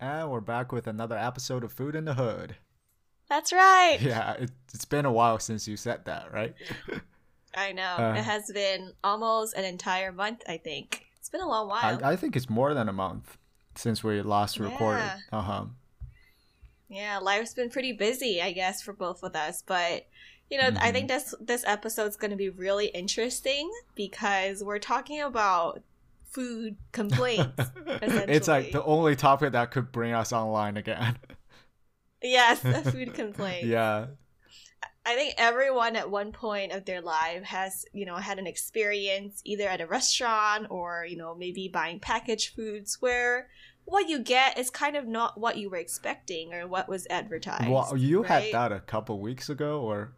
And 0.00 0.30
we're 0.30 0.40
back 0.40 0.72
with 0.72 0.86
another 0.86 1.16
episode 1.16 1.64
of 1.64 1.72
Food 1.72 1.94
in 1.94 2.04
the 2.04 2.14
Hood. 2.14 2.56
That's 3.28 3.52
right. 3.52 3.98
Yeah, 4.00 4.32
it, 4.32 4.50
it's 4.72 4.84
been 4.84 5.04
a 5.06 5.12
while 5.12 5.38
since 5.38 5.66
you 5.66 5.76
said 5.76 6.04
that, 6.04 6.32
right? 6.32 6.54
I 7.54 7.72
know. 7.72 7.96
Uh, 7.98 8.14
it 8.16 8.22
has 8.24 8.50
been 8.52 8.92
almost 9.02 9.56
an 9.56 9.64
entire 9.64 10.12
month, 10.12 10.42
I 10.48 10.58
think. 10.58 11.06
It's 11.18 11.28
been 11.30 11.40
a 11.40 11.48
long 11.48 11.68
while. 11.68 12.04
I, 12.04 12.12
I 12.12 12.16
think 12.16 12.36
it's 12.36 12.50
more 12.50 12.74
than 12.74 12.88
a 12.88 12.92
month 12.92 13.38
since 13.74 14.04
we 14.04 14.20
last 14.22 14.60
recorded. 14.60 15.04
Yeah. 15.32 15.38
Uh 15.38 15.42
huh. 15.42 15.64
yeah, 16.88 17.18
life's 17.18 17.54
been 17.54 17.70
pretty 17.70 17.92
busy, 17.92 18.40
I 18.42 18.52
guess, 18.52 18.82
for 18.82 18.92
both 18.92 19.22
of 19.22 19.34
us. 19.34 19.62
But 19.66 20.06
you 20.50 20.58
know, 20.58 20.68
I 20.80 20.90
Mhm. 20.90 20.92
think 20.92 21.08
this 21.08 21.34
this 21.40 21.64
episode's 21.66 22.16
going 22.16 22.30
to 22.30 22.36
be 22.36 22.50
really 22.50 22.86
interesting 22.88 23.72
because 23.96 24.62
we're 24.62 24.78
talking 24.78 25.20
about 25.20 25.82
food 26.36 26.76
complaints. 26.92 27.62
it's 27.86 28.46
like 28.46 28.70
the 28.70 28.84
only 28.84 29.16
topic 29.16 29.52
that 29.52 29.70
could 29.70 29.90
bring 29.90 30.12
us 30.12 30.34
online 30.34 30.76
again. 30.76 31.16
yes, 32.22 32.62
a 32.62 32.90
food 32.90 33.14
complaint. 33.14 33.66
yeah. 33.66 34.08
I 35.06 35.14
think 35.14 35.34
everyone 35.38 35.96
at 35.96 36.10
one 36.10 36.32
point 36.32 36.72
of 36.72 36.84
their 36.84 37.00
life 37.00 37.42
has, 37.44 37.86
you 37.94 38.04
know, 38.04 38.16
had 38.16 38.38
an 38.38 38.46
experience 38.46 39.40
either 39.44 39.66
at 39.66 39.80
a 39.80 39.86
restaurant 39.86 40.66
or, 40.68 41.06
you 41.08 41.16
know, 41.16 41.34
maybe 41.34 41.70
buying 41.72 42.00
packaged 42.00 42.54
foods 42.54 42.98
where 43.00 43.48
what 43.86 44.08
you 44.08 44.18
get 44.18 44.58
is 44.58 44.68
kind 44.68 44.96
of 44.96 45.06
not 45.06 45.40
what 45.40 45.56
you 45.56 45.70
were 45.70 45.76
expecting 45.78 46.52
or 46.52 46.66
what 46.66 46.86
was 46.86 47.06
advertised. 47.08 47.70
Well, 47.70 47.96
you 47.96 48.24
right? 48.24 48.52
had 48.52 48.52
that 48.52 48.72
a 48.72 48.80
couple 48.80 49.20
weeks 49.20 49.48
ago, 49.48 49.80
or 49.80 50.12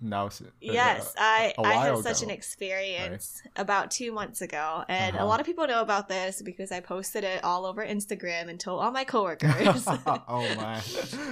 now? 0.00 0.26
it's- 0.26 0.40
uh, 0.42 0.50
Yes, 0.60 1.14
I, 1.18 1.54
a 1.58 1.62
I 1.62 1.72
had 1.74 1.98
such 1.98 2.22
ago, 2.22 2.30
an 2.30 2.30
experience 2.36 3.42
about 3.56 3.90
two 3.90 4.12
months 4.12 4.40
ago. 4.42 4.84
And 4.88 5.16
Uh-huh. 5.16 5.24
a 5.24 5.26
lot 5.26 5.40
of 5.40 5.46
people 5.46 5.66
know 5.66 5.80
about 5.80 6.08
this 6.08 6.42
because 6.42 6.72
I 6.72 6.80
posted 6.80 7.24
it 7.24 7.42
all 7.44 7.64
over 7.66 7.84
Instagram 7.84 8.48
and 8.48 8.58
told 8.60 8.82
all 8.82 8.90
my 8.92 9.04
coworkers. 9.04 9.84
oh 10.06 10.42
man, 10.56 10.82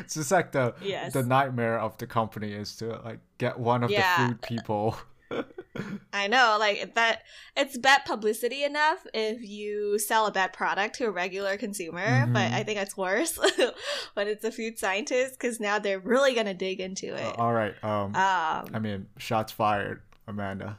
it's 0.00 0.14
just 0.14 0.30
like 0.30 0.52
the 0.52 0.74
Yes. 0.82 1.12
the 1.12 1.22
nightmare 1.22 1.78
of 1.78 1.96
the 1.98 2.06
company 2.06 2.52
is 2.52 2.76
to 2.76 3.00
like 3.04 3.20
get 3.38 3.58
one 3.58 3.82
of 3.84 3.90
Yeah. 3.90 4.28
the 4.28 4.28
food 4.28 4.42
people. 4.42 4.96
I 6.12 6.28
know, 6.28 6.56
like 6.60 6.94
that. 6.94 7.22
It's 7.56 7.76
bad 7.76 8.04
publicity 8.04 8.62
enough 8.64 9.04
if 9.12 9.42
you 9.42 9.98
sell 9.98 10.26
a 10.26 10.32
bad 10.32 10.52
product 10.52 10.96
to 10.96 11.06
a 11.06 11.10
regular 11.10 11.56
consumer, 11.56 12.26
but 12.32 12.50
Mhm. 12.50 12.54
I 12.54 12.62
think 12.62 12.78
it's 12.78 12.96
worse 12.96 13.38
when 14.14 14.28
it's 14.28 14.44
a 14.44 14.52
food 14.52 14.78
scientist 14.78 15.34
because 15.34 15.58
now 15.60 15.78
they're 15.78 15.98
really 15.98 16.34
gonna 16.34 16.54
dig 16.54 16.80
into 16.80 17.14
it. 17.14 17.38
all 17.38 17.52
right. 17.52 17.74
Um, 17.82 18.14
Um, 18.14 18.66
I 18.72 18.78
mean, 18.80 19.06
shots 19.18 19.52
fired, 19.52 20.02
Amanda. 20.28 20.78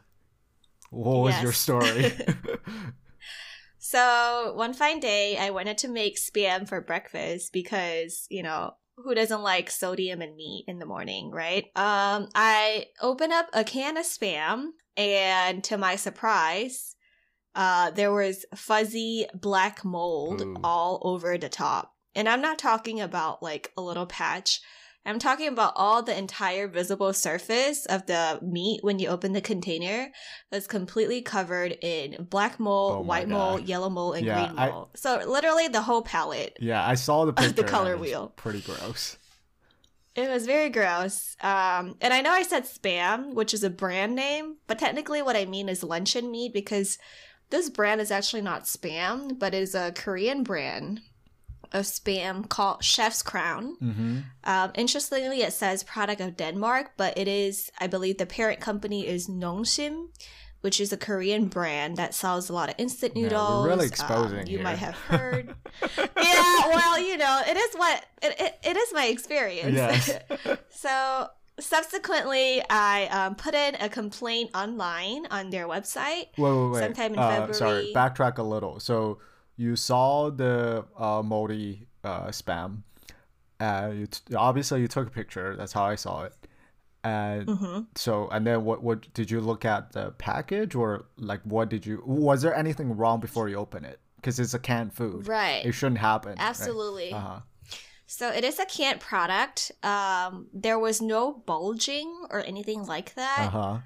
What 0.92 1.18
was 1.24 1.42
your 1.42 1.52
story? 1.54 2.14
so 3.78 4.54
one 4.56 4.74
fine 4.74 5.00
day, 5.00 5.38
I 5.38 5.50
wanted 5.50 5.78
to 5.80 5.88
make 5.88 6.18
spam 6.18 6.68
for 6.68 6.82
breakfast 6.82 7.52
because 7.54 8.28
you 8.30 8.44
know 8.44 8.76
who 8.98 9.14
doesn't 9.16 9.42
like 9.42 9.70
sodium 9.70 10.22
and 10.22 10.36
meat 10.36 10.66
in 10.68 10.80
the 10.80 10.86
morning, 10.86 11.32
right? 11.32 11.66
Um, 11.76 12.30
I 12.34 12.86
open 13.02 13.32
up 13.32 13.48
a 13.54 13.64
can 13.64 13.98
of 13.98 14.06
spam, 14.06 14.68
and 14.96 15.64
to 15.66 15.78
my 15.78 15.96
surprise, 15.96 16.96
uh, 17.56 17.92
there 17.92 18.14
was 18.14 18.46
fuzzy 18.56 19.26
black 19.34 19.84
mold 19.84 20.42
Ooh. 20.42 20.58
all 20.64 21.02
over 21.04 21.38
the 21.38 21.50
top. 21.50 21.94
And 22.14 22.30
I'm 22.30 22.42
not 22.42 22.60
talking 22.60 23.02
about 23.02 23.44
like 23.44 23.72
a 23.78 23.82
little 23.82 24.06
patch. 24.06 24.62
I'm 25.08 25.20
talking 25.20 25.48
about 25.48 25.73
all 25.75 26.02
the 26.02 26.17
entire 26.17 26.67
visible 26.67 27.14
surface 27.14 27.86
of 27.86 28.06
the 28.08 28.39
meat 28.42 28.80
when 28.84 28.98
you 29.00 29.09
open 29.09 29.34
the 29.34 29.42
container 29.42 30.12
was 30.52 30.66
completely 30.67 31.22
covered 31.22 31.78
in 31.81 32.25
black 32.30 32.59
mold, 32.59 32.94
Oh 32.95 33.02
white 33.02 33.30
mold, 33.30 33.59
God. 33.62 33.70
yellow 33.70 33.89
mold, 33.89 34.16
and 34.17 34.25
Yeah, 34.25 34.47
green 34.47 34.58
I- 34.59 34.70
mold. 34.72 34.89
So 34.95 35.22
literally 35.28 35.67
the 35.67 35.81
whole 35.84 36.02
palette. 36.02 36.58
yeah, 36.59 36.86
I 36.86 36.95
saw 36.95 37.25
the 37.25 37.31
the 37.34 37.42
picture. 37.42 37.62
and 37.62 37.70
color 37.70 37.97
wheel. 37.97 38.34
Pretty 38.36 38.62
gross. 38.62 39.17
It 40.16 40.30
was 40.30 40.45
very 40.45 40.70
gross. 40.70 41.36
Um, 41.42 41.97
and 42.00 42.14
I 42.14 42.22
know 42.22 42.31
I 42.31 42.44
said 42.44 42.64
spam, 42.64 43.34
which 43.34 43.53
is 43.53 43.64
a 43.66 43.69
brand 43.69 44.16
name, 44.16 44.56
but 44.66 44.80
technically 44.80 45.22
what 45.22 45.35
I 45.35 45.44
mean 45.46 45.68
is 45.68 45.84
luncheon 45.84 46.31
meat 46.31 46.53
because 46.53 46.97
this 47.50 47.69
brand 47.69 48.00
is 48.01 48.12
actually 48.12 48.41
not 48.41 48.63
spam, 48.63 49.38
but 49.38 49.53
is 49.53 49.75
a 49.75 49.91
Korean 49.91 50.41
brand 50.44 51.01
of 51.72 51.86
spam 51.86 52.48
called 52.50 52.84
Chef's 52.84 53.22
Crown. 53.22 53.76
Mm-hmm. 53.81 54.20
Um, 54.44 54.72
interestingly, 54.76 55.42
it 55.42 55.53
says 55.53 55.84
product 55.84 56.22
of 56.22 56.36
Denmark, 56.38 56.92
but 56.98 57.18
it 57.18 57.28
is, 57.28 57.72
I 57.80 57.88
believe, 57.88 58.18
the 58.18 58.26
parent 58.26 58.59
company 58.59 59.08
is 59.08 59.28
Nongshim, 59.28 60.08
which 60.62 60.80
is 60.81 60.92
a 60.92 60.98
Korean 60.98 61.48
brand 61.48 61.98
that 61.98 62.14
sells 62.14 62.50
a 62.50 62.54
lot 62.54 62.70
of 62.70 62.75
instant 62.78 63.16
Yeah, 63.16 63.24
noodles. 63.24 63.68
really 63.68 63.86
Um, 63.86 63.92
exposing 63.92 64.48
you 64.48 64.58
here. 64.58 64.64
might 64.64 64.78
have 64.80 64.96
heard. 64.96 65.56
yeah, 66.18 66.68
well, 66.70 67.00
you 67.00 67.18
know, 67.18 67.42
it 67.48 67.56
is 67.58 67.75
what 67.75 68.04
it, 68.22 68.36
it, 68.40 68.59
it 68.64 68.78
is 68.78 68.94
my 68.94 69.06
experience. 69.06 69.74
Yes. 69.75 70.18
so 70.70 71.28
subsequently, 71.59 72.64
I 72.70 73.06
um, 73.08 73.36
put 73.36 73.54
in 73.54 73.75
a 73.75 73.90
complaint 73.90 74.52
online 74.56 75.28
on 75.30 75.50
their 75.52 75.68
website. 75.68 76.28
Wait, 76.38 76.52
wait, 76.52 76.70
wait. 76.72 76.80
Sometime 76.84 77.14
in 77.14 77.20
uh, 77.20 77.54
Sorry, 77.54 77.92
backtrack 77.96 78.38
a 78.38 78.44
little. 78.44 78.80
So 78.80 79.20
you 79.58 79.76
saw 79.76 80.30
the 80.30 80.86
uh, 80.98 81.22
moldy 81.24 81.88
uh, 82.04 82.28
spam. 82.28 82.84
Uh, 83.60 83.92
you 83.94 84.08
t- 84.08 84.36
obviously 84.36 84.82
you 84.82 84.88
took 84.88 85.08
a 85.08 85.12
picture. 85.12 85.56
That's 85.56 85.74
how 85.74 85.86
I 85.86 85.96
saw 85.96 86.24
it. 86.24 86.34
And 87.04 87.50
hmm 87.50 87.80
so, 87.96 88.28
and 88.30 88.46
then 88.48 88.66
what? 88.66 88.82
What 88.84 89.14
did 89.14 89.30
you 89.30 89.40
look 89.40 89.64
at 89.64 89.92
the 89.92 90.12
package, 90.18 90.74
or 90.76 91.06
like 91.18 91.42
what 91.44 91.70
did 91.70 91.86
you? 91.86 92.02
Was 92.06 92.42
there 92.42 92.56
anything 92.56 92.98
wrong 92.98 93.20
before 93.20 93.48
you 93.48 93.58
open 93.58 93.86
it? 93.86 94.00
Because 94.16 94.40
it's 94.40 94.56
a 94.56 94.60
canned 94.60 94.94
food. 94.94 95.28
Right. 95.28 95.64
It 95.64 95.74
shouldn't 95.74 96.00
happen. 96.00 96.36
Absolutely. 96.40 97.14
Uh 97.14 97.20
huh. 97.20 97.40
So 98.08 98.30
it 98.30 98.44
is 98.44 98.60
a 98.60 98.66
canned 98.66 99.00
product. 99.02 99.72
Um, 99.84 100.48
there 100.54 100.80
was 100.80 101.02
no 101.02 101.32
bulging 101.32 102.12
or 102.32 102.44
anything 102.44 102.86
like 102.86 103.14
that. 103.16 103.40
Uh 103.40 103.44
that. 103.44 103.52
huh. 103.52 103.78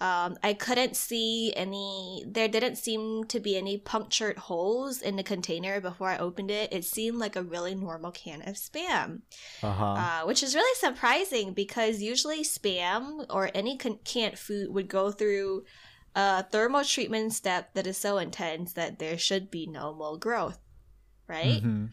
Um, 0.00 0.38
I 0.44 0.54
couldn't 0.54 0.96
see 0.96 1.52
any. 1.56 2.24
There 2.26 2.48
didn't 2.48 2.76
seem 2.76 3.24
to 3.24 3.40
be 3.40 3.56
any 3.56 3.78
punctured 3.78 4.38
holes 4.38 5.02
in 5.02 5.16
the 5.16 5.24
container 5.24 5.80
before 5.80 6.08
I 6.08 6.18
opened 6.18 6.50
it. 6.52 6.72
It 6.72 6.84
seemed 6.84 7.18
like 7.18 7.34
a 7.36 7.42
really 7.42 7.74
normal 7.74 8.12
can 8.12 8.42
of 8.42 8.54
spam, 8.54 9.22
Uh 9.62 9.72
huh. 9.72 9.94
uh, 9.96 10.22
which 10.24 10.42
is 10.42 10.54
really 10.54 10.74
surprising 10.76 11.52
because 11.52 12.00
usually 12.02 12.44
spam 12.44 13.26
or 13.30 13.50
any 13.54 13.76
con- 13.76 13.98
canned 14.04 14.38
food 14.38 14.70
would 14.72 14.88
go 14.88 15.10
through 15.10 15.64
a 16.14 16.44
thermal 16.44 16.84
treatment 16.84 17.32
step 17.32 17.74
that 17.74 17.86
is 17.86 17.96
so 17.98 18.18
intense 18.18 18.72
that 18.74 18.98
there 18.98 19.18
should 19.18 19.50
be 19.50 19.66
no 19.66 19.94
mold 19.94 20.20
growth, 20.20 20.60
right? 21.28 21.62
hmm 21.62 21.86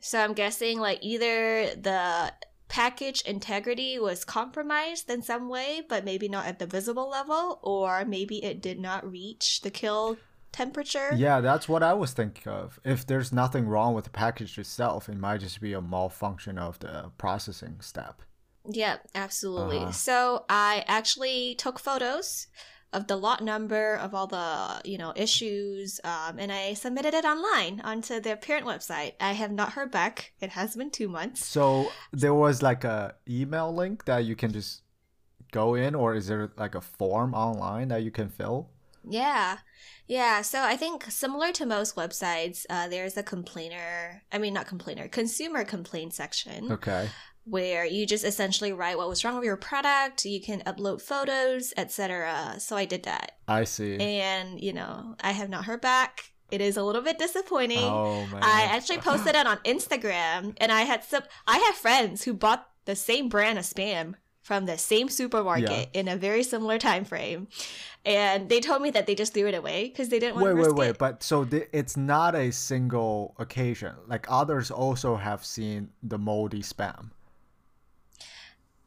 So 0.00 0.18
I'm 0.20 0.34
guessing 0.34 0.80
like 0.80 0.98
either 1.02 1.74
the 1.76 2.32
package 2.72 3.20
integrity 3.26 3.98
was 3.98 4.24
compromised 4.24 5.10
in 5.10 5.20
some 5.20 5.50
way, 5.50 5.82
but 5.86 6.06
maybe 6.06 6.26
not 6.26 6.46
at 6.46 6.58
the 6.58 6.64
visible 6.66 7.06
level, 7.06 7.60
or 7.62 8.02
maybe 8.02 8.42
it 8.42 8.62
did 8.62 8.80
not 8.80 9.08
reach 9.08 9.60
the 9.60 9.70
kill 9.70 10.16
temperature. 10.52 11.10
Yeah, 11.14 11.42
that's 11.42 11.68
what 11.68 11.82
I 11.82 11.92
was 11.92 12.12
thinking 12.12 12.50
of. 12.50 12.80
If 12.82 13.06
there's 13.06 13.30
nothing 13.30 13.68
wrong 13.68 13.94
with 13.94 14.04
the 14.04 14.10
package 14.10 14.58
itself, 14.58 15.10
it 15.10 15.18
might 15.18 15.40
just 15.40 15.60
be 15.60 15.74
a 15.74 15.82
malfunction 15.82 16.56
of 16.56 16.78
the 16.78 17.12
processing 17.18 17.76
step. 17.80 18.22
Yeah, 18.66 18.96
absolutely. 19.14 19.78
Uh-huh. 19.78 19.92
So 19.92 20.46
I 20.48 20.82
actually 20.88 21.54
took 21.56 21.78
photos 21.78 22.46
of 22.92 23.06
the 23.06 23.16
lot 23.16 23.42
number 23.42 23.94
of 23.96 24.14
all 24.14 24.26
the 24.26 24.80
you 24.84 24.98
know 24.98 25.12
issues 25.16 26.00
um, 26.04 26.38
and 26.38 26.52
i 26.52 26.74
submitted 26.74 27.14
it 27.14 27.24
online 27.24 27.80
onto 27.84 28.20
their 28.20 28.36
parent 28.36 28.66
website 28.66 29.12
i 29.20 29.32
have 29.32 29.50
not 29.52 29.72
heard 29.72 29.90
back 29.90 30.32
it 30.40 30.50
has 30.50 30.76
been 30.76 30.90
two 30.90 31.08
months 31.08 31.44
So 31.44 31.90
there 32.12 32.34
was 32.34 32.62
like 32.62 32.84
a 32.84 33.14
email 33.28 33.74
link 33.74 34.04
that 34.04 34.24
you 34.24 34.36
can 34.36 34.52
just 34.52 34.82
go 35.52 35.74
in, 35.74 35.94
or 35.94 36.14
is 36.14 36.26
there 36.28 36.50
like 36.56 36.74
a 36.74 36.80
form 36.80 37.34
online 37.34 37.88
that 37.88 38.02
you 38.02 38.10
can 38.10 38.28
fill? 38.28 38.70
Yeah. 39.08 39.58
Yeah. 40.06 40.42
So 40.42 40.62
I 40.62 40.76
think 40.76 41.04
similar 41.10 41.52
to 41.52 41.66
most 41.66 41.96
websites, 41.96 42.64
uh, 42.70 42.88
there's 42.88 43.16
a 43.16 43.22
complainer, 43.22 44.22
I 44.32 44.38
mean, 44.38 44.54
not 44.54 44.66
complainer, 44.66 45.08
consumer 45.08 45.64
complaint 45.64 46.14
section 46.14 46.70
Okay. 46.72 47.10
Where 47.44 47.84
you 47.84 48.06
just 48.06 48.24
essentially 48.24 48.72
write 48.72 48.96
what 48.96 49.08
was 49.08 49.24
wrong 49.24 49.36
with 49.36 49.44
your 49.44 49.56
product. 49.56 50.24
You 50.24 50.40
can 50.40 50.60
upload 50.60 51.02
photos, 51.02 51.72
etc. 51.76 52.54
So 52.58 52.76
I 52.76 52.84
did 52.84 53.02
that. 53.04 53.32
I 53.48 53.64
see. 53.64 53.98
And, 53.98 54.60
you 54.60 54.72
know, 54.72 55.16
I 55.20 55.32
have 55.32 55.50
not 55.50 55.64
heard 55.64 55.80
back. 55.80 56.32
It 56.50 56.60
is 56.60 56.76
a 56.76 56.82
little 56.82 57.02
bit 57.02 57.18
disappointing. 57.18 57.78
oh 57.82 58.26
man. 58.26 58.42
I 58.42 58.68
actually 58.70 58.98
posted 58.98 59.34
it 59.34 59.46
on 59.46 59.56
Instagram 59.58 60.54
and 60.58 60.70
I 60.70 60.82
had 60.82 61.02
some 61.02 61.22
I 61.46 61.58
have 61.58 61.74
friends 61.74 62.24
who 62.24 62.34
bought 62.34 62.68
the 62.84 62.94
same 62.94 63.28
brand 63.30 63.58
of 63.58 63.64
spam 63.64 64.14
from 64.42 64.66
the 64.66 64.76
same 64.76 65.08
supermarket 65.08 65.88
in 65.94 66.08
a 66.08 66.16
very 66.16 66.42
similar 66.42 66.76
time 66.78 67.04
frame. 67.04 67.48
And 68.04 68.48
they 68.48 68.60
told 68.60 68.82
me 68.82 68.90
that 68.90 69.06
they 69.06 69.14
just 69.14 69.32
threw 69.32 69.46
it 69.46 69.54
away 69.54 69.88
because 69.88 70.08
they 70.08 70.18
didn't 70.18 70.34
want 70.34 70.46
Wait, 70.46 70.50
to 70.50 70.56
wait, 70.56 70.64
risk 70.64 70.76
wait. 70.76 70.98
But 70.98 71.22
so 71.22 71.44
th- 71.44 71.68
it's 71.72 71.96
not 71.96 72.34
a 72.34 72.50
single 72.50 73.34
occasion. 73.38 73.94
Like 74.06 74.26
others 74.28 74.70
also 74.70 75.16
have 75.16 75.44
seen 75.44 75.88
the 76.02 76.18
moldy 76.18 76.62
spam. 76.62 77.10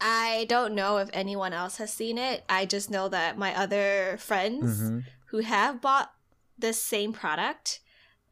I 0.00 0.46
don't 0.48 0.74
know 0.74 0.98
if 0.98 1.08
anyone 1.12 1.52
else 1.52 1.78
has 1.78 1.92
seen 1.92 2.18
it. 2.18 2.44
I 2.48 2.66
just 2.66 2.90
know 2.90 3.08
that 3.08 3.38
my 3.38 3.54
other 3.56 4.16
friends 4.18 4.80
Mhm. 4.80 5.04
who 5.26 5.38
have 5.38 5.80
bought 5.80 6.12
this 6.58 6.82
same 6.82 7.12
product 7.12 7.80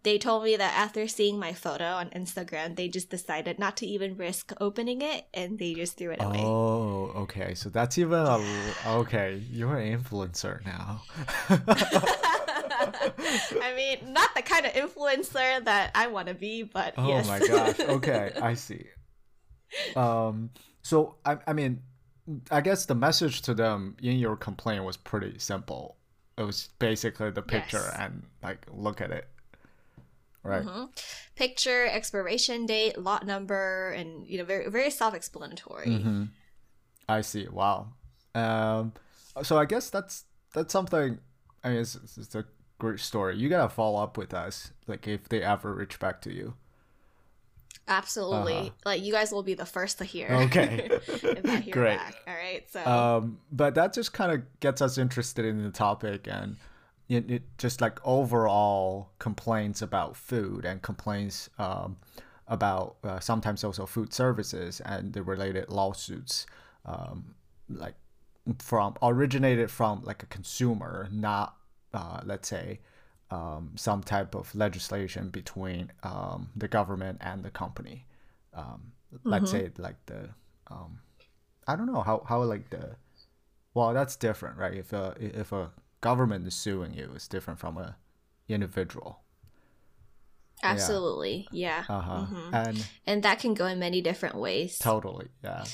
they 0.04 0.18
told 0.18 0.44
me 0.44 0.54
that 0.56 0.76
after 0.78 1.08
seeing 1.08 1.38
my 1.38 1.54
photo 1.54 1.86
on 1.94 2.10
Instagram, 2.10 2.76
they 2.76 2.88
just 2.88 3.08
decided 3.08 3.58
not 3.58 3.78
to 3.78 3.86
even 3.86 4.18
risk 4.18 4.52
opening 4.60 5.00
it 5.00 5.24
and 5.32 5.58
they 5.58 5.72
just 5.72 5.96
threw 5.96 6.10
it 6.10 6.22
away. 6.22 6.40
Oh, 6.40 7.10
okay. 7.22 7.54
So 7.54 7.70
that's 7.70 7.96
even 7.96 8.18
a 8.18 8.38
okay. 8.86 9.42
You're 9.50 9.78
an 9.78 9.98
influencer 9.98 10.62
now. 10.66 11.00
I 13.62 13.72
mean, 13.74 14.12
not 14.12 14.34
the 14.36 14.42
kind 14.42 14.66
of 14.66 14.72
influencer 14.72 15.64
that 15.64 15.90
I 15.94 16.08
want 16.08 16.28
to 16.28 16.34
be, 16.34 16.64
but 16.64 16.92
oh 16.98 17.08
yes. 17.08 17.26
my 17.26 17.38
gosh. 17.38 17.80
Okay, 17.94 18.32
I 18.40 18.52
see. 18.54 18.84
Um. 19.96 20.50
So 20.84 21.16
I, 21.24 21.38
I 21.46 21.52
mean, 21.54 21.82
I 22.50 22.60
guess 22.60 22.84
the 22.86 22.94
message 22.94 23.42
to 23.42 23.54
them 23.54 23.96
in 24.02 24.18
your 24.18 24.36
complaint 24.36 24.84
was 24.84 24.96
pretty 24.96 25.38
simple. 25.38 25.96
It 26.38 26.42
was 26.42 26.68
basically 26.78 27.30
the 27.30 27.42
picture 27.42 27.78
Yes. 27.90 27.96
and 27.98 28.22
like 28.42 28.66
look 28.70 29.00
at 29.00 29.10
it. 29.10 29.26
Right. 30.42 30.62
Mhm. 30.62 30.90
Picture, 31.36 31.86
expiration 31.86 32.66
date, 32.66 32.98
lot 32.98 33.24
number, 33.26 33.92
and 33.92 34.26
you 34.28 34.36
know, 34.38 34.44
very 34.44 34.68
very 34.70 34.90
self-explanatory. 34.90 35.86
Mm-hmm. 35.86 36.24
I 37.08 37.22
see. 37.22 37.48
Wow. 37.48 37.88
Um. 38.34 38.92
So 39.42 39.56
I 39.58 39.64
guess 39.64 39.88
that's 39.88 40.24
that's 40.52 40.72
something. 40.72 41.18
I 41.62 41.68
mean, 41.70 41.78
it's, 41.78 41.94
it's 42.18 42.34
a 42.34 42.44
great 42.78 43.00
story. 43.00 43.38
You 43.38 43.48
gotta 43.48 43.70
follow 43.70 44.02
up 44.02 44.18
with 44.18 44.34
us, 44.34 44.70
like 44.86 45.08
if 45.08 45.30
they 45.30 45.40
ever 45.42 45.72
reach 45.72 45.98
back 45.98 46.20
to 46.22 46.32
you. 46.32 46.54
Absolutely. 47.86 48.54
Uh-huh. 48.54 48.70
Like 48.86 49.02
you 49.02 49.12
guys 49.12 49.32
will 49.32 49.42
be 49.42 49.54
the 49.54 49.66
first 49.66 49.98
to 49.98 50.04
hear. 50.04 50.28
Okay. 50.30 50.88
if 51.06 51.46
I 51.46 51.56
hear 51.56 51.72
Great. 51.72 51.98
back. 51.98 52.16
All 52.26 52.34
right. 52.34 52.64
So 52.70 52.84
Um, 52.84 53.38
but 53.52 53.74
that 53.74 53.92
just 53.92 54.12
kind 54.12 54.32
of 54.32 54.42
gets 54.60 54.80
us 54.80 54.98
interested 54.98 55.44
in 55.44 55.62
the 55.62 55.70
topic 55.70 56.26
and 56.30 56.56
it, 57.08 57.30
it 57.30 57.42
just 57.58 57.80
like 57.80 57.98
overall 58.04 59.10
complaints 59.18 59.82
about 59.82 60.16
food 60.16 60.64
and 60.64 60.80
complaints 60.80 61.50
um, 61.58 61.96
about 62.48 62.96
uh, 63.04 63.20
sometimes 63.20 63.62
also 63.64 63.86
food 63.86 64.12
services 64.12 64.80
and 64.84 65.12
the 65.12 65.22
related 65.22 65.68
lawsuits 65.68 66.46
um, 66.86 67.34
like 67.68 67.94
from 68.58 68.94
originated 69.02 69.70
from 69.70 70.02
like 70.04 70.22
a 70.22 70.26
consumer 70.26 71.08
not 71.12 71.56
uh, 71.92 72.20
let's 72.24 72.48
say 72.48 72.80
um, 73.34 73.62
some 73.86 74.00
type 74.14 74.32
of 74.40 74.54
legislation 74.54 75.24
between 75.40 75.82
um, 76.02 76.40
the 76.62 76.68
government 76.78 77.16
and 77.30 77.38
the 77.46 77.50
company 77.62 77.98
um, 78.62 78.80
let's 79.24 79.50
say 79.50 79.70
like 79.86 79.98
the 80.06 80.20
um, 80.74 80.90
I 81.70 81.72
don't 81.76 81.90
know 81.92 82.02
how, 82.02 82.16
how 82.28 82.42
like 82.54 82.66
the 82.70 82.84
well 83.74 83.92
that's 83.98 84.16
different 84.28 84.56
right 84.58 84.74
if 84.84 84.92
a 84.92 85.14
if 85.18 85.52
a 85.52 85.64
government 86.00 86.46
is 86.46 86.54
suing 86.54 86.92
you 86.98 87.06
it's 87.16 87.28
different 87.28 87.58
from 87.64 87.74
a 87.78 87.96
individual 88.48 89.10
absolutely. 90.62 91.48
Yeah. 91.52 91.84
uh-huh 91.88 92.26
Mhm. 92.30 92.54
and 92.54 92.84
And 93.06 93.22
that 93.22 93.38
can 93.38 93.54
go 93.54 93.66
in 93.66 93.78
many 93.78 94.00
different 94.00 94.34
ways. 94.36 94.78
totally 94.78 95.28
yeah 95.42 95.64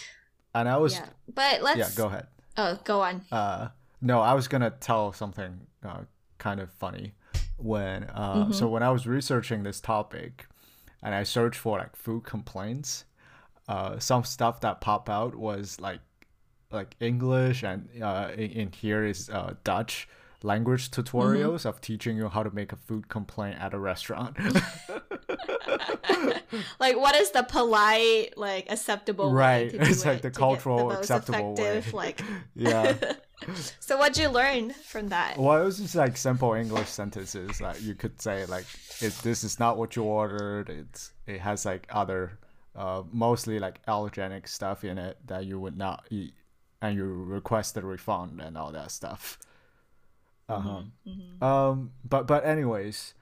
and 0.55 0.69
I 0.69 0.77
was 0.79 0.93
yeah. 0.95 1.07
But 1.33 1.63
let's 1.63 1.79
yeah 1.79 1.97
go 1.97 2.07
ahead 2.07 2.27
Oh, 2.57 2.79
go 2.85 3.01
on. 3.01 3.23
uh 3.33 3.69
no 4.01 4.21
I 4.21 4.35
was 4.35 4.49
gonna 4.49 4.71
tell 4.71 5.13
something 5.13 5.67
uh, 5.85 6.03
kind 6.39 6.61
of 6.61 6.71
funny 6.73 7.13
when 7.63 8.05
uh 8.05 8.51
so 8.53 8.69
when 8.69 8.83
I 8.83 8.91
was 8.91 9.07
researching 9.07 9.63
this 9.63 9.81
topic 9.81 10.47
and 11.03 11.15
I 11.15 11.23
searched 11.23 11.59
for 11.59 11.79
like 11.79 11.97
food 11.97 12.25
complaints 12.25 13.05
uh 13.69 13.99
some 13.99 14.25
stuff 14.25 14.61
that 14.61 14.81
pop 14.81 15.09
out 15.09 15.35
was 15.35 15.81
like 15.81 16.01
like 16.71 16.97
English 17.01 17.63
and 17.63 17.89
uh 18.03 18.31
in, 18.35 18.51
in 18.51 18.73
here 18.73 19.05
is 19.05 19.29
uh 19.31 19.55
Dutch 19.65 20.09
language 20.43 20.91
tutorials 20.91 21.67
of 21.67 21.81
teaching 21.81 22.17
you 22.17 22.29
how 22.29 22.43
to 22.43 22.51
make 22.51 22.73
a 22.73 22.77
food 22.77 23.09
complaint 23.09 23.59
at 23.61 23.75
a 23.75 23.79
restaurant 23.79 24.37
like 26.81 26.97
what 26.97 27.15
is 27.17 27.31
the 27.31 27.43
polite, 27.43 28.37
like 28.37 28.71
acceptable 28.71 29.31
Right. 29.33 29.73
way 29.73 29.79
to 29.79 29.85
do 29.85 29.91
It's 29.91 30.05
like 30.05 30.19
it 30.19 30.23
the 30.23 30.31
cultural 30.31 30.89
most 30.89 30.99
acceptable 31.11 31.55
way. 31.55 31.83
Like 31.93 32.21
yeah 32.55 32.95
So 33.81 33.97
what'd 33.97 34.19
you 34.19 34.29
learn 34.29 34.71
from 34.73 35.09
that? 35.09 35.39
Well, 35.39 35.63
it 35.63 35.65
was 35.65 35.79
just 35.79 35.95
like 35.95 36.17
simple 36.19 36.53
English 36.53 36.89
sentences 36.89 37.59
that 37.59 37.81
you 37.81 37.95
could 37.95 38.21
say 38.21 38.45
like, 38.45 38.67
"It 39.01 39.15
this 39.23 39.45
is 39.45 39.59
not 39.59 39.79
what 39.79 39.97
you 39.97 40.03
ordered." 40.05 40.69
It's 40.69 41.13
it 41.27 41.41
has 41.41 41.65
like 41.65 41.87
other, 41.91 42.39
uh, 42.77 43.03
mostly 43.11 43.59
like 43.59 43.85
allergenic 43.87 44.47
stuff 44.47 44.85
in 44.85 44.99
it 44.99 45.17
that 45.27 45.47
you 45.47 45.59
would 45.59 45.77
not 45.79 46.05
eat, 46.11 46.35
and 46.83 46.95
you 46.95 47.05
request 47.07 47.79
a 47.79 47.81
refund 47.81 48.43
and 48.43 48.59
all 48.59 48.73
that 48.73 48.91
stuff. 48.91 49.39
Uh 50.49 50.61
huh. 50.61 50.83
Mm-hmm. 51.09 51.43
Um. 51.43 51.93
But 52.05 52.27
but 52.27 52.45
anyways, 52.45 53.15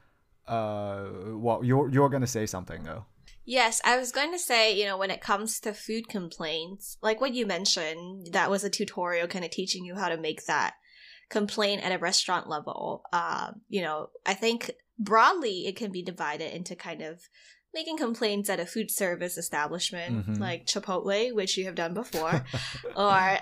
uh, 0.49 1.05
well, 1.37 1.62
you're 1.62 1.91
you're 1.91 2.09
gonna 2.09 2.27
say 2.27 2.47
something 2.47 2.83
though. 2.85 3.05
Yes, 3.45 3.81
I 3.83 3.97
was 3.97 4.12
going 4.12 4.31
to 4.33 4.39
say, 4.39 4.79
you 4.79 4.85
know, 4.85 4.99
when 4.99 5.11
it 5.11 5.23
comes 5.23 5.59
to 5.61 5.73
food 5.73 6.06
complaints, 6.11 6.99
like 7.00 7.19
what 7.19 7.33
you 7.33 7.47
mentioned, 7.47 8.29
that 8.33 8.50
was 8.50 8.62
a 8.62 8.69
tutorial 8.69 9.27
kind 9.27 9.43
of 9.43 9.50
teaching 9.50 9.87
you 9.87 9.95
how 9.95 10.11
to 10.11 10.19
make 10.19 10.45
that 10.45 10.75
complaint 11.31 11.83
at 11.83 11.93
a 11.93 11.99
restaurant 11.99 12.47
level. 12.47 13.05
Uh, 13.11 13.53
you 13.71 13.81
know, 13.81 14.11
I 14.27 14.35
think 14.35 14.71
broadly 14.99 15.67
it 15.67 15.77
can 15.77 15.91
be 15.91 16.03
divided 16.03 16.55
into 16.55 16.77
kind 16.77 17.00
of 17.00 17.23
making 17.75 17.99
complaints 17.99 18.49
at 18.50 18.59
a 18.59 18.67
food 18.67 18.91
service 18.91 19.37
establishment 19.38 20.26
Mhm. 20.26 20.38
like 20.41 20.67
Chipotle, 20.67 21.35
which 21.35 21.56
you 21.56 21.65
have 21.67 21.75
done 21.75 21.94
before, 21.94 22.44
or 22.97 23.38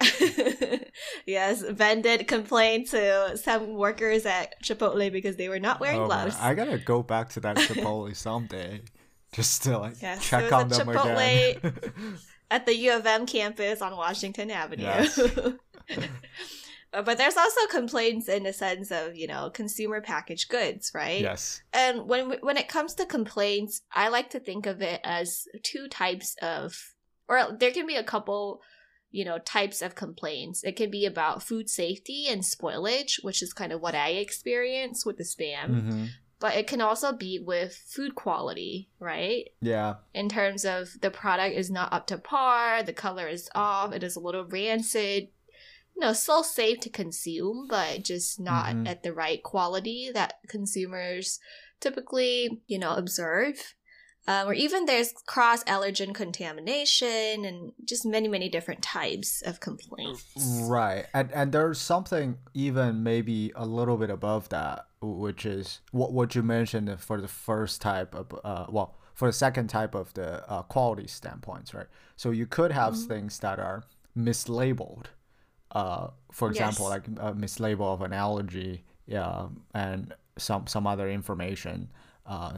yes, 1.26 1.62
Ben 1.72 2.02
did 2.02 2.26
complain 2.28 2.84
to 2.86 3.36
some 3.38 3.74
workers 3.74 4.26
at 4.26 4.60
Chipotle 4.62 5.10
because 5.12 5.36
they 5.36 5.48
were 5.48 5.60
not 5.60 5.80
wearing 5.80 5.98
Oh, 6.00 6.08
man, 6.08 6.26
gloves. 6.28 6.36
I 6.40 6.54
gotta 6.54 6.78
go 6.78 7.02
back 7.02 7.30
to 7.30 7.40
that 7.40 7.56
Chipotle 7.66 8.14
someday, 8.16 8.82
just 9.32 9.62
to 9.64 9.78
like 9.78 10.02
Yes, 10.02 10.24
check 10.28 10.52
on 10.52 10.68
them 10.68 10.86
Chipotle 10.88 11.56
again. 11.56 12.18
at 12.50 12.66
the 12.66 12.74
U 12.76 12.92
of 12.96 13.06
M 13.06 13.26
campus 13.26 13.80
on 13.80 13.96
Washington 13.96 14.50
Avenue. 14.50 14.82
Yes. 14.84 15.18
Uh, 16.96 17.02
but 17.02 17.18
there's 17.18 17.36
also 17.36 17.60
complaints 17.70 18.26
in 18.26 18.44
the 18.44 18.52
sense 18.54 18.90
of 18.90 19.14
you 19.14 19.26
know 19.26 19.50
consumer 19.50 20.00
packaged 20.00 20.48
goods, 20.48 20.90
right? 20.94 21.20
yes. 21.20 21.60
And 21.72 22.08
when 22.08 22.38
when 22.40 22.56
it 22.56 22.68
comes 22.68 22.94
to 22.94 23.04
complaints, 23.04 23.82
I 23.92 24.08
like 24.08 24.30
to 24.30 24.40
think 24.40 24.64
of 24.66 24.80
it 24.80 25.00
as 25.04 25.46
two 25.62 25.88
types 25.88 26.34
of, 26.40 26.94
or 27.28 27.54
there 27.60 27.70
can 27.70 27.86
be 27.86 27.96
a 27.96 28.02
couple, 28.02 28.62
you 29.10 29.24
know, 29.26 29.38
types 29.38 29.82
of 29.82 29.94
complaints. 29.94 30.64
It 30.64 30.76
can 30.76 30.90
be 30.90 31.04
about 31.04 31.42
food 31.42 31.68
safety 31.68 32.28
and 32.30 32.40
spoilage, 32.42 33.22
which 33.22 33.42
is 33.42 33.52
kind 33.52 33.72
of 33.72 33.82
what 33.82 33.94
I 33.94 34.10
experience 34.12 35.04
with 35.04 35.18
the 35.18 35.24
spam. 35.24 35.68
hmm 35.82 36.04
But 36.38 36.54
it 36.56 36.66
can 36.66 36.80
also 36.80 37.12
be 37.12 37.38
with 37.38 37.74
food 37.74 38.14
quality, 38.14 38.88
right? 39.00 39.44
Yeah. 39.60 39.96
in 40.14 40.28
terms 40.28 40.64
of 40.64 40.88
the 41.00 41.10
product 41.10 41.54
is 41.56 41.70
not 41.70 41.92
up 41.92 42.06
to 42.08 42.18
par, 42.18 42.82
the 42.82 42.92
color 42.92 43.26
is 43.28 43.50
off, 43.54 43.92
it 43.92 44.02
is 44.02 44.16
a 44.16 44.20
little 44.20 44.44
rancid. 44.44 45.28
Know, 45.98 46.12
still 46.12 46.44
safe 46.44 46.80
to 46.80 46.90
consume, 46.90 47.66
but 47.68 48.04
just 48.04 48.38
not 48.38 48.74
Mhm. 48.74 48.86
at 48.86 49.02
the 49.02 49.12
right 49.14 49.42
quality 49.42 50.10
that 50.12 50.34
consumers 50.48 51.40
typically, 51.80 52.60
you 52.66 52.78
know, 52.78 52.94
observe. 52.94 53.74
Um, 54.28 54.48
or 54.48 54.54
even 54.54 54.84
there's 54.86 55.12
cross 55.26 55.62
allergen 55.64 56.12
contamination 56.14 57.44
and 57.44 57.72
just 57.84 58.04
many, 58.04 58.28
many 58.28 58.48
different 58.48 58.82
types 58.82 59.40
of 59.42 59.60
complaints. 59.60 60.22
Right, 60.36 61.06
and 61.14 61.32
and 61.32 61.50
there's 61.52 61.78
something 61.80 62.38
even 62.52 63.02
maybe 63.02 63.52
a 63.56 63.64
little 63.64 63.96
bit 63.96 64.10
above 64.10 64.48
that, 64.50 64.86
which 65.00 65.46
is 65.46 65.80
what 65.92 66.12
what 66.12 66.34
you 66.34 66.42
mentioned 66.42 67.00
for 67.00 67.20
the 67.20 67.28
first 67.28 67.80
type 67.80 68.14
of 68.14 68.38
uh 68.44 68.66
well 68.68 68.96
for 69.14 69.28
the 69.28 69.32
second 69.32 69.68
type 69.68 69.94
of 69.94 70.12
the 70.12 70.46
uh, 70.50 70.62
quality 70.62 71.06
standpoints, 71.06 71.72
right? 71.72 71.86
So 72.16 72.30
you 72.32 72.46
could 72.46 72.70
have 72.72 72.92
Mm-hmm. 72.94 73.08
things 73.08 73.38
that 73.38 73.58
are 73.58 73.84
mislabeled, 74.16 75.06
uh, 75.72 76.08
for 76.32 76.48
example, 76.48 76.86
Yes. 76.90 76.90
like 76.90 77.06
a 77.08 77.32
mislabel 77.34 77.92
of 77.94 78.02
an 78.02 78.12
allergy, 78.12 78.84
yeah, 79.06 79.48
and 79.74 80.14
some 80.38 80.66
some 80.66 80.86
other 80.86 81.08
information, 81.10 81.90
uh, 82.26 82.54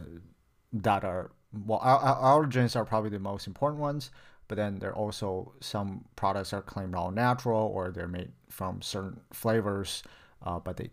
that 0.72 1.04
are 1.04 1.30
well, 1.66 1.80
al- 1.82 2.04
al- 2.04 2.22
allergens 2.42 2.76
are 2.76 2.84
probably 2.84 3.10
the 3.10 3.18
most 3.18 3.46
important 3.46 3.80
ones 3.80 4.10
but 4.48 4.56
then 4.56 4.78
there 4.78 4.90
are 4.90 4.94
also 4.96 5.52
some 5.60 6.04
products 6.16 6.52
are 6.52 6.62
claimed 6.62 6.94
all 6.94 7.10
natural 7.10 7.60
or 7.74 7.90
they're 7.90 8.08
made 8.08 8.32
from 8.48 8.80
certain 8.82 9.20
flavors 9.32 10.02
uh, 10.42 10.58
but 10.58 10.76
they 10.76 10.90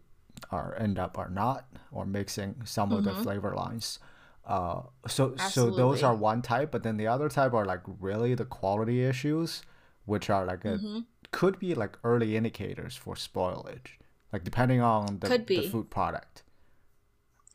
are 0.51 0.75
end 0.79 0.97
up 0.99 1.17
are 1.17 1.29
not 1.29 1.65
or 1.91 2.05
mixing 2.05 2.55
some 2.65 2.91
of 2.91 3.03
the 3.03 3.13
flavor 3.23 3.53
lines 3.55 3.99
uh, 4.45 4.81
so 5.07 5.35
so 5.37 5.69
those 5.71 6.03
are 6.03 6.15
one 6.15 6.41
type 6.41 6.71
but 6.71 6.83
then 6.83 6.97
the 6.97 7.07
other 7.07 7.27
type 7.29 7.53
are 7.53 7.65
like 7.65 7.81
really 7.99 8.33
the 8.35 8.45
quality 8.45 9.03
issues 9.03 9.61
which 10.05 10.29
are 10.29 10.45
like 10.45 10.63
a 10.65 10.77
Mm-hmm. 10.77 10.99
Could 11.35 11.59
be 11.59 11.75
like 11.75 11.97
early 12.03 12.35
indicators 12.35 12.95
for 12.95 13.15
spoilage 13.15 13.89
like 14.33 14.43
depending 14.43 14.81
on 14.81 15.19
the, 15.19 15.27
Could 15.27 15.47
the 15.47 15.69
food 15.69 15.89
product 15.89 16.43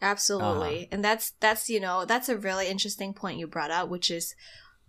Absolutely. 0.02 0.78
Uh-huh. 0.78 0.86
And 0.92 1.04
that's 1.04 1.32
that's 1.40 1.68
you 1.68 1.80
know, 1.80 2.04
that's 2.04 2.28
a 2.28 2.36
really 2.36 2.68
interesting 2.68 3.12
point 3.12 3.38
you 3.38 3.46
brought 3.46 3.70
up, 3.70 3.88
which 3.88 4.10
is 4.10 4.34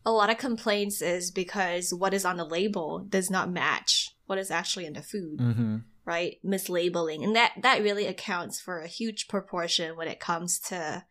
a 0.06 0.12
lot 0.12 0.30
of 0.30 0.38
complaints 0.38 1.02
is 1.02 1.32
because 1.32 1.94
what 1.94 2.14
is 2.14 2.26
on 2.26 2.38
the 2.38 2.46
label 2.46 3.00
does 3.00 3.30
not 3.30 3.52
match 3.52 4.16
what 4.26 4.40
is 4.40 4.50
actually 4.50 4.86
in 4.86 4.94
the 4.94 5.02
food, 5.02 5.40
mm-hmm. 5.40 5.78
right? 6.06 6.38
Mislabeling. 6.46 7.24
And 7.24 7.36
that 7.36 7.54
that 7.62 7.84
really 7.84 8.06
accounts 8.06 8.62
for 8.62 8.80
a 8.80 8.88
huge 8.88 9.28
proportion 9.28 9.98
when 9.98 10.08
it 10.08 10.20
comes 10.20 10.60
to 10.60 11.04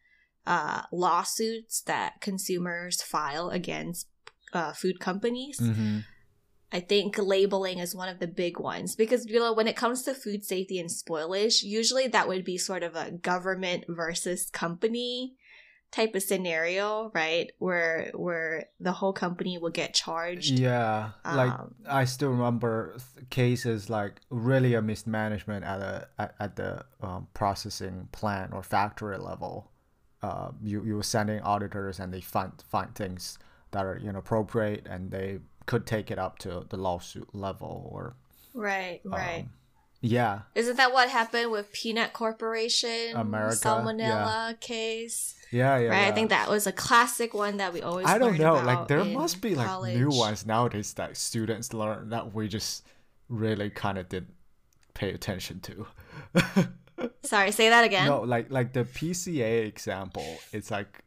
uh, 0.46 0.82
lawsuits 0.90 1.82
that 1.82 2.20
consumers 2.20 3.02
file 3.02 3.50
against 3.50 4.08
uh, 4.54 4.72
food 4.72 4.98
companies. 4.98 5.60
Mm-hmm. 5.60 5.98
I 6.72 6.80
think 6.80 7.18
labeling 7.18 7.78
is 7.78 7.94
one 7.94 8.08
of 8.08 8.20
the 8.20 8.28
big 8.28 8.60
ones 8.60 8.94
because 8.94 9.26
you 9.26 9.38
know 9.38 9.52
when 9.52 9.66
it 9.66 9.76
comes 9.76 10.02
to 10.02 10.14
food 10.14 10.44
safety 10.44 10.78
and 10.78 10.88
spoilage, 10.88 11.62
usually 11.62 12.06
that 12.08 12.28
would 12.28 12.44
be 12.44 12.58
sort 12.58 12.82
of 12.82 12.94
a 12.94 13.10
government 13.10 13.84
versus 13.88 14.48
company 14.50 15.36
type 15.90 16.14
of 16.14 16.22
scenario, 16.22 17.10
right? 17.14 17.50
Where 17.58 18.10
where 18.14 18.66
the 18.78 18.92
whole 18.92 19.12
company 19.12 19.58
will 19.58 19.70
get 19.70 19.94
charged. 19.94 20.58
Yeah, 20.58 21.10
like 21.24 21.52
Um, 21.52 21.74
I 21.88 22.04
still 22.04 22.30
remember 22.30 22.96
th- 22.96 23.28
cases 23.30 23.90
like 23.90 24.20
really 24.30 24.74
a 24.74 24.82
mismanagement 24.82 25.64
at 25.64 25.80
a 25.80 26.08
at, 26.18 26.34
at 26.38 26.56
the 26.56 26.84
um, 27.00 27.26
processing 27.34 28.08
plant 28.12 28.52
or 28.52 28.62
factory 28.62 29.18
level. 29.18 29.70
Uh, 30.22 30.50
you 30.62 30.84
you 30.84 30.96
were 30.96 31.02
sending 31.02 31.40
auditors 31.40 31.98
and 31.98 32.14
they 32.14 32.20
find 32.20 32.52
find 32.68 32.94
things 32.94 33.38
that 33.72 33.84
are 33.84 33.96
inappropriate 33.96 34.86
and 34.86 35.10
they 35.10 35.38
could 35.70 35.86
take 35.86 36.10
it 36.10 36.18
up 36.18 36.34
to 36.44 36.66
the 36.68 36.76
lawsuit 36.76 37.28
level 37.32 37.88
or 37.94 38.16
Right, 38.52 39.00
right. 39.04 39.42
um, 39.44 39.50
yeah 40.00 40.40
Isn't 40.56 40.76
that 40.76 40.92
what 40.92 41.08
happened 41.08 41.52
with 41.52 41.66
Peanut 41.72 42.12
Corporation 42.12 43.14
America, 43.14 43.56
salmonella 43.68 44.58
case? 44.60 45.36
yeah 45.52 45.78
yeah. 45.78 45.90
right, 45.90 46.08
I 46.08 46.12
think 46.12 46.30
that 46.30 46.48
was 46.50 46.66
a 46.66 46.72
classic 46.72 47.34
one 47.34 47.58
that 47.58 47.72
we 47.72 47.82
always. 47.82 48.06
I 48.06 48.18
don't 48.18 48.38
know. 48.38 48.54
Like 48.70 48.88
there 48.88 49.04
must 49.04 49.40
be 49.40 49.54
like 49.54 49.94
new 49.94 50.10
ones 50.10 50.44
nowadays 50.46 50.94
that 50.94 51.16
students 51.16 51.72
learn 51.72 52.10
that 52.10 52.34
we 52.34 52.48
just 52.48 52.84
really 53.28 53.70
kind 53.70 53.96
of 53.98 54.08
didn't 54.08 54.34
pay 54.94 55.10
attention 55.12 55.60
to. 55.68 55.86
Sorry, 57.22 57.50
say 57.52 57.68
that 57.68 57.84
again. 57.84 58.06
No, 58.06 58.20
like 58.34 58.50
like 58.50 58.72
the 58.72 58.84
PCA 58.84 59.66
example, 59.66 60.26
it's 60.52 60.70
like 60.70 61.04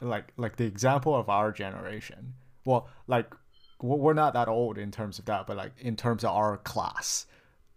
like 0.00 0.32
like 0.36 0.56
the 0.56 0.64
example 0.74 1.14
of 1.14 1.28
our 1.28 1.50
generation. 1.52 2.34
Well, 2.64 2.88
like 3.06 3.28
we're 3.84 4.14
not 4.14 4.32
that 4.34 4.48
old 4.48 4.78
in 4.78 4.90
terms 4.90 5.18
of 5.18 5.24
that, 5.26 5.46
but 5.46 5.56
like 5.56 5.72
in 5.80 5.96
terms 5.96 6.24
of 6.24 6.30
our 6.30 6.56
class, 6.58 7.26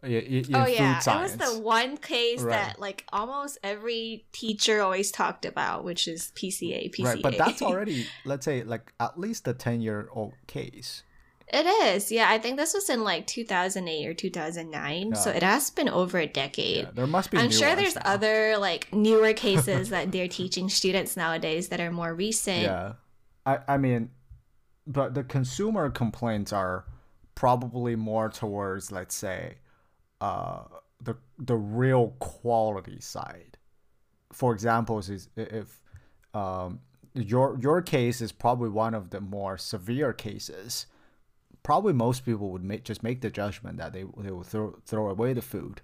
i- 0.04 0.08
i- 0.08 0.10
in 0.10 0.56
oh 0.56 0.66
yeah, 0.66 1.00
it 1.00 1.22
was 1.22 1.38
the 1.38 1.60
one 1.60 1.98
case 1.98 2.42
Right. 2.42 2.52
that 2.54 2.80
like 2.80 3.06
almost 3.12 3.58
every 3.64 4.26
teacher 4.32 4.82
always 4.82 5.12
talked 5.12 5.46
about, 5.46 5.84
which 5.84 6.08
is 6.08 6.32
PCA. 6.36 6.90
PCA. 6.92 7.06
Right, 7.06 7.22
but 7.22 7.38
that's 7.38 7.62
already 7.70 8.08
let's 8.26 8.46
say 8.46 8.64
like 8.64 8.94
at 9.00 9.20
least 9.20 9.48
a 9.48 9.54
ten 9.54 9.82
year 9.82 10.08
old 10.12 10.34
case. 10.48 11.04
It 11.50 11.66
is, 11.66 12.12
yeah. 12.12 12.28
I 12.30 12.40
think 12.40 12.58
this 12.58 12.74
was 12.74 12.90
in 12.90 13.06
like 13.06 13.26
2008 13.26 14.06
or 14.06 14.14
2009, 14.14 15.16
so 15.16 15.30
it 15.32 15.44
has 15.44 15.70
been 15.70 15.88
over 15.88 16.18
a 16.20 16.28
decade. 16.28 16.84
Yeah, 16.84 16.92
there 16.94 17.08
must 17.08 17.32
be. 17.32 17.38
I'm 17.38 17.52
sure 17.52 17.74
there's 17.74 17.96
now. 17.96 18.02
other 18.04 18.58
like 18.58 18.92
newer 18.94 19.32
cases 19.32 19.88
that 19.96 20.12
they're 20.12 20.28
teaching 20.28 20.68
students 20.68 21.16
nowadays 21.16 21.70
that 21.70 21.80
are 21.80 21.90
more 21.92 22.14
recent. 22.14 22.64
Yeah, 22.64 22.94
I 23.46 23.60
I 23.66 23.78
mean, 23.78 24.10
but 24.88 25.14
the 25.14 25.24
consumer 25.24 25.90
complaints 25.90 26.52
are 26.54 26.86
probably 27.36 27.96
more 27.96 28.30
towards 28.30 28.92
let's 28.92 29.16
say, 29.16 29.58
uh, 30.22 30.64
the 31.02 31.16
the 31.38 31.56
real 31.56 32.16
quality 32.20 33.00
side. 33.00 33.58
For 34.32 34.54
example, 34.54 35.00
is 35.00 35.30
if 35.36 35.82
um 36.34 36.80
your 37.14 37.58
your 37.62 37.82
case 37.82 38.22
is 38.22 38.32
probably 38.32 38.70
one 38.70 38.94
of 38.94 39.10
the 39.10 39.22
more 39.22 39.58
severe 39.58 40.14
cases. 40.14 40.88
Probably 41.64 41.94
most 41.94 42.24
people 42.24 42.50
would 42.52 42.64
make 42.64 42.84
just 42.84 43.04
make 43.04 43.22
the 43.22 43.30
judgment 43.30 43.78
that 43.78 43.94
they 43.94 44.06
they 44.18 44.32
will 44.32 44.44
throw 44.44 44.80
throw 44.86 45.10
away 45.10 45.34
the 45.34 45.42
food, 45.42 45.82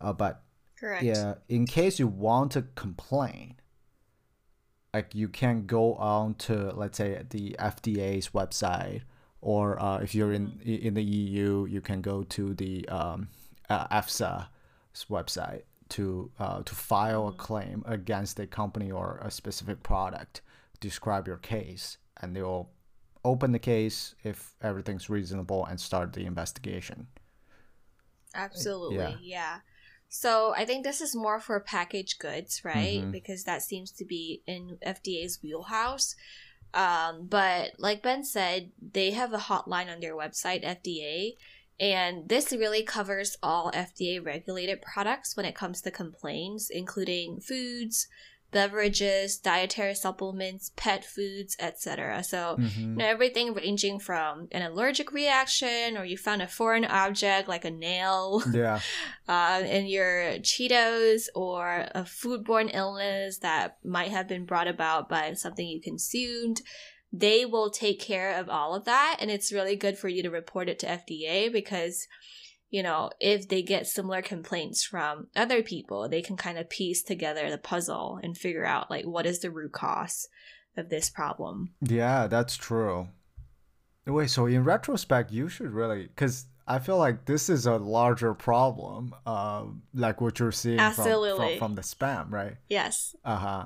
uh, 0.00 0.12
but 0.12 0.42
Correct. 0.78 1.02
yeah, 1.02 1.34
in 1.48 1.66
case 1.66 1.98
you 1.98 2.06
want 2.06 2.52
to 2.52 2.62
complain, 2.74 3.56
like 4.94 5.14
you 5.14 5.28
can 5.28 5.66
go 5.66 5.94
on 5.94 6.34
to 6.34 6.72
let's 6.74 6.98
say 6.98 7.22
the 7.30 7.56
FDA's 7.58 8.30
website, 8.30 9.02
or 9.40 9.80
uh, 9.82 9.98
if 9.98 10.14
you're 10.14 10.32
in 10.32 10.60
in 10.64 10.94
the 10.94 11.02
EU, 11.02 11.66
you 11.66 11.80
can 11.80 12.02
go 12.02 12.22
to 12.24 12.54
the 12.54 12.86
um, 12.88 13.28
uh, 13.70 13.86
EFSA's 13.88 15.06
website 15.08 15.62
to 15.90 16.30
uh, 16.38 16.62
to 16.62 16.74
file 16.74 17.28
a 17.28 17.32
claim 17.32 17.82
against 17.86 18.38
a 18.38 18.46
company 18.46 18.90
or 18.90 19.18
a 19.22 19.30
specific 19.30 19.82
product. 19.82 20.42
Describe 20.80 21.26
your 21.26 21.38
case, 21.38 21.98
and 22.20 22.36
they 22.36 22.42
will 22.42 22.70
open 23.24 23.52
the 23.52 23.58
case 23.58 24.14
if 24.24 24.54
everything's 24.62 25.08
reasonable 25.08 25.64
and 25.64 25.80
start 25.80 26.12
the 26.12 26.26
investigation. 26.26 27.06
Absolutely, 28.34 28.96
Yeah. 28.96 29.16
yeah. 29.22 29.58
So 30.14 30.52
I 30.54 30.66
think 30.66 30.84
this 30.84 31.00
is 31.00 31.16
more 31.16 31.40
for 31.40 31.58
packaged 31.58 32.18
goods, 32.18 32.62
right? 32.66 33.00
Mhm. 33.00 33.12
Because 33.12 33.44
that 33.44 33.62
seems 33.62 33.90
to 33.92 34.04
be 34.04 34.42
in 34.46 34.76
FDA's 34.82 35.42
wheelhouse. 35.42 36.14
Um, 36.74 37.26
but 37.28 37.72
like 37.78 38.02
Ben 38.02 38.22
said, 38.22 38.72
they 38.78 39.12
have 39.12 39.32
a 39.32 39.38
hotline 39.38 39.90
on 39.90 40.00
their 40.00 40.14
website, 40.14 40.64
FDA, 40.64 41.38
and 41.80 42.28
this 42.28 42.52
really 42.52 42.82
covers 42.82 43.38
all 43.42 43.70
FDA 43.72 44.18
regulated 44.22 44.82
products 44.82 45.34
when 45.34 45.46
it 45.46 45.54
comes 45.54 45.80
to 45.80 45.90
complaints, 45.90 46.68
including 46.68 47.40
foods, 47.40 48.06
beverages, 48.52 49.38
dietary 49.38 49.94
supplements, 49.94 50.70
pet 50.76 51.04
foods, 51.04 51.56
etc. 51.58 52.22
So 52.22 52.56
Mhm. 52.60 52.76
you 52.78 52.86
know, 52.96 53.06
everything 53.06 53.54
ranging 53.54 53.98
from 53.98 54.48
an 54.52 54.62
allergic 54.62 55.10
reaction 55.12 55.96
or 55.98 56.04
you 56.04 56.16
found 56.16 56.42
a 56.42 56.46
foreign 56.46 56.84
object 56.84 57.48
like 57.48 57.64
a 57.64 57.70
nail 57.70 58.42
Yeah. 58.54 58.80
uh, 59.28 59.62
in 59.66 59.86
your 59.86 60.38
Cheetos 60.40 61.28
or 61.34 61.88
a 61.94 62.02
foodborne 62.04 62.70
illness 62.74 63.38
that 63.38 63.78
might 63.84 64.10
have 64.10 64.28
been 64.28 64.44
brought 64.44 64.68
about 64.68 65.08
by 65.08 65.32
something 65.34 65.66
you 65.66 65.80
consumed. 65.80 66.60
They 67.14 67.44
will 67.44 67.70
take 67.70 68.00
care 68.00 68.34
of 68.38 68.48
all 68.48 68.74
of 68.74 68.84
that. 68.84 69.16
And 69.20 69.30
it's 69.30 69.52
really 69.52 69.76
good 69.76 69.98
for 69.98 70.08
you 70.08 70.22
to 70.22 70.30
report 70.30 70.68
it 70.68 70.78
to 70.80 70.86
FDA 70.86 71.50
because, 71.52 72.06
you 72.72 72.82
know, 72.82 73.10
if 73.20 73.48
they 73.48 73.62
get 73.62 73.86
similar 73.86 74.22
complaints 74.22 74.82
from 74.82 75.28
other 75.36 75.62
people, 75.62 76.08
they 76.08 76.22
can 76.22 76.38
kind 76.38 76.56
of 76.56 76.70
piece 76.70 77.02
together 77.02 77.50
the 77.50 77.58
puzzle 77.58 78.18
and 78.22 78.36
figure 78.36 78.64
out 78.64 78.90
like 78.90 79.04
what 79.04 79.26
is 79.26 79.40
the 79.40 79.50
root 79.50 79.72
cause 79.72 80.26
of 80.78 80.88
this 80.88 81.10
problem. 81.10 81.74
Yeah, 81.82 82.26
that's 82.28 82.56
true. 82.56 83.08
Wait, 84.06 84.30
so 84.30 84.46
in 84.46 84.64
retrospect, 84.64 85.30
you 85.30 85.50
should 85.50 85.70
really, 85.70 86.04
because 86.04 86.46
I 86.66 86.78
feel 86.78 86.96
like 86.96 87.26
this 87.26 87.50
is 87.50 87.66
a 87.66 87.76
larger 87.76 88.32
problem, 88.32 89.14
uh, 89.26 89.64
like 89.92 90.22
what 90.22 90.38
you're 90.38 90.50
seeing 90.50 90.78
from, 90.78 90.94
from, 90.94 91.04
Absolutely. 91.04 91.58
from 91.58 91.74
the 91.74 91.82
spam, 91.82 92.32
right? 92.32 92.56
Yes. 92.70 93.14
Uh 93.22 93.36
huh. 93.36 93.64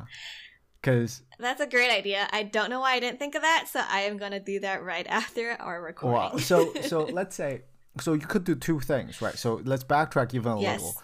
Because, 0.80 1.22
That's 1.38 1.60
a 1.60 1.66
great 1.66 1.92
idea. 1.92 2.28
I 2.32 2.42
don't 2.42 2.70
know 2.70 2.80
why 2.80 2.94
I 2.94 3.00
didn't 3.00 3.20
think 3.20 3.36
of 3.36 3.42
that, 3.42 3.66
so 3.70 3.80
I 3.88 4.00
am 4.00 4.18
gonna 4.18 4.40
do 4.40 4.58
that 4.60 4.82
right 4.82 5.06
after 5.08 5.52
our 5.52 5.80
recording. 5.80 6.18
well, 6.18 6.38
so 6.40 6.75
so 6.82 7.04
let's 7.04 7.36
say, 7.36 7.62
so 8.00 8.12
you 8.12 8.26
could 8.26 8.45
do 8.45 8.55
two 8.55 8.81
things, 8.81 9.21
right? 9.23 9.38
So 9.38 9.61
let's 9.65 9.85
backtrack 9.85 10.35
even 10.35 10.53
a 10.53 10.61
Yes. 10.61 10.81
little. 10.81 10.97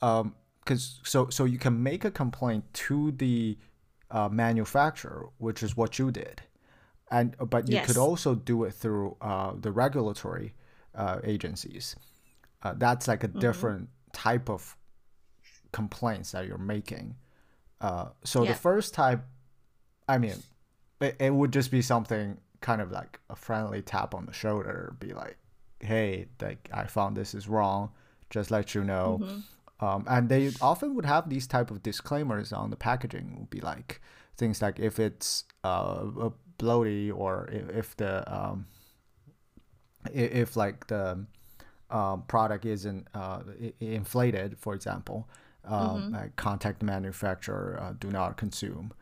Um, 0.00 0.34
because 0.60 1.00
so 1.02 1.28
so 1.30 1.44
you 1.44 1.58
can 1.58 1.82
make 1.82 2.04
a 2.04 2.10
complaint 2.10 2.64
to 2.74 3.10
the 3.12 3.56
uh, 4.10 4.28
manufacturer, 4.28 5.28
which 5.38 5.62
is 5.62 5.76
what 5.76 5.98
you 5.98 6.10
did, 6.10 6.42
and 7.10 7.34
but 7.38 7.68
you 7.68 7.74
Yes. 7.76 7.86
could 7.86 7.96
also 7.96 8.34
do 8.34 8.64
it 8.64 8.74
through 8.74 9.16
uh, 9.22 9.52
the 9.58 9.72
regulatory 9.72 10.52
uh, 10.94 11.20
agencies. 11.24 11.96
Uh, 12.62 12.74
that's 12.76 13.08
like 13.08 13.24
a 13.24 13.28
different 13.28 13.88
type 14.12 14.50
of 14.50 14.76
complaints 15.72 16.32
that 16.32 16.46
you're 16.46 16.58
making. 16.58 17.16
Uh, 17.80 18.08
so 18.24 18.44
Yeah. 18.44 18.52
the 18.52 18.58
first 18.58 18.92
type, 18.94 19.22
I 20.08 20.18
mean, 20.18 20.42
it, 21.00 21.16
it 21.20 21.32
would 21.34 21.52
just 21.52 21.70
be 21.70 21.80
something 21.82 22.38
kind 22.60 22.80
of 22.82 22.90
like 22.90 23.20
a 23.30 23.36
friendly 23.36 23.80
tap 23.82 24.14
on 24.14 24.26
the 24.26 24.32
shoulder, 24.32 24.94
be 24.98 25.12
like, 25.12 25.36
"Hey, 25.80 26.26
like 26.40 26.68
I 26.72 26.84
found 26.86 27.16
this 27.16 27.34
is 27.34 27.48
wrong. 27.48 27.90
Just 28.30 28.50
let 28.50 28.74
you 28.74 28.84
know." 28.84 29.20
Um, 29.80 30.04
and 30.08 30.28
they 30.28 30.50
often 30.60 30.94
would 30.96 31.04
have 31.06 31.28
these 31.28 31.46
type 31.46 31.70
of 31.70 31.82
disclaimers 31.82 32.52
on 32.52 32.70
the 32.70 32.76
packaging. 32.76 33.36
Would 33.38 33.50
be 33.50 33.60
like 33.60 34.00
things 34.36 34.60
like 34.60 34.80
if 34.80 34.98
it's 34.98 35.44
uh, 35.64 36.30
bloaty 36.58 37.12
or 37.16 37.48
if, 37.52 37.68
if 37.70 37.96
the 37.96 38.12
um, 38.32 38.66
i- 40.06 40.10
if 40.10 40.56
like 40.56 40.86
the 40.88 41.26
um, 41.90 42.22
product 42.28 42.64
isn't 42.66 43.08
uh, 43.14 43.40
inflated, 43.80 44.58
for 44.58 44.74
example, 44.74 45.28
um, 45.64 46.12
like 46.12 46.36
contact 46.36 46.80
the 46.80 46.84
manufacturer, 46.86 47.78
uh, 47.80 47.92
do 47.98 48.10
not 48.10 48.36
consume. 48.36 48.92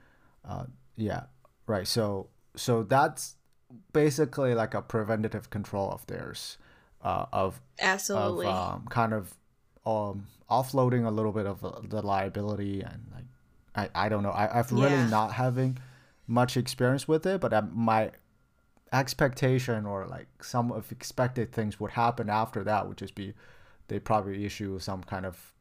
Uh, 0.44 0.66
yeah, 0.96 1.24
right. 1.66 1.86
So 1.86 2.28
so 2.54 2.82
that's 2.82 3.36
basically 3.92 4.54
like 4.54 4.74
a 4.74 4.82
preventative 4.82 5.50
control 5.50 5.90
of 5.90 6.06
theirs, 6.06 6.58
uh, 7.06 7.26
of 7.32 7.60
Absolutely. 7.80 8.46
of 8.46 8.74
um, 8.74 8.86
kind 8.90 9.12
of 9.14 9.34
um, 9.86 10.26
offloading 10.50 11.06
a 11.06 11.10
little 11.10 11.32
bit 11.32 11.46
of 11.46 11.64
uh, 11.64 11.72
the 11.88 12.02
liability 12.02 12.82
and 12.82 13.00
like 13.14 13.24
I, 13.94 14.06
I 14.06 14.08
don't 14.08 14.22
know 14.22 14.30
I, 14.30 14.58
I've 14.58 14.72
really 14.72 14.90
Yeah. 14.90 15.06
not 15.18 15.32
having 15.32 15.78
much 16.26 16.56
experience 16.56 17.06
with 17.06 17.24
it 17.26 17.40
but 17.40 17.52
uh, 17.52 17.62
my 17.72 18.10
expectation 18.92 19.86
or 19.86 20.06
like 20.06 20.26
some 20.42 20.72
of 20.72 20.90
expected 20.92 21.52
things 21.52 21.78
would 21.80 21.92
happen 21.92 22.30
after 22.30 22.64
that 22.64 22.86
would 22.88 22.96
just 22.96 23.14
be 23.14 23.34
they 23.88 23.98
probably 23.98 24.44
issue 24.44 24.78
some 24.78 25.02
kind 25.02 25.26
of 25.26 25.52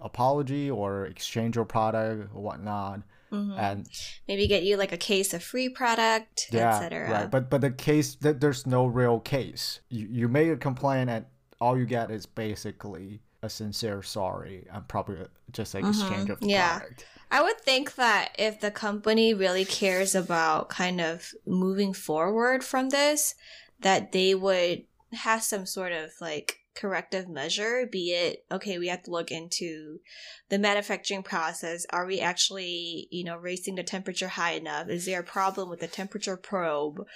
apology 0.00 0.70
or 0.70 1.06
exchange 1.06 1.56
your 1.56 1.64
product 1.64 2.30
or 2.34 2.42
whatnot 2.42 3.02
Mhm. 3.32 3.58
and 3.58 3.88
Maybe 4.28 4.46
get 4.46 4.62
you 4.64 4.76
like 4.76 4.92
a 4.92 4.96
case 4.96 5.32
of 5.34 5.42
free 5.42 5.68
product, 5.68 6.48
yeah, 6.50 6.74
etc. 6.76 7.10
right. 7.10 7.30
But 7.30 7.48
but 7.50 7.60
the 7.60 7.70
case 7.70 8.16
that 8.16 8.40
there's 8.40 8.66
no 8.66 8.86
real 8.86 9.20
case. 9.20 9.80
You 9.88 10.06
you 10.10 10.28
make 10.28 10.48
a 10.48 10.56
complaint 10.56 11.10
and 11.10 11.26
all 11.60 11.78
you 11.78 11.86
get 11.86 12.10
is 12.10 12.26
basically 12.26 13.20
a 13.42 13.48
sincere 13.48 14.02
sorry 14.02 14.66
and 14.72 14.86
probably 14.88 15.16
just 15.52 15.74
like 15.74 15.84
exchange 15.84 16.28
Mhm. 16.28 16.32
of 16.32 16.38
Yeah. 16.42 16.78
product. 16.78 17.06
I 17.30 17.42
would 17.42 17.60
think 17.60 17.94
that 17.94 18.34
if 18.38 18.60
the 18.60 18.70
company 18.70 19.32
really 19.34 19.64
cares 19.64 20.14
about 20.14 20.68
kind 20.68 21.00
of 21.00 21.32
moving 21.46 21.92
forward 21.92 22.64
from 22.64 22.88
this, 22.90 23.34
that 23.80 24.12
they 24.12 24.34
would 24.34 24.84
have 25.12 25.42
some 25.42 25.64
sort 25.66 25.92
of 25.92 26.10
like 26.20 26.59
corrective 26.74 27.28
measure, 27.28 27.86
be 27.90 28.12
it, 28.12 28.44
okay, 28.50 28.78
we 28.78 28.88
have 28.88 29.02
to 29.04 29.10
look 29.10 29.30
into 29.30 30.00
the 30.48 30.58
manufacturing 30.58 31.22
process. 31.22 31.86
Are 31.90 32.06
we 32.06 32.20
actually, 32.20 33.08
you 33.10 33.24
know, 33.24 33.36
raising 33.36 33.74
the 33.74 33.82
temperature 33.82 34.28
high 34.28 34.52
enough? 34.52 34.88
Is 34.88 35.04
there 35.04 35.20
a 35.20 35.24
problem 35.24 35.68
with 35.68 35.80
the 35.80 35.88
temperature 35.88 36.36
probe? 36.36 37.06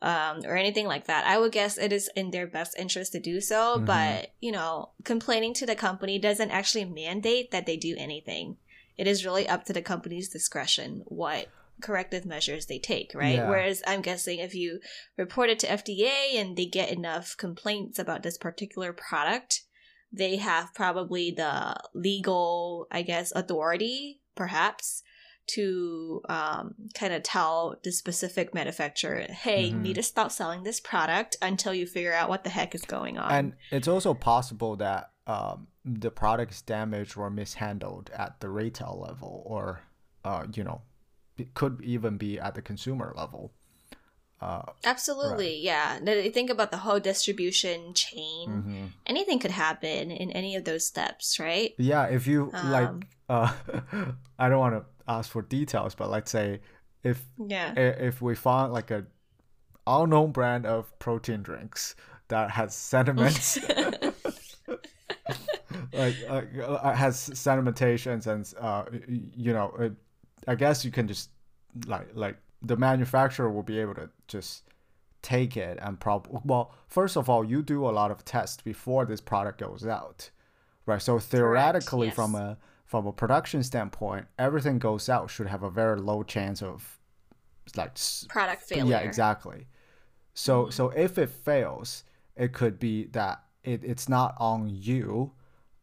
Um, 0.00 0.40
or 0.44 0.56
anything 0.56 0.88
like 0.88 1.06
that. 1.06 1.26
I 1.28 1.38
would 1.38 1.52
guess 1.52 1.78
it 1.78 1.92
is 1.92 2.10
in 2.16 2.32
their 2.32 2.48
best 2.48 2.76
interest 2.76 3.12
to 3.12 3.20
do 3.20 3.40
so, 3.40 3.78
Mhm. 3.78 3.86
but, 3.86 4.34
you 4.40 4.50
know, 4.50 4.90
complaining 5.04 5.54
to 5.54 5.66
the 5.66 5.76
company 5.76 6.18
doesn't 6.18 6.50
actually 6.50 6.86
mandate 6.86 7.52
that 7.52 7.66
they 7.66 7.76
do 7.76 7.94
anything 7.96 8.56
it 8.96 9.06
is 9.06 9.24
really 9.24 9.48
up 9.48 9.64
to 9.64 9.72
the 9.72 9.82
company's 9.82 10.28
discretion 10.28 11.02
what 11.06 11.48
corrective 11.82 12.24
measures 12.24 12.66
they 12.66 12.78
take, 12.78 13.12
right? 13.14 13.36
Yeah. 13.36 13.48
Whereas 13.48 13.82
I'm 13.86 14.00
guessing 14.02 14.38
if 14.38 14.54
you 14.54 14.80
report 15.18 15.50
it 15.50 15.58
to 15.60 15.66
FDA 15.66 16.36
and 16.36 16.56
they 16.56 16.66
get 16.66 16.90
enough 16.90 17.36
complaints 17.36 17.98
about 17.98 18.22
this 18.22 18.38
particular 18.38 18.92
product, 18.92 19.62
they 20.12 20.36
have 20.36 20.72
probably 20.74 21.30
the 21.30 21.76
legal, 21.94 22.86
I 22.90 23.02
guess, 23.02 23.32
authority, 23.32 24.20
perhaps, 24.34 25.02
to 25.48 26.22
um, 26.28 26.74
kind 26.94 27.12
of 27.12 27.22
tell 27.22 27.76
the 27.82 27.90
specific 27.90 28.54
manufacturer, 28.54 29.22
hey, 29.28 29.64
you 29.66 29.74
Mhm. 29.74 29.80
need 29.80 29.94
to 29.94 30.02
stop 30.02 30.30
selling 30.30 30.62
this 30.62 30.78
product 30.80 31.36
until 31.42 31.74
you 31.74 31.86
figure 31.86 32.12
out 32.12 32.28
what 32.28 32.44
the 32.44 32.50
heck 32.50 32.74
is 32.74 32.82
going 32.82 33.18
on. 33.18 33.32
And 33.32 33.52
it's 33.70 33.88
also 33.88 34.14
possible 34.14 34.76
that 34.76 35.10
um, 35.26 35.68
the 35.84 36.10
product 36.10 36.52
is 36.52 36.62
damaged 36.62 37.16
or 37.16 37.30
mishandled 37.30 38.10
at 38.12 38.40
the 38.40 38.48
retail 38.48 39.00
level, 39.06 39.42
or 39.46 39.82
uh, 40.24 40.46
you 40.52 40.62
know, 40.64 40.82
it 41.38 41.54
could 41.54 41.80
even 41.82 42.18
be 42.18 42.38
at 42.38 42.54
the 42.54 42.62
consumer 42.62 43.12
level. 43.16 43.52
Uh, 44.40 44.62
Absolutely, 44.84 45.58
yeah. 45.60 46.00
That 46.02 46.24
you 46.24 46.30
think 46.30 46.50
about 46.50 46.72
the 46.72 46.78
whole 46.78 46.98
distribution 46.98 47.94
chain. 47.94 48.48
mhm. 48.48 48.88
Anything 49.06 49.38
could 49.38 49.52
happen 49.52 50.10
in 50.10 50.32
any 50.32 50.56
of 50.56 50.64
those 50.64 50.84
steps, 50.84 51.38
right? 51.38 51.74
Yeah, 51.78 52.06
if 52.06 52.26
you 52.26 52.50
like, 52.52 52.88
Um, 52.88 53.02
uh, 53.28 53.52
I 54.38 54.48
don't 54.48 54.58
want 54.58 54.74
to 54.74 54.84
ask 55.06 55.30
for 55.30 55.42
details, 55.42 55.94
but 55.94 56.10
let's 56.10 56.30
say 56.30 56.60
if 57.04 57.24
Yeah. 57.38 57.72
if 57.78 58.20
we 58.20 58.34
found 58.34 58.72
like 58.72 58.90
a 58.90 59.06
unknown 59.86 60.32
brand 60.32 60.66
of 60.66 60.96
protein 60.98 61.42
drinks 61.42 61.94
that 62.28 62.50
has 62.50 62.74
sentiments 62.74 63.58
like 65.92 66.16
uh, 66.28 66.42
uh, 66.62 66.94
has 66.94 67.16
sedimentations 67.30 68.26
and 68.26 68.52
uh 68.60 68.84
you 69.36 69.52
know 69.52 69.74
it, 69.78 69.92
i 70.46 70.54
guess 70.54 70.84
you 70.84 70.90
can 70.90 71.06
just 71.06 71.30
like 71.86 72.08
like 72.14 72.36
the 72.62 72.76
manufacturer 72.76 73.50
will 73.50 73.62
be 73.62 73.78
able 73.78 73.94
to 73.94 74.08
just 74.28 74.64
take 75.22 75.56
it 75.56 75.78
and 75.82 76.00
prob 76.00 76.26
well 76.44 76.72
first 76.88 77.16
of 77.16 77.28
all 77.28 77.44
you 77.44 77.62
do 77.62 77.86
a 77.86 77.90
lot 77.90 78.10
of 78.10 78.24
tests 78.24 78.62
before 78.62 79.04
this 79.04 79.20
product 79.20 79.58
goes 79.58 79.86
out 79.86 80.30
right 80.86 81.00
so 81.02 81.18
theoretically 81.18 82.10
from 82.10 82.32
yes. 82.32 82.42
a 82.42 82.58
from 82.84 83.06
a 83.06 83.12
production 83.12 83.62
standpoint 83.62 84.26
everything 84.38 84.78
goes 84.78 85.08
out 85.08 85.30
should 85.30 85.46
have 85.46 85.62
a 85.62 85.70
very 85.70 86.00
low 86.00 86.22
chance 86.22 86.60
of 86.62 86.98
like 87.76 87.96
Product 88.28 88.62
failure. 88.62 88.90
yeah, 88.90 88.98
exactly. 88.98 89.66
So 90.34 90.70
so 90.70 90.90
if 90.90 91.18
it 91.18 91.30
fails, 91.30 92.04
it 92.36 92.52
could 92.52 92.78
be 92.78 93.06
that 93.06 93.42
it, 93.64 93.82
it's 93.84 94.08
not 94.08 94.34
on 94.38 94.68
you, 94.68 95.32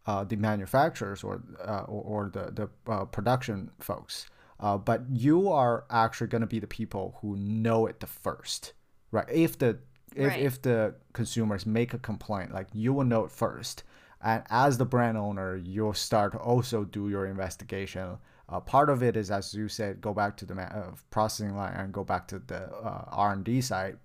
uh, 0.05 0.23
the 0.23 0.35
manufacturers 0.35 1.23
or 1.23 1.41
uh, 1.63 1.83
or, 1.87 2.25
or 2.25 2.29
the 2.29 2.51
the 2.51 2.91
uh, 2.91 3.05
production 3.05 3.71
folks, 3.79 4.27
uh, 4.59 4.77
but 4.77 5.03
you 5.09 5.49
are 5.49 5.85
actually 5.89 6.27
going 6.27 6.41
to 6.41 6.47
be 6.47 6.59
the 6.59 6.67
people 6.67 7.17
who 7.21 7.35
know 7.37 7.85
it 7.87 7.99
the 7.99 8.07
first, 8.07 8.73
right? 9.11 9.29
If 9.29 9.57
the 9.57 9.79
if, 10.15 10.27
Right. 10.29 10.39
if 10.41 10.61
the 10.61 10.95
consumers 11.13 11.65
make 11.67 11.93
a 11.93 11.99
complaint, 11.99 12.51
like 12.51 12.67
you 12.73 12.93
will 12.93 13.05
know 13.05 13.25
it 13.25 13.31
first, 13.31 13.83
and 14.21 14.43
as 14.49 14.77
the 14.79 14.85
brand 14.85 15.17
owner, 15.17 15.55
you'll 15.55 15.93
start 15.93 16.31
to 16.33 16.39
also 16.39 16.83
do 16.83 17.09
your 17.09 17.25
investigation. 17.27 18.17
Uh, 18.49 18.59
part 18.59 18.89
of 18.89 19.03
it 19.03 19.15
is, 19.15 19.29
as 19.29 19.53
you 19.53 19.67
said, 19.67 20.01
go 20.01 20.11
back 20.11 20.35
to 20.37 20.45
the 20.45 20.55
ma- 20.55 20.63
uh, 20.63 20.91
processing 21.11 21.55
line 21.55 21.73
and 21.75 21.93
go 21.93 22.03
back 22.03 22.27
to 22.27 22.39
the 22.39 22.63
uh, 22.73 23.05
R 23.11 23.33
and 23.33 23.43
D 23.43 23.61
side, 23.61 23.97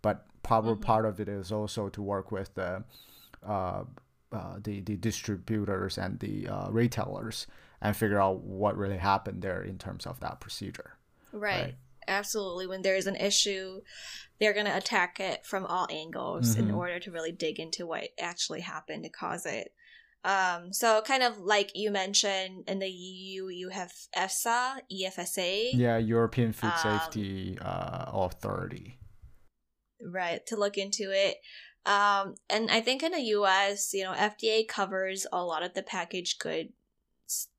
but 0.00 0.26
probably 0.44 0.76
part 0.76 1.04
of 1.04 1.18
it 1.18 1.28
is 1.28 1.50
also 1.50 1.88
to 1.88 2.00
work 2.00 2.30
with 2.30 2.54
the 2.54 2.84
uh, 3.44 3.82
uh, 4.32 4.58
the 4.62 4.80
the 4.82 4.96
distributors 4.96 5.98
and 5.98 6.20
the 6.20 6.46
uh, 6.48 6.70
retailers 6.70 7.46
and 7.80 7.96
figure 7.96 8.20
out 8.20 8.42
what 8.42 8.76
really 8.76 8.98
happened 8.98 9.42
there 9.42 9.62
in 9.62 9.78
terms 9.78 10.06
of 10.06 10.20
that 10.20 10.40
procedure. 10.40 10.94
Right. 11.32 11.60
Right. 11.62 11.74
Absolutely. 12.06 12.66
When 12.66 12.80
there's 12.82 13.06
an 13.06 13.16
issue, 13.16 13.82
they're 14.40 14.54
going 14.54 14.64
to 14.66 14.76
attack 14.76 15.20
it 15.20 15.44
from 15.44 15.66
all 15.66 15.86
angles 15.90 16.56
in 16.56 16.68
Mhm. 16.68 16.76
order 16.76 16.98
to 17.00 17.10
really 17.10 17.32
dig 17.32 17.60
into 17.60 17.86
what 17.86 18.08
actually 18.18 18.60
happened 18.62 19.04
to 19.04 19.10
cause 19.10 19.44
it. 19.44 19.74
Um, 20.24 20.72
so 20.72 21.02
kind 21.02 21.22
of 21.22 21.38
like 21.38 21.70
you 21.74 21.90
mentioned 21.90 22.64
in 22.66 22.78
the 22.78 22.88
EU, 22.88 23.48
you 23.48 23.68
have 23.68 23.92
EFSA, 24.16 24.80
EFSA, 24.90 25.70
Yeah, 25.74 25.98
European 25.98 26.52
Food 26.52 26.72
Um, 26.72 26.78
Safety 26.78 27.58
uh, 27.60 28.06
Authority. 28.12 28.98
right, 30.00 30.44
to 30.46 30.56
look 30.56 30.76
into 30.78 31.10
it. 31.12 31.36
Um, 31.86 32.34
and 32.50 32.70
I 32.70 32.80
think 32.80 33.02
in 33.02 33.12
the 33.12 33.20
US, 33.36 33.92
you 33.94 34.04
know, 34.04 34.12
FDA 34.12 34.66
covers 34.66 35.26
a 35.32 35.42
lot 35.44 35.62
of 35.62 35.74
the 35.74 35.82
packaged 35.82 36.38
goods 36.40 36.72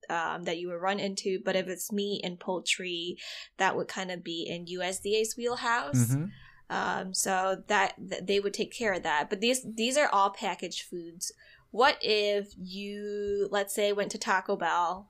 um, 0.10 0.43
that 0.43 0.58
you 0.58 0.67
would 0.69 0.82
run 0.82 1.00
into, 1.00 1.39
but 1.43 1.56
if 1.56 1.67
it's 1.67 1.91
meat 1.91 2.22
and 2.24 2.39
poultry, 2.39 3.17
that 3.58 3.76
would 3.76 3.88
kind 3.88 4.12
of 4.12 4.24
be 4.24 4.43
in 4.48 4.65
USDA's 4.65 5.36
wheelhouse. 5.38 6.15
Mhm. 6.15 6.32
Um, 6.72 7.13
so 7.13 7.63
that, 7.67 7.95
that 7.98 8.28
they 8.28 8.39
would 8.39 8.54
take 8.54 8.72
care 8.72 8.93
of 8.93 9.04
that. 9.04 9.30
But 9.30 9.39
these 9.41 9.65
these 9.76 9.98
are 9.98 10.10
all 10.10 10.30
packaged 10.30 10.84
foods. 10.84 11.32
What 11.72 11.98
if 12.02 12.54
you, 12.58 13.48
let's 13.52 13.74
say, 13.74 13.91
went 13.91 14.12
to 14.12 14.17
Taco 14.17 14.56
Bell? 14.56 15.10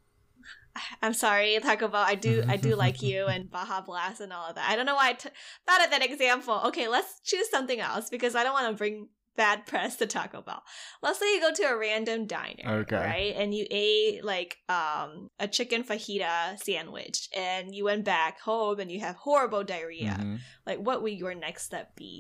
I'm 1.02 1.14
sorry, 1.14 1.58
Taco 1.62 1.88
Bell. 1.90 2.04
I 2.06 2.16
do 2.16 2.44
I 2.48 2.56
do 2.58 2.76
like 2.76 3.02
you 3.02 3.26
and 3.26 3.50
Baja 3.52 3.82
Blast 3.82 4.22
and 4.22 4.32
all 4.32 4.48
of 4.50 4.56
that. 4.56 4.70
I 4.70 4.76
don't 4.76 4.86
know 4.86 4.96
why 4.96 5.10
I 5.10 5.14
t- 5.14 5.30
thought 5.68 5.84
of 5.84 5.92
that 5.92 6.04
example. 6.04 6.62
Okay, 6.68 6.88
let's 6.88 7.20
choose 7.26 7.50
something 7.50 7.80
else 7.80 8.10
because 8.10 8.36
I 8.36 8.44
don't 8.44 8.54
want 8.54 8.72
to 8.72 8.78
bring 8.78 9.10
bad 9.40 9.66
press 9.66 9.96
to 9.98 10.06
Taco 10.06 10.42
Bell. 10.42 10.62
Let's 11.02 11.20
say 11.20 11.30
you 11.34 11.42
go 11.42 11.54
to 11.54 11.64
a 11.64 11.78
random 11.88 12.28
diner, 12.28 12.68
Okay. 12.84 12.96
right? 13.10 13.34
And 13.42 13.56
you 13.58 13.66
ate 13.72 14.24
like 14.24 14.52
um 14.68 15.30
a 15.40 15.48
chicken 15.48 15.82
fajita 15.84 16.60
sandwich, 16.68 17.30
and 17.36 17.74
you 17.76 17.84
went 17.86 18.04
back 18.06 18.40
home 18.42 18.78
and 18.82 18.92
you 18.92 19.00
have 19.08 19.16
horrible 19.28 19.64
diarrhea 19.64 20.18
Mhm. 20.20 20.40
like 20.68 20.80
what 20.88 21.02
would 21.02 21.14
your 21.24 21.34
next 21.46 21.64
step 21.70 21.96
be 21.96 22.14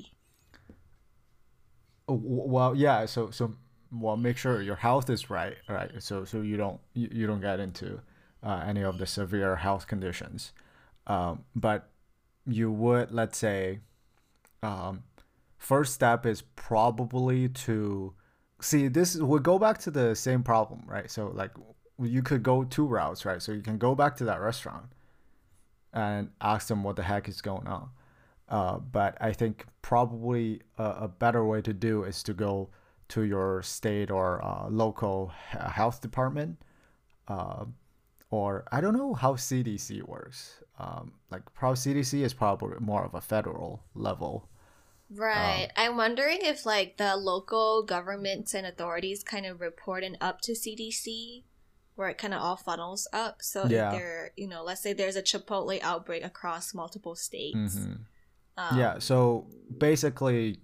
Oh, 2.07 2.19
Well, 2.23 2.75
yeah. 2.75 3.05
So 3.05 3.29
so 3.31 3.53
well, 3.91 4.17
make 4.17 4.37
sure 4.37 4.61
your 4.61 4.75
health 4.87 5.09
is 5.09 5.29
right, 5.29 5.57
right? 5.67 5.91
So 6.01 6.25
so 6.25 6.41
you 6.41 6.57
don't 6.57 6.79
you, 6.93 7.07
you 7.11 7.27
don't 7.27 7.41
get 7.41 7.59
into 7.59 8.01
uh, 8.43 8.63
any 8.65 8.83
of 8.83 8.97
the 8.97 9.05
severe 9.05 9.55
health 9.57 9.87
conditions. 9.87 10.53
Um, 11.07 11.45
but 11.55 11.89
you 12.47 12.71
would 12.71 13.11
let's 13.11 13.37
say, 13.37 13.79
um, 14.63 15.03
first 15.59 15.93
step 15.93 16.25
is 16.25 16.41
probably 16.41 17.49
to 17.49 18.13
see 18.59 18.87
this. 18.87 19.15
We 19.15 19.39
go 19.39 19.59
back 19.59 19.77
to 19.79 19.91
the 19.91 20.15
same 20.15 20.41
problem, 20.41 20.83
right? 20.87 21.11
So 21.11 21.31
like 21.33 21.51
you 22.01 22.23
could 22.23 22.41
go 22.41 22.63
two 22.63 22.87
routes, 22.87 23.25
right? 23.25 23.41
So 23.41 23.51
you 23.51 23.61
can 23.61 23.77
go 23.77 23.93
back 23.93 24.15
to 24.17 24.25
that 24.25 24.41
restaurant 24.41 24.85
and 25.93 26.29
ask 26.41 26.67
them 26.67 26.83
what 26.83 26.95
the 26.95 27.03
heck 27.03 27.27
is 27.27 27.41
going 27.41 27.67
on. 27.67 27.89
Uh, 28.47 28.79
but 28.79 29.17
I 29.21 29.33
think 29.33 29.65
probably 29.81 30.61
a, 30.77 30.83
a 30.83 31.07
better 31.07 31.45
way 31.45 31.61
to 31.61 31.73
do 31.73 32.03
is 32.03 32.23
to 32.23 32.33
go 32.33 32.69
to 33.09 33.23
your 33.23 33.61
state 33.61 34.09
or 34.09 34.43
uh, 34.43 34.69
local 34.69 35.27
health 35.27 36.01
department, 36.01 36.57
uh, 37.27 37.65
or 38.31 38.65
I 38.71 38.81
don't 38.81 38.95
know 38.95 39.13
how 39.13 39.33
CDC 39.33 40.03
works. 40.03 40.61
Um, 40.77 41.13
like, 41.29 41.41
probably 41.53 41.77
CDC 41.77 42.21
is 42.21 42.33
probably 42.33 42.77
more 42.79 43.03
of 43.03 43.13
a 43.13 43.21
federal 43.21 43.83
level. 43.93 44.47
Right 45.15 45.69
i'm 45.75 45.97
wondering 45.97 46.37
if 46.41 46.65
like 46.65 46.97
the 46.97 47.15
local 47.15 47.83
governments 47.83 48.53
and 48.53 48.67
authorities 48.67 49.23
kind 49.23 49.45
of 49.45 49.59
reporting 49.59 50.15
up 50.21 50.39
to 50.41 50.51
cdc 50.51 51.43
where 51.95 52.09
it 52.09 52.17
kind 52.17 52.33
of 52.33 52.41
all 52.41 52.55
funnels 52.55 53.07
up 53.11 53.41
so 53.41 53.65
Yeah. 53.67 53.91
if 53.91 53.97
there 53.99 54.31
you 54.37 54.47
know 54.47 54.63
let's 54.63 54.81
say 54.81 54.93
there's 54.93 55.15
a 55.15 55.21
chipotle 55.23 55.79
outbreak 55.81 56.23
across 56.23 56.73
multiple 56.73 57.15
states 57.15 57.75
Mhm. 57.75 57.99
um, 58.57 58.77
yeah. 58.77 58.99
So 58.99 59.47
basically, 59.77 60.59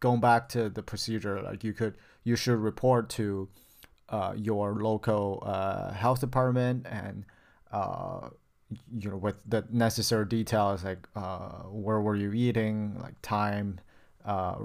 going 0.00 0.20
back 0.20 0.48
to 0.50 0.68
the 0.68 0.82
procedure, 0.82 1.42
like 1.42 1.64
you 1.64 1.72
could, 1.72 1.96
you 2.24 2.36
should 2.36 2.58
report 2.58 3.08
to 3.10 3.48
uh, 4.08 4.32
your 4.36 4.74
local 4.76 5.42
uh, 5.44 5.92
health 5.92 6.20
department 6.20 6.86
and 6.88 7.24
uh, 7.72 8.28
you 8.98 9.10
know 9.10 9.16
with 9.16 9.36
the 9.48 9.64
necessary 9.70 10.26
details 10.26 10.84
like 10.84 11.08
uh, 11.16 11.62
where 11.68 12.00
were 12.00 12.16
you 12.16 12.32
eating 12.32 12.96
like 13.00 13.14
time 13.22 13.80
uh, 14.24 14.56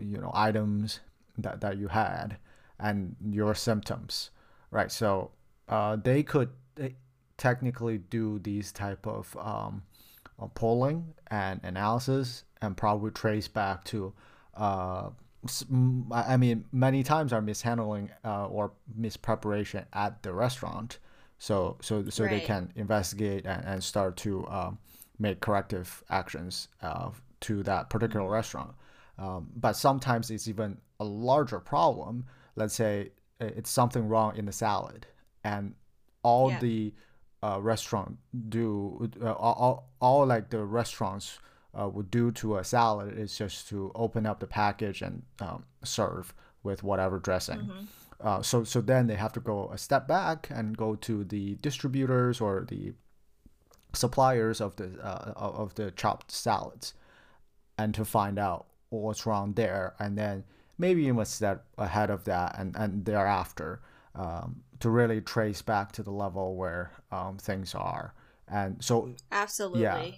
you 0.00 0.18
know 0.18 0.30
items 0.34 1.00
that, 1.38 1.60
that 1.60 1.78
you 1.78 1.88
had 1.88 2.36
and 2.78 3.16
your 3.30 3.54
symptoms 3.54 4.30
right? 4.72 4.90
So 4.90 5.30
uh, 5.68 5.96
they 5.96 6.24
could 6.24 6.48
technically 7.36 7.98
do 7.98 8.40
these 8.40 8.72
type 8.72 9.06
of 9.06 9.36
um, 9.36 9.82
uh, 10.40 10.48
polling 10.48 11.14
and 11.28 11.60
analysis 11.62 12.42
and 12.60 12.76
probably 12.76 13.12
trace 13.12 13.46
back 13.46 13.84
to 13.84 14.12
uh, 14.56 15.10
I 16.12 16.36
mean, 16.36 16.66
many 16.70 17.02
times 17.02 17.32
are 17.32 17.42
mishandling 17.42 18.10
uh, 18.24 18.46
or 18.46 18.72
mispreparation 18.98 19.86
at 19.92 20.22
the 20.22 20.32
restaurant 20.32 20.98
so 21.42 21.76
so 21.80 22.08
so 22.08 22.22
right. 22.22 22.30
they 22.30 22.40
can 22.40 22.72
investigate 22.76 23.44
and, 23.46 23.64
and 23.64 23.82
start 23.82 24.16
to 24.16 24.46
um, 24.46 24.78
make 25.18 25.40
corrective 25.40 26.04
actions 26.08 26.68
uh, 26.82 27.10
to 27.40 27.64
that 27.64 27.90
particular 27.90 28.26
mm-hmm. 28.26 28.34
restaurant. 28.34 28.70
Um, 29.18 29.48
but 29.56 29.72
sometimes 29.72 30.30
it's 30.30 30.46
even 30.46 30.78
a 31.00 31.04
larger 31.04 31.58
problem. 31.58 32.26
Let's 32.54 32.74
say 32.74 33.10
it's 33.40 33.70
something 33.70 34.06
wrong 34.06 34.36
in 34.36 34.44
the 34.44 34.52
salad, 34.52 35.08
and 35.42 35.74
all 36.22 36.52
yeah. 36.52 36.60
the 36.60 36.94
uh, 37.42 37.60
restaurant 37.60 38.18
do 38.48 39.10
uh, 39.20 39.32
all, 39.32 39.90
all 40.00 40.24
like 40.24 40.48
the 40.50 40.62
restaurants 40.62 41.40
uh, 41.76 41.88
would 41.88 42.08
do 42.08 42.30
to 42.30 42.58
a 42.58 42.62
salad 42.62 43.18
is 43.18 43.36
just 43.36 43.68
to 43.70 43.90
open 43.96 44.26
up 44.26 44.38
the 44.38 44.46
package 44.46 45.02
and 45.02 45.24
um, 45.40 45.64
serve 45.82 46.34
with 46.62 46.84
whatever 46.84 47.18
dressing. 47.18 47.58
Mm-hmm. 47.58 47.84
Uh, 48.22 48.40
so 48.40 48.62
so 48.62 48.80
then 48.80 49.08
they 49.08 49.16
have 49.16 49.32
to 49.32 49.40
go 49.40 49.68
a 49.72 49.78
step 49.78 50.06
back 50.06 50.48
and 50.50 50.76
go 50.76 50.94
to 50.94 51.24
the 51.24 51.56
distributors 51.56 52.40
or 52.40 52.64
the 52.68 52.92
suppliers 53.92 54.60
of 54.60 54.76
the 54.76 54.92
uh, 55.02 55.32
of 55.36 55.74
the 55.74 55.90
chopped 55.90 56.30
salads, 56.30 56.94
and 57.76 57.94
to 57.94 58.04
find 58.04 58.38
out 58.38 58.66
what's 58.90 59.26
wrong 59.26 59.54
there, 59.54 59.94
and 59.98 60.16
then 60.16 60.44
maybe 60.78 61.02
even 61.02 61.18
a 61.18 61.24
step 61.24 61.64
ahead 61.78 62.10
of 62.10 62.24
that 62.24 62.56
and 62.58 62.76
and 62.76 63.04
thereafter 63.04 63.80
um, 64.14 64.62
to 64.78 64.88
really 64.88 65.20
trace 65.20 65.62
back 65.62 65.90
to 65.92 66.02
the 66.02 66.12
level 66.12 66.54
where 66.54 66.92
um, 67.10 67.38
things 67.38 67.74
are. 67.74 68.14
And 68.46 68.82
so 68.82 69.14
absolutely, 69.32 69.82
yeah. 69.82 70.10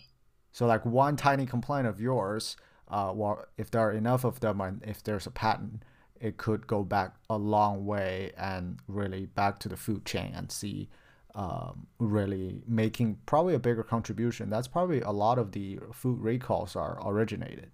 So 0.52 0.66
like 0.66 0.84
one 0.84 1.16
tiny 1.16 1.46
complaint 1.46 1.86
of 1.86 2.00
yours, 2.00 2.56
uh, 2.88 3.12
well, 3.14 3.46
if 3.56 3.70
there 3.70 3.80
are 3.80 3.92
enough 3.92 4.24
of 4.24 4.40
them, 4.40 4.60
and 4.60 4.82
if 4.84 5.02
there's 5.02 5.26
a 5.26 5.30
pattern 5.30 5.82
it 6.24 6.38
could 6.38 6.66
go 6.66 6.82
back 6.82 7.16
a 7.28 7.36
long 7.36 7.84
way 7.84 8.32
and 8.38 8.78
really 8.88 9.26
back 9.26 9.58
to 9.58 9.68
the 9.68 9.76
food 9.76 10.06
chain 10.06 10.32
and 10.34 10.50
see 10.50 10.88
um, 11.34 11.86
really 11.98 12.62
making 12.66 13.18
probably 13.26 13.54
a 13.54 13.58
bigger 13.58 13.82
contribution. 13.82 14.48
That's 14.48 14.66
probably 14.66 15.02
a 15.02 15.10
lot 15.10 15.38
of 15.38 15.52
the 15.52 15.78
food 15.92 16.18
recalls 16.20 16.76
are 16.76 16.98
originated. 17.06 17.70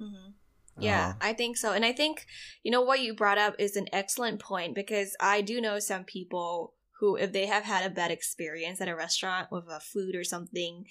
Mm-hmm. 0.00 0.30
Yeah, 0.78 1.08
uh, 1.08 1.12
I 1.20 1.34
think 1.34 1.58
so. 1.58 1.72
And 1.72 1.84
I 1.84 1.92
think, 1.92 2.24
you 2.62 2.70
know, 2.70 2.80
what 2.80 3.00
you 3.00 3.14
brought 3.14 3.36
up 3.36 3.54
is 3.58 3.76
an 3.76 3.86
excellent 3.92 4.40
point 4.40 4.74
because 4.74 5.14
I 5.20 5.42
do 5.42 5.60
know 5.60 5.78
some 5.78 6.04
people 6.04 6.72
who, 7.00 7.16
if 7.16 7.32
they 7.32 7.44
have 7.46 7.64
had 7.64 7.84
a 7.84 7.94
bad 7.94 8.10
experience 8.10 8.80
at 8.80 8.88
a 8.88 8.96
restaurant 8.96 9.48
with 9.50 9.64
a 9.68 9.80
food 9.80 10.14
or 10.14 10.24
something, 10.24 10.86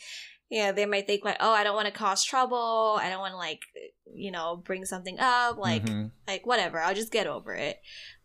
yeah, 0.49 0.71
they 0.71 0.85
might 0.85 1.07
think 1.07 1.23
like, 1.23 1.37
oh, 1.39 1.51
I 1.51 1.63
don't 1.63 1.75
want 1.75 1.87
to 1.87 1.93
cause 1.93 2.23
trouble. 2.23 2.97
I 3.01 3.09
don't 3.09 3.19
want 3.19 3.33
to 3.33 3.37
like, 3.37 3.61
you 4.13 4.31
know, 4.31 4.57
bring 4.57 4.83
something 4.85 5.19
up. 5.19 5.57
Like, 5.57 5.85
mm-hmm. 5.85 6.07
like 6.27 6.45
whatever. 6.45 6.79
I'll 6.79 6.95
just 6.95 7.11
get 7.11 7.27
over 7.27 7.53
it. 7.53 7.79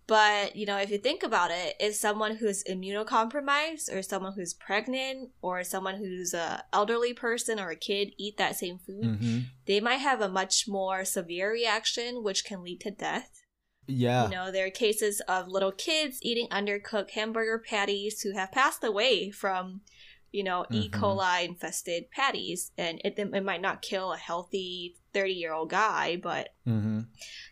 But 0.06 0.54
you 0.54 0.66
know, 0.66 0.76
if 0.76 0.90
you 0.90 0.98
think 0.98 1.22
about 1.22 1.50
it, 1.50 1.76
is 1.80 1.98
someone 1.98 2.36
who's 2.36 2.64
immunocompromised, 2.64 3.94
or 3.94 4.02
someone 4.02 4.34
who's 4.34 4.52
pregnant, 4.52 5.30
or 5.40 5.64
someone 5.64 5.96
who's 5.96 6.34
a 6.34 6.64
elderly 6.72 7.14
person 7.14 7.58
or 7.58 7.70
a 7.70 7.76
kid 7.76 8.12
eat 8.18 8.36
that 8.36 8.56
same 8.56 8.78
food, 8.78 9.04
mm-hmm. 9.04 9.38
they 9.66 9.80
might 9.80 9.96
have 9.96 10.20
a 10.20 10.28
much 10.28 10.68
more 10.68 11.04
severe 11.04 11.50
reaction, 11.50 12.22
which 12.22 12.44
can 12.44 12.62
lead 12.62 12.80
to 12.82 12.90
death. 12.90 13.40
Yeah. 13.86 14.24
You 14.24 14.30
know, 14.30 14.50
there 14.50 14.66
are 14.66 14.70
cases 14.70 15.20
of 15.28 15.48
little 15.48 15.72
kids 15.72 16.18
eating 16.22 16.48
undercooked 16.48 17.10
hamburger 17.10 17.58
patties 17.58 18.20
who 18.22 18.32
have 18.32 18.52
passed 18.52 18.84
away 18.84 19.30
from 19.30 19.82
you 20.34 20.42
know, 20.42 20.62
mm-hmm. 20.64 20.74
E. 20.74 20.90
coli 20.90 21.44
infested 21.44 22.10
patties, 22.10 22.72
and 22.76 23.00
it, 23.04 23.14
it 23.16 23.44
might 23.44 23.62
not 23.62 23.82
kill 23.82 24.12
a 24.12 24.16
healthy 24.16 24.96
30 25.12 25.32
year 25.32 25.52
old 25.52 25.70
guy, 25.70 26.16
but, 26.20 26.48
mm-hmm. 26.66 27.02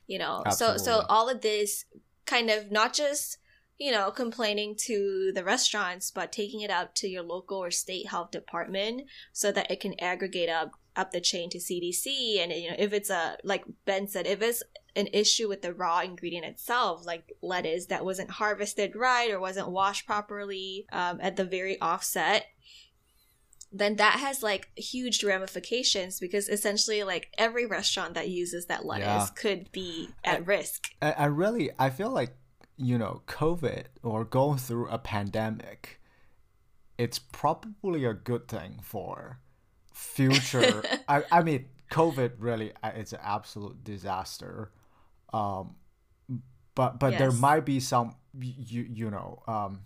you 0.09 0.19
know, 0.19 0.43
Absolutely. 0.45 0.79
so, 0.81 0.85
so 0.85 1.07
all 1.09 1.29
of 1.29 1.43
this 1.43 1.85
kind 2.27 2.51
of 2.51 2.73
not 2.73 2.93
just, 2.93 3.39
you 3.79 3.93
know, 3.93 4.11
complaining 4.11 4.75
to 4.77 5.31
the 5.33 5.45
restaurants, 5.45 6.11
but 6.11 6.33
taking 6.33 6.61
it 6.61 6.71
out 6.71 6.97
to 6.97 7.09
your 7.09 7.23
local 7.23 7.59
or 7.59 7.71
state 7.71 8.09
health 8.09 8.33
department 8.33 9.03
so 9.33 9.53
that 9.53 9.71
it 9.71 9.79
can 9.79 9.95
aggregate 10.01 10.49
up 10.49 10.73
up 10.97 11.13
the 11.13 11.21
chain 11.21 11.51
to 11.51 11.59
CDC. 11.59 12.39
And 12.43 12.53
you 12.53 12.71
know, 12.71 12.77
if 12.79 12.93
it's 12.93 13.11
a 13.11 13.37
like 13.45 13.65
Ben 13.85 14.09
said, 14.09 14.27
if 14.27 14.43
it's 14.43 14.63
an 14.95 15.09
issue 15.13 15.49
with 15.49 15.63
the 15.63 15.73
raw 15.73 16.01
ingredient 16.01 16.47
itself, 16.47 17.07
like 17.07 17.33
lettuce 17.43 17.87
that 17.87 18.05
wasn't 18.05 18.31
harvested 18.31 18.95
right 18.95 19.31
or 19.31 19.41
wasn't 19.41 19.71
washed 19.71 20.07
properly 20.07 20.87
um, 20.93 21.19
at 21.21 21.37
the 21.37 21.45
very 21.45 21.81
offset, 21.81 22.47
then 23.73 23.97
that 23.97 24.19
has 24.21 24.43
like 24.43 24.71
huge 24.77 25.25
ramifications 25.25 26.21
because 26.21 26.49
essentially 26.49 27.03
like 27.05 27.33
every 27.39 27.65
restaurant 27.65 28.15
that 28.15 28.29
uses 28.29 28.67
that 28.67 28.85
lettuce 28.85 29.07
yeah. 29.07 29.27
could 29.35 29.73
be 29.73 30.11
at 30.25 30.37
I, 30.37 30.39
risk. 30.41 30.91
I, 31.01 31.13
I 31.13 31.25
really 31.27 31.71
I 31.79 31.91
feel 31.91 32.11
like 32.11 32.37
you 32.77 32.99
know 32.99 33.23
COVID 33.27 33.85
or 34.03 34.25
going 34.25 34.59
through 34.59 34.89
a 34.89 34.99
pandemic, 34.99 36.01
it's 36.99 37.19
probably 37.19 38.05
a 38.05 38.13
good 38.13 38.47
thing 38.47 38.81
for 38.83 39.39
future. 39.93 40.83
I 41.09 41.23
I 41.31 41.43
mean 41.43 41.67
COVID 41.91 42.33
really 42.39 42.73
uh, 42.83 42.91
it's 42.95 43.13
an 43.13 43.21
absolute 43.23 43.85
disaster. 43.85 44.73
Um, 45.33 45.77
but 46.75 46.99
but 46.99 47.13
yes. 47.13 47.21
there 47.21 47.33
might 47.33 47.65
be 47.65 47.81
some 47.81 48.17
you 48.39 48.87
you 48.91 49.11
know 49.11 49.43
um 49.47 49.81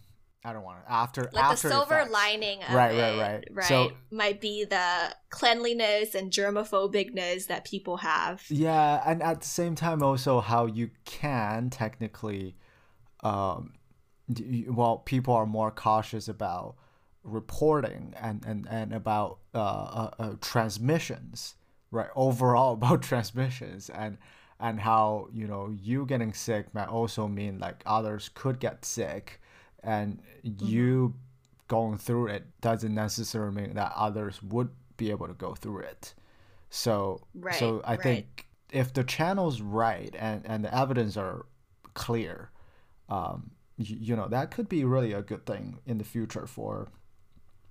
I 0.47 0.53
don't 0.53 0.63
want 0.63 0.85
to 0.85 0.93
after 0.93 1.29
like 1.33 1.43
after 1.43 1.69
the 1.69 1.75
silver 1.75 1.97
effects. 1.97 2.13
lining 2.13 2.63
of 2.63 2.73
right, 2.73 2.95
it, 2.95 3.01
right, 3.01 3.19
right, 3.19 3.49
right. 3.51 3.67
So 3.67 3.91
might 4.13 4.41
be 4.41 4.65
the 4.65 5.13
cleanliness 5.29 6.15
and 6.15 6.31
germophobicness 6.31 7.49
that 7.49 7.65
people 7.65 7.97
have. 7.97 8.45
Yeah, 8.49 9.03
and 9.05 9.25
at 9.25 9.41
the 9.41 9.47
same 9.47 9.75
time, 9.75 10.05
also 10.05 10.41
how 10.41 10.67
you 10.67 10.91
can 11.05 11.69
technically, 11.69 12.55
um, 13.25 13.73
well, 14.69 14.99
people 14.99 15.35
are 15.35 15.47
more 15.47 15.73
cautious 15.73 16.29
about 16.29 16.77
reporting 17.27 18.15
and 18.21 18.45
and 18.47 18.67
and 18.71 18.93
about 18.93 19.39
uh, 19.55 19.59
uh, 19.59 20.11
uh 20.19 20.33
transmissions, 20.41 21.57
right? 21.91 22.11
Overall 22.15 22.73
about 22.81 23.03
transmissions 23.03 23.91
and 23.91 24.19
and 24.59 24.81
how 24.81 25.29
you 25.33 25.47
know 25.47 25.69
you 25.69 26.07
getting 26.07 26.33
sick 26.33 26.73
might 26.75 26.89
also 26.89 27.29
mean 27.29 27.59
like 27.59 27.83
others 27.85 28.31
could 28.35 28.59
get 28.59 28.85
sick 28.85 29.41
and 29.83 30.21
mm-hmm. 30.45 30.67
you 30.67 31.15
going 31.69 31.99
through 31.99 32.29
it 32.29 32.45
doesn't 32.61 32.95
necessarily 32.95 33.55
mean 33.55 33.75
that 33.75 33.93
others 33.97 34.43
would 34.43 34.71
be 34.97 35.11
able 35.11 35.27
to 35.27 35.35
go 35.35 35.55
through 35.55 35.81
it. 35.81 36.15
So 36.71 37.21
right, 37.35 37.55
so 37.55 37.81
I 37.85 37.93
right. 37.93 38.03
think 38.03 38.47
if 38.73 38.93
the 38.93 39.05
channel's 39.05 39.61
right 39.61 40.15
and, 40.19 40.43
and 40.47 40.65
the 40.65 40.75
evidence 40.75 41.17
are 41.17 41.47
clear, 41.95 42.51
um, 43.09 43.51
you, 43.77 43.97
you 44.01 44.17
know, 44.17 44.29
that 44.29 44.51
could 44.51 44.69
be 44.69 44.85
really 44.85 45.13
a 45.13 45.23
good 45.23 45.47
thing 45.47 45.79
in 45.87 45.99
the 45.99 46.05
future 46.05 46.47
for 46.47 46.89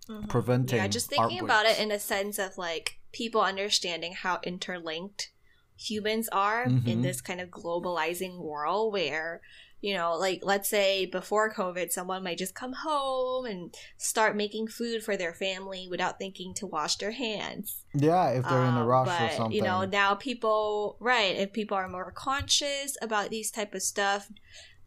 mm-hmm. 0.09 0.27
preventing. 0.27 0.77
Yeah, 0.77 0.87
just 0.87 1.09
thinking 1.09 1.39
about 1.39 1.65
it 1.65 1.79
in 1.79 1.91
a 1.91 1.99
sense 1.99 2.39
of 2.39 2.57
like 2.57 2.99
people 3.11 3.41
understanding 3.41 4.13
how 4.13 4.39
interlinked 4.43 5.31
humans 5.77 6.29
are 6.29 6.65
mm-hmm. 6.67 6.87
in 6.87 7.01
this 7.01 7.21
kind 7.21 7.41
of 7.41 7.49
globalizing 7.49 8.39
world 8.39 8.93
where 8.93 9.41
you 9.85 9.93
know, 9.93 10.15
like 10.15 10.39
let's 10.41 10.67
say 10.67 11.05
before 11.05 11.53
COVID, 11.53 11.91
someone 11.91 12.23
might 12.23 12.39
just 12.39 12.55
come 12.55 12.73
home 12.73 13.45
and 13.45 13.71
start 13.97 14.35
making 14.35 14.67
food 14.67 15.03
for 15.03 15.15
their 15.15 15.31
family 15.31 15.87
without 15.87 16.17
thinking 16.17 16.55
to 16.55 16.65
wash 16.65 16.95
their 16.95 17.11
hands. 17.11 17.83
Yeah, 17.93 18.29
if 18.29 18.45
they're 18.45 18.57
um, 18.57 18.69
in 18.69 18.73
a 18.77 18.81
um, 18.81 18.87
rush 18.87 19.07
but, 19.07 19.21
or 19.21 19.35
something. 19.35 19.55
You 19.55 19.61
know, 19.61 19.85
now 19.85 20.15
people, 20.15 20.97
right? 20.99 21.35
If 21.35 21.53
people 21.53 21.77
are 21.77 21.87
more 21.87 22.11
conscious 22.11 22.97
about 22.99 23.29
these 23.29 23.51
type 23.51 23.75
of 23.75 23.83
stuff 23.83 24.27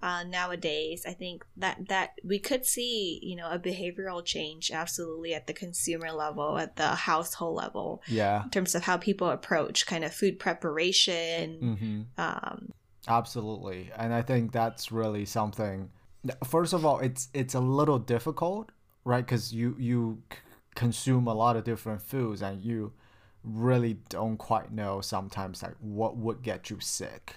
uh, 0.01 0.25
nowadays, 0.25 1.05
I 1.07 1.13
think 1.13 1.45
that 1.57 1.89
that 1.89 2.13
we 2.25 2.39
could 2.39 2.65
see, 2.65 3.19
you 3.23 3.37
know, 3.37 3.51
a 3.51 3.59
behavioral 3.59 4.25
change 4.25 4.71
absolutely 4.71 5.35
at 5.35 5.47
the 5.47 5.53
consumer 5.53 6.13
level, 6.13 6.59
at 6.59 6.77
the 6.77 6.95
household 6.95 7.57
level. 7.57 8.03
Yeah. 8.07 8.45
In 8.45 8.51
terms 8.51 8.75
of 8.75 8.85
how 8.85 8.97
people 8.97 9.29
approach 9.29 9.87
kind 9.87 10.05
of 10.05 10.15
food 10.15 10.39
preparation. 10.39 11.59
Mm-hmm. 11.61 12.21
Um, 12.21 12.73
Absolutely. 13.09 13.91
And 13.97 14.13
I 14.13 14.23
think 14.23 14.53
that's 14.53 14.93
really 14.93 15.25
something 15.25 15.91
first 16.45 16.73
of 16.73 16.85
all 16.85 16.99
it's 16.99 17.29
it's 17.33 17.55
a 17.55 17.61
little 17.61 17.99
difficult, 17.99 18.71
right? 19.05 19.27
Cuz 19.27 19.53
you 19.53 19.77
you 19.79 20.23
consume 20.75 21.27
a 21.27 21.35
lot 21.35 21.57
of 21.57 21.65
different 21.65 22.03
foods 22.03 22.43
and 22.43 22.63
you 22.63 22.93
really 23.43 23.95
don't 24.09 24.37
quite 24.37 24.71
know 24.71 25.01
sometimes 25.01 25.63
like 25.63 25.75
what 25.81 26.17
would 26.17 26.43
get 26.43 26.71
you 26.71 26.79
sick. 26.81 27.37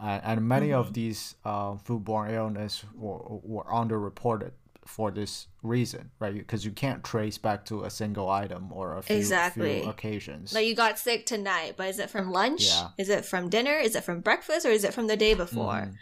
Uh, 0.00 0.20
and 0.22 0.48
many 0.48 0.68
mm-hmm. 0.68 0.80
of 0.80 0.94
these 0.94 1.34
uh, 1.44 1.72
foodborne 1.74 2.32
illness 2.32 2.84
were, 2.94 3.18
were 3.42 3.64
underreported 3.64 4.52
for 4.86 5.10
this 5.10 5.46
reason, 5.62 6.10
right? 6.18 6.34
Because 6.34 6.64
you 6.64 6.70
can't 6.70 7.04
trace 7.04 7.36
back 7.36 7.66
to 7.66 7.84
a 7.84 7.90
single 7.90 8.30
item 8.30 8.72
or 8.72 8.96
a 8.96 9.02
few, 9.02 9.16
Exactly. 9.16 9.80
few 9.80 9.90
occasions. 9.90 10.54
Like 10.54 10.66
you 10.66 10.74
got 10.74 10.98
sick 10.98 11.26
tonight, 11.26 11.74
but 11.76 11.88
is 11.88 11.98
it 11.98 12.08
from 12.08 12.30
lunch? 12.32 12.66
Yeah. 12.66 12.88
Is 12.98 13.08
it 13.10 13.24
from 13.24 13.50
dinner? 13.50 13.74
Is 13.74 13.94
it 13.94 14.02
from 14.02 14.20
breakfast? 14.20 14.64
Or 14.64 14.70
is 14.70 14.84
it 14.84 14.94
from 14.94 15.06
the 15.06 15.16
day 15.16 15.34
before? 15.34 15.74
Mhm. 15.74 15.94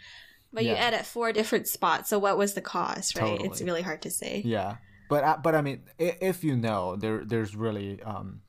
But 0.51 0.63
you 0.63 0.71
Yeah. 0.71 0.85
ed 0.85 0.93
at 0.93 1.05
four 1.05 1.31
different 1.31 1.67
spots. 1.67 2.09
So 2.09 2.17
what 2.17 2.37
was 2.37 2.53
the 2.53 2.61
cause, 2.61 3.13
right? 3.15 3.27
Totally. 3.27 3.49
It's 3.49 3.61
really 3.61 3.81
hard 3.83 4.01
to 4.03 4.09
say. 4.09 4.41
Yeah, 4.43 4.77
but 5.09 5.23
uh, 5.23 5.37
but 5.43 5.53
I 5.55 5.61
mean, 5.61 5.83
if 5.99 6.43
you 6.43 6.55
know, 6.55 6.95
there 6.95 7.23
there's 7.23 7.55
really 7.55 8.01
um, 8.01 8.41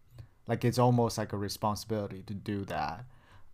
like 0.47 0.65
it's 0.65 0.79
almost 0.79 1.19
like 1.19 1.33
a 1.35 1.37
responsibility 1.37 2.23
to 2.23 2.35
do 2.35 2.65
that. 2.67 3.05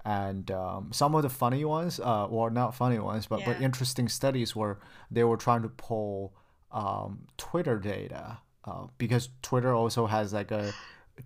And 0.06 0.50
um, 0.52 0.90
some 0.92 1.16
of 1.16 1.22
the 1.22 1.28
funny 1.28 1.64
ones, 1.64 1.98
uh, 1.98 2.28
well, 2.30 2.48
not 2.50 2.76
funny 2.76 3.00
ones, 3.00 3.26
but 3.26 3.44
but 3.44 3.60
interesting 3.60 4.08
studies 4.08 4.54
where 4.54 4.78
they 5.10 5.24
were 5.24 5.36
trying 5.36 5.62
to 5.62 5.68
pull 5.68 6.32
um, 6.70 7.26
Twitter 7.36 7.78
data 7.80 8.38
uh, 8.64 8.86
because 8.98 9.30
Twitter 9.42 9.74
also 9.74 10.06
has 10.06 10.32
like 10.32 10.52
a 10.52 10.72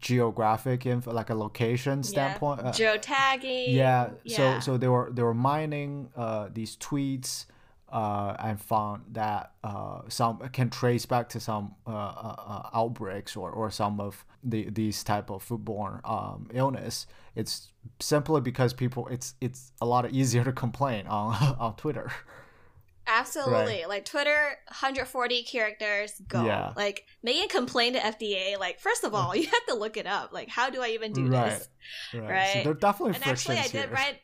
geographic 0.01 0.87
info, 0.87 1.12
like 1.12 1.31
a 1.31 1.35
location 1.35 2.03
standpoint. 2.03 2.61
uh, 2.61 2.73
Geotagging. 2.73 3.75
yeah, 3.75 4.11
Yeah. 4.25 4.37
so 4.37 4.61
so 4.61 4.77
they 4.79 4.88
were 4.88 5.11
they 5.12 5.23
were 5.23 5.35
mining 5.35 6.09
uh, 6.16 6.49
these 6.53 6.77
tweets 6.77 7.47
uh, 7.92 8.37
and 8.38 8.61
found 8.61 9.03
that 9.12 9.53
uh, 9.64 10.03
some 10.09 10.38
can 10.53 10.70
trace 10.70 11.07
back 11.07 11.29
to 11.31 11.40
some 11.40 11.74
uh, 11.87 11.90
uh, 11.90 12.35
uh, 12.38 12.70
outbreaks 12.74 13.37
or, 13.37 13.50
or 13.50 13.70
some 13.70 14.00
of 14.00 14.24
the 14.44 14.68
these 14.70 15.03
type 15.05 15.31
of 15.31 15.46
foodborne 15.46 16.00
um, 16.09 16.48
illness. 16.53 17.07
It's 17.35 17.72
simply 18.00 18.40
because 18.40 18.72
people 18.72 19.09
it's 19.09 19.35
it's 19.40 19.72
a 19.81 19.87
lot 19.87 20.11
easier 20.11 20.44
to 20.44 20.53
complain 20.53 21.07
on 21.07 21.35
on 21.59 21.76
Twitter. 21.76 22.11
Absolutely. 23.07 23.85
Like 23.88 24.05
Twitter, 24.05 24.57
140 24.68 25.42
characters, 25.42 26.20
go. 26.29 26.44
Yeah. 26.44 26.72
Like 26.76 27.07
Megan 27.24 27.48
complained 27.48 27.96
to 27.96 28.00
FDA. 28.00 28.57
Like, 28.59 28.79
first 28.79 29.03
of 29.05 29.14
all, 29.14 29.35
you 29.37 29.46
have 29.46 29.66
to 29.68 29.74
look 29.74 29.96
it 29.96 30.07
up. 30.07 30.33
Like, 30.33 30.48
how 30.48 30.70
do 30.70 30.81
I 30.81 30.90
even 30.90 31.12
do 31.12 31.26
Right. 31.26 31.50
this? 31.50 31.68
Right. 32.14 32.20
So 32.20 32.20
Right. 32.29 32.61
there 32.62 32.70
are 32.70 32.74
definitely 32.74 33.14
And 33.16 33.26
actually, 33.26 33.59
I 33.59 33.62
did 33.62 33.72
here. 33.72 33.88
write. 33.92 34.20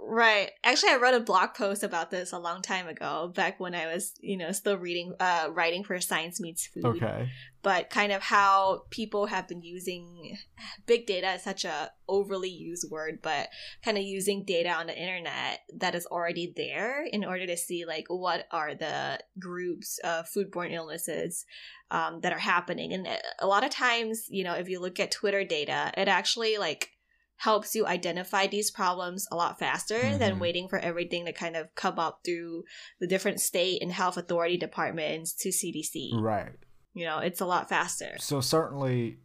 Right. 0.00 0.50
Actually, 0.62 0.92
I 0.92 0.96
wrote 0.96 1.14
a 1.14 1.20
blog 1.20 1.54
post 1.54 1.82
about 1.82 2.10
this 2.10 2.32
a 2.32 2.38
long 2.38 2.62
time 2.62 2.88
ago, 2.88 3.32
back 3.34 3.58
when 3.58 3.74
I 3.74 3.92
was, 3.92 4.14
you 4.20 4.36
know, 4.36 4.52
still 4.52 4.76
reading, 4.76 5.14
uh, 5.18 5.48
writing 5.52 5.84
for 5.84 6.00
Science 6.00 6.40
Meets 6.40 6.66
Food. 6.66 6.84
Okay. 6.84 7.28
But 7.62 7.90
kind 7.90 8.12
of 8.12 8.22
how 8.22 8.84
people 8.90 9.26
have 9.26 9.48
been 9.48 9.62
using 9.62 10.38
big 10.86 11.06
data 11.06 11.32
is 11.32 11.42
such 11.42 11.64
a 11.64 11.90
overly 12.08 12.48
used 12.48 12.88
word, 12.90 13.18
but 13.22 13.48
kind 13.84 13.98
of 13.98 14.04
using 14.04 14.44
data 14.44 14.70
on 14.70 14.86
the 14.86 14.96
internet 14.96 15.60
that 15.76 15.96
is 15.96 16.06
already 16.06 16.52
there 16.56 17.04
in 17.04 17.24
order 17.24 17.46
to 17.46 17.56
see 17.56 17.84
like 17.84 18.04
what 18.08 18.46
are 18.52 18.74
the 18.76 19.18
groups 19.38 19.98
of 20.04 20.26
foodborne 20.26 20.72
illnesses 20.72 21.44
um, 21.90 22.20
that 22.20 22.32
are 22.32 22.38
happening. 22.38 22.92
And 22.92 23.08
a 23.40 23.46
lot 23.46 23.64
of 23.64 23.70
times, 23.70 24.26
you 24.28 24.44
know, 24.44 24.54
if 24.54 24.68
you 24.68 24.80
look 24.80 25.00
at 25.00 25.10
Twitter 25.10 25.44
data, 25.44 25.92
it 25.96 26.06
actually 26.06 26.58
like 26.58 26.90
helps 27.36 27.74
you 27.74 27.86
identify 27.86 28.46
these 28.46 28.70
problems 28.70 29.26
a 29.30 29.36
lot 29.36 29.58
faster 29.58 30.16
than 30.16 30.36
Mhm. 30.36 30.40
waiting 30.40 30.68
for 30.68 30.78
everything 30.78 31.26
to 31.26 31.32
kind 31.32 31.54
of 31.56 31.74
come 31.74 31.98
up 31.98 32.20
through 32.24 32.64
the 32.98 33.06
different 33.06 33.40
state 33.40 33.82
and 33.82 33.92
health 33.92 34.16
authority 34.16 34.56
departments 34.56 35.34
to 35.34 35.52
CDC. 35.52 36.12
Right. 36.14 36.52
You 36.94 37.04
know, 37.04 37.18
it's 37.18 37.40
a 37.42 37.46
lot 37.46 37.68
faster. 37.68 38.16
So 38.18 38.40
certainly, 38.40 39.18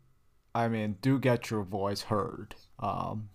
I 0.54 0.67
mean, 0.67 0.97
do 1.02 1.19
get 1.19 1.50
your 1.50 1.63
voice 1.63 2.02
heard. 2.04 2.56
Um, 2.80 3.30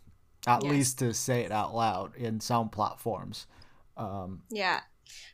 at 0.46 0.62
Yes. 0.62 0.70
least 0.70 0.98
to 0.98 1.14
say 1.14 1.42
it 1.42 1.50
out 1.52 1.74
loud 1.74 2.14
in 2.14 2.40
some 2.40 2.68
platforms. 2.68 3.46
Um, 3.96 4.42
Yeah. 4.50 4.82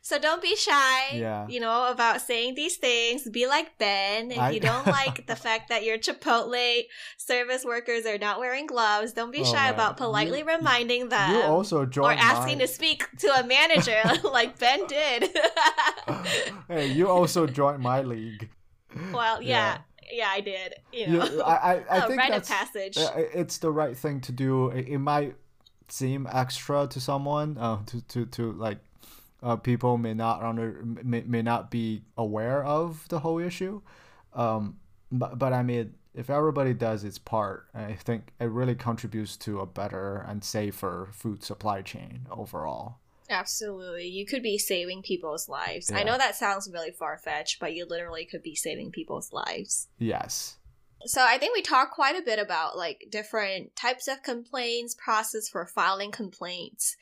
So 0.01 0.19
don't 0.19 0.41
be 0.41 0.55
shy, 0.55 1.15
Yeah. 1.15 1.47
you 1.47 1.59
know, 1.61 1.89
about 1.89 2.21
saying 2.21 2.55
these 2.55 2.75
things. 2.77 3.27
Be 3.29 3.47
like 3.47 3.77
Ben. 3.77 4.31
If 4.31 4.37
I- 4.39 4.49
you 4.51 4.59
don't 4.71 4.85
like 4.87 5.27
the 5.27 5.35
fact 5.35 5.69
that 5.69 5.83
your 5.85 5.97
Chipotle 5.97 6.81
service 7.17 7.63
workers 7.63 8.05
are 8.05 8.17
not 8.17 8.39
wearing 8.39 8.67
gloves, 8.67 9.13
don't 9.13 9.31
be 9.31 9.39
Oh, 9.41 9.45
shy 9.45 9.65
man. 9.65 9.73
about 9.73 9.97
politely 9.97 10.39
You- 10.39 10.45
reminding 10.45 11.09
them. 11.09 11.31
you 11.31 11.41
also 11.41 11.85
or 11.97 12.11
asking 12.11 12.57
my, 12.57 12.65
to 12.65 12.67
speak 12.67 13.05
to 13.19 13.27
a 13.39 13.43
manager 13.45 14.01
like 14.23 14.59
Ben 14.59 14.85
did. 14.87 15.29
hey, 16.67 16.87
you 16.91 17.07
also 17.07 17.47
joined 17.47 17.81
my 17.81 18.01
league. 18.01 18.49
well, 19.13 19.41
yeah, 19.41 19.79
yeah, 20.11 20.27
I 20.29 20.41
did. 20.41 20.73
You 20.91 21.07
know, 21.07 21.41
I, 21.41 21.51
I, 21.53 21.83
I 21.89 22.07
think 22.07 22.19
rite 22.19 22.29
of 22.31 22.47
that's 22.47 22.49
passage. 22.49 22.97
uh, 22.97 23.11
it's 23.15 23.57
the 23.57 23.71
right 23.71 23.97
thing 23.97 24.21
to 24.21 24.31
do. 24.31 24.67
It, 24.69 24.87
it 24.89 24.97
might 24.99 25.35
seem 25.89 26.27
extra 26.31 26.87
to 26.87 26.99
someone, 26.99 27.57
uh, 27.57 27.79
to, 27.87 28.01
to, 28.09 28.25
to 28.27 28.51
like, 28.53 28.79
uh, 29.43 29.55
people 29.57 29.97
may 29.97 30.13
not 30.13 30.41
under 30.41 30.81
may, 30.83 31.21
may 31.21 31.41
not 31.41 31.69
be 31.69 32.03
aware 32.17 32.63
of 32.63 33.07
the 33.09 33.19
whole 33.19 33.39
issue, 33.39 33.81
um, 34.33 34.77
but 35.11 35.37
but 35.37 35.53
I 35.53 35.61
mean, 35.61 35.93
if 36.13 36.29
everybody 36.29 36.73
does 36.73 37.03
its 37.03 37.17
part, 37.17 37.67
I 37.73 37.93
think 37.93 38.33
it 38.39 38.45
really 38.45 38.75
contributes 38.75 39.35
to 39.37 39.59
a 39.59 39.65
better 39.65 40.25
and 40.27 40.43
safer 40.43 41.09
food 41.11 41.43
supply 41.43 41.81
chain 41.81 42.27
overall. 42.31 42.97
Absolutely. 43.29 44.07
You 44.07 44.25
could 44.25 44.43
be 44.43 44.57
saving 44.57 45.01
people's 45.01 45.47
lives. 45.49 45.91
I 45.91 46.03
know 46.03 46.17
that 46.17 46.35
sounds 46.35 46.69
really 46.71 46.91
far 46.91 47.17
fetched, 47.17 47.59
but 47.59 47.73
you 47.73 47.85
literally 47.85 48.25
could 48.25 48.43
be 48.43 48.53
saving 48.53 48.91
people's 48.91 49.31
lives. 49.31 49.87
Yes. 49.97 50.57
So 51.05 51.25
I 51.25 51.37
think 51.37 51.55
we 51.55 51.61
talked 51.61 51.93
quite 51.93 52.17
a 52.17 52.21
bit 52.21 52.39
about 52.39 52.77
like 52.77 53.07
different 53.09 53.75
types 53.75 54.07
of 54.07 54.23
complaints, 54.23 54.95
process 54.95 55.49
for 55.49 55.65
filing 55.65 56.11
complaints, 56.11 56.95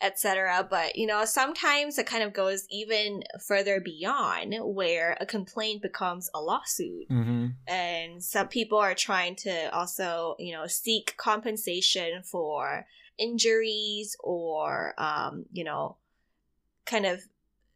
etc. 0.00 0.66
But 0.68 0.96
you 0.96 1.06
know, 1.06 1.24
sometimes 1.24 1.98
it 1.98 2.06
kind 2.06 2.22
of 2.22 2.32
goes 2.32 2.66
even 2.70 3.22
further 3.46 3.80
beyond 3.80 4.54
where 4.60 5.16
a 5.20 5.26
complaint 5.26 5.82
becomes 5.82 6.30
a 6.34 6.40
lawsuit. 6.40 7.08
Mm-hmm. 7.10 7.46
And 7.66 8.22
some 8.22 8.48
people 8.48 8.78
are 8.78 8.94
trying 8.94 9.36
to 9.36 9.74
also, 9.74 10.36
you 10.38 10.52
know, 10.52 10.66
seek 10.66 11.16
compensation 11.16 12.22
for 12.22 12.86
injuries 13.18 14.16
or 14.20 14.94
um, 14.98 15.46
you 15.52 15.64
know, 15.64 15.96
kind 16.86 17.06
of 17.06 17.22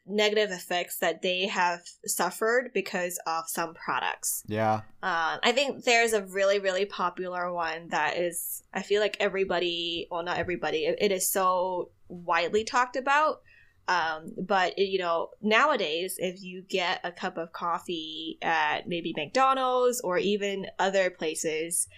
negative 0.07 0.51
effects 0.51 0.99
that 0.99 1.23
they 1.23 1.47
have 1.47 1.81
suffered 2.07 2.71
because 2.75 3.19
of 3.27 3.45
some 3.49 3.75
products. 3.75 4.43
Yeah. 4.47 4.83
Um, 5.03 5.39
I 5.43 5.53
think 5.53 5.85
there's 5.85 6.13
a 6.13 6.23
really, 6.23 6.59
really 6.59 6.85
popular 6.85 7.53
one 7.53 7.89
that 7.91 8.17
is, 8.17 8.63
I 8.75 8.83
feel 8.83 9.01
like 9.01 9.17
everybody, 9.21 10.09
well, 10.11 10.25
not 10.25 10.39
everybody, 10.39 10.87
it, 10.87 10.99
it 11.01 11.13
is 11.13 11.31
so 11.31 11.91
widely 12.09 12.65
talked 12.65 12.97
about. 12.97 13.43
Um, 13.89 14.33
but, 14.39 14.79
you 14.79 14.99
know, 14.99 15.31
nowadays, 15.41 16.17
if 16.19 16.43
you 16.43 16.63
get 16.63 17.01
a 17.05 17.13
cup 17.13 17.37
of 17.37 17.53
coffee 17.53 18.39
at 18.41 18.89
maybe 18.89 19.13
McDonald's 19.17 20.01
or 20.01 20.19
even 20.19 20.67
other 20.79 21.11
places, 21.11 21.89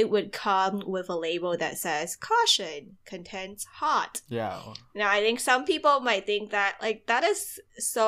it 0.00 0.10
would 0.10 0.32
come 0.32 0.82
with 0.94 1.08
a 1.08 1.14
label 1.28 1.56
that 1.56 1.78
says 1.78 2.16
caution 2.16 2.96
contains 3.12 3.64
hot 3.80 4.20
Yeah. 4.28 4.60
now 4.94 5.08
i 5.16 5.20
think 5.20 5.38
some 5.40 5.64
people 5.64 6.00
might 6.00 6.26
think 6.26 6.50
that 6.50 6.72
like 6.82 7.06
that 7.06 7.22
is 7.24 7.60
so 7.78 8.04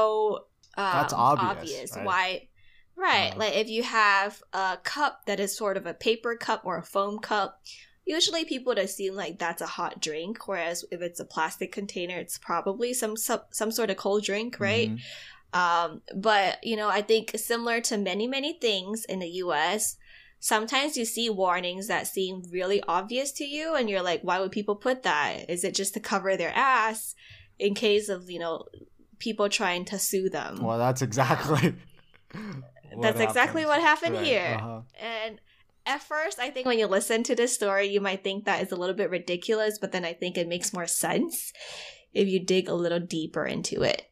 um, 0.78 0.92
That's 0.92 1.12
obvious, 1.14 1.96
right? 1.96 2.04
why 2.06 2.48
right 2.96 3.32
like 3.38 3.54
if 3.56 3.68
you 3.68 3.82
have 3.82 4.42
a 4.52 4.78
cup 4.82 5.14
that 5.26 5.38
is 5.40 5.56
sort 5.56 5.76
of 5.76 5.86
a 5.86 5.94
paper 5.94 6.34
cup 6.36 6.62
or 6.64 6.76
a 6.78 6.82
foam 6.94 7.18
cup 7.18 7.60
usually 8.04 8.44
people 8.44 8.70
would 8.72 8.78
assume 8.78 9.14
like 9.16 9.38
that's 9.38 9.62
a 9.62 9.66
hot 9.78 10.00
drink 10.00 10.46
whereas 10.48 10.84
if 10.90 11.00
it's 11.02 11.20
a 11.20 11.24
plastic 11.24 11.70
container 11.72 12.18
it's 12.18 12.38
probably 12.38 12.92
some 12.94 13.16
some, 13.16 13.40
some 13.50 13.70
sort 13.70 13.90
of 13.90 13.96
cold 13.96 14.22
drink 14.24 14.58
right 14.60 14.90
Mhm. 14.90 15.00
um, 15.62 16.02
but 16.14 16.52
you 16.62 16.76
know, 16.76 16.88
I 16.88 17.02
think 17.02 17.32
similar 17.36 17.80
to 17.88 17.96
many 17.96 18.26
many 18.26 18.52
things 18.66 19.04
in 19.12 19.18
the 19.20 19.28
U.S., 19.44 19.96
sometimes 20.38 20.96
you 20.96 21.04
see 21.04 21.28
warnings 21.30 21.88
that 21.88 22.06
seem 22.06 22.42
really 22.50 22.82
obvious 22.86 23.32
to 23.32 23.44
you, 23.44 23.74
and 23.74 23.88
you're 23.90 24.02
like, 24.02 24.22
why 24.22 24.40
would 24.40 24.52
people 24.52 24.76
put 24.76 25.02
that? 25.02 25.48
Is 25.48 25.64
it 25.64 25.74
just 25.74 25.94
to 25.94 26.00
cover 26.00 26.36
their 26.36 26.52
ass 26.54 27.14
in 27.58 27.74
case 27.74 28.08
of 28.08 28.30
you 28.30 28.38
know 28.38 28.64
people 29.18 29.48
trying 29.48 29.84
to 29.86 29.98
sue 29.98 30.28
them? 30.28 30.62
Well, 30.62 30.78
that's 30.78 31.02
exactly. 31.02 31.74
That's 33.00 33.20
exactly 33.20 33.66
what 33.66 33.80
happened 33.80 34.14
Right, 34.14 34.24
here. 34.24 34.56
uh-huh. 34.58 34.80
And 34.98 35.40
at 35.84 36.02
first, 36.02 36.38
I 36.38 36.50
think 36.50 36.66
when 36.66 36.78
you 36.78 36.86
listen 36.86 37.22
to 37.24 37.34
this 37.34 37.54
story, 37.54 37.88
you 37.88 38.00
might 38.00 38.24
think 38.24 38.44
that 38.44 38.62
is 38.62 38.72
a 38.72 38.76
little 38.76 38.94
bit 38.94 39.10
ridiculous, 39.10 39.78
but 39.78 39.92
then 39.92 40.04
I 40.04 40.12
think 40.12 40.36
it 40.38 40.48
makes 40.48 40.72
more 40.72 40.86
sense 40.86 41.52
if 42.14 42.26
you 42.28 42.40
dig 42.44 42.68
a 42.68 42.74
little 42.74 43.00
deeper 43.00 43.44
into 43.44 43.82
it. 43.82 44.10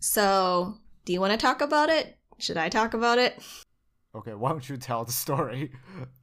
So, 0.00 0.78
do 1.04 1.12
you 1.12 1.20
want 1.20 1.32
to 1.32 1.38
talk 1.38 1.60
about 1.60 1.90
it? 1.90 2.16
Should 2.38 2.56
I 2.56 2.68
talk 2.68 2.94
about 2.94 3.18
it? 3.18 3.38
Okay, 4.14 4.34
why 4.34 4.50
don't 4.50 4.68
you 4.68 4.76
tell 4.76 5.04
the 5.04 5.12
story? 5.12 5.72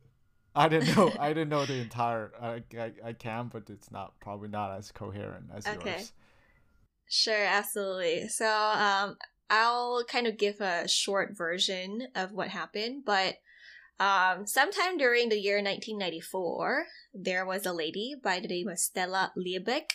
I 0.56 0.70
didn't 0.70 0.96
know. 0.96 1.14
I 1.18 1.30
didn't 1.30 1.50
know 1.50 1.66
the 1.66 1.76
entire. 1.76 2.32
I, 2.42 2.64
I, 2.80 2.92
I 3.06 3.14
can, 3.14 3.50
but 3.50 3.70
it's 3.70 3.92
not 3.92 4.20
probably 4.20 4.50
not 4.50 4.72
as 4.78 4.92
coherent 4.92 5.48
as 5.54 5.70
Okay. 5.70 5.72
yours. 5.72 6.14
Sure, 7.08 7.44
absolutely. 7.46 8.28
So, 8.28 8.48
um, 8.48 9.18
I'll 9.50 10.04
kind 10.06 10.28
of 10.28 10.38
give 10.38 10.60
a 10.62 10.88
short 10.88 11.38
version 11.38 12.08
of 12.16 12.32
what 12.32 12.50
happened, 12.50 13.04
but 13.06 13.36
um, 14.00 14.48
sometime 14.48 14.98
during 14.98 15.30
the 15.30 15.40
year 15.40 15.62
1994, 15.62 16.88
there 17.14 17.46
was 17.46 17.66
a 17.66 17.74
lady 17.74 18.16
by 18.22 18.40
the 18.40 18.48
name 18.48 18.70
of 18.70 18.80
Stella 18.80 19.32
Liebeck. 19.38 19.92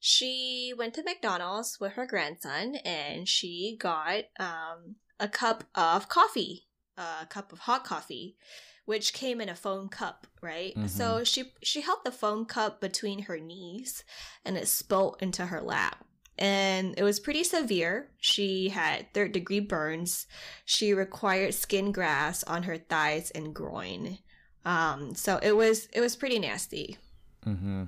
She 0.00 0.72
went 0.76 0.94
to 0.94 1.02
McDonald's 1.04 1.78
with 1.80 1.92
her 1.94 2.06
grandson 2.06 2.76
and 2.84 3.28
she 3.28 3.76
got 3.80 4.24
um, 4.38 4.96
a 5.20 5.28
cup 5.28 5.64
of 5.74 6.08
coffee, 6.08 6.66
a 6.96 7.26
cup 7.26 7.52
of 7.52 7.60
hot 7.60 7.84
coffee, 7.84 8.36
which 8.84 9.12
came 9.12 9.40
in 9.40 9.48
a 9.48 9.54
foam 9.54 9.88
cup, 9.88 10.26
right? 10.40 10.74
Mhm. 10.76 10.88
So 10.88 11.24
she 11.24 11.52
she 11.62 11.80
held 11.80 12.00
the 12.04 12.12
foam 12.12 12.44
cup 12.44 12.80
between 12.80 13.22
her 13.22 13.38
knees 13.38 14.04
and 14.44 14.56
it 14.56 14.68
spilled 14.68 15.16
into 15.20 15.46
her 15.46 15.60
lap. 15.60 16.04
And 16.36 16.94
it 16.98 17.04
was 17.04 17.20
pretty 17.20 17.44
severe. 17.44 18.10
She 18.18 18.70
had 18.70 19.12
third 19.14 19.30
degree 19.32 19.60
burns. 19.60 20.26
She 20.64 20.92
required 20.92 21.54
skin 21.54 21.92
grafts 21.92 22.42
on 22.44 22.64
her 22.64 22.76
thighs 22.76 23.30
and 23.30 23.54
groin. 23.54 24.18
Um, 24.64 25.14
so 25.14 25.38
it 25.42 25.52
was 25.56 25.86
it 25.92 26.00
was 26.00 26.16
pretty 26.16 26.38
nasty. 26.38 26.98
Mm-hmm. 27.46 27.84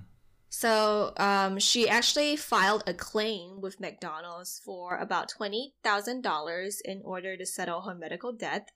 So 0.57 1.13
um, 1.19 1.59
she 1.59 1.87
actually 1.87 2.35
filed 2.35 2.83
a 2.87 2.95
claim 2.95 3.61
with 3.61 3.79
McDonald's 3.79 4.59
for 4.65 4.97
about 4.97 5.29
twenty 5.29 5.75
thousand 5.85 6.23
dollars 6.23 6.81
in 6.83 7.03
order 7.05 7.37
to 7.37 7.45
settle 7.45 7.83
her 7.83 7.95
medical 7.95 8.33
debt, 8.33 8.71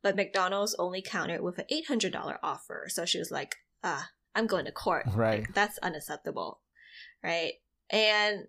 but 0.00 0.14
McDonald's 0.14 0.76
only 0.78 1.02
countered 1.02 1.40
with 1.40 1.58
an 1.58 1.64
eight 1.70 1.88
hundred 1.88 2.12
dollar 2.12 2.38
offer. 2.40 2.86
So 2.88 3.04
she 3.04 3.18
was 3.18 3.32
like, 3.32 3.56
"Ah, 3.82 4.10
I'm 4.36 4.46
going 4.46 4.64
to 4.66 4.70
court. 4.70 5.06
Right. 5.12 5.40
Like, 5.40 5.54
that's 5.54 5.76
unacceptable, 5.78 6.60
right?" 7.20 7.54
And 7.90 8.46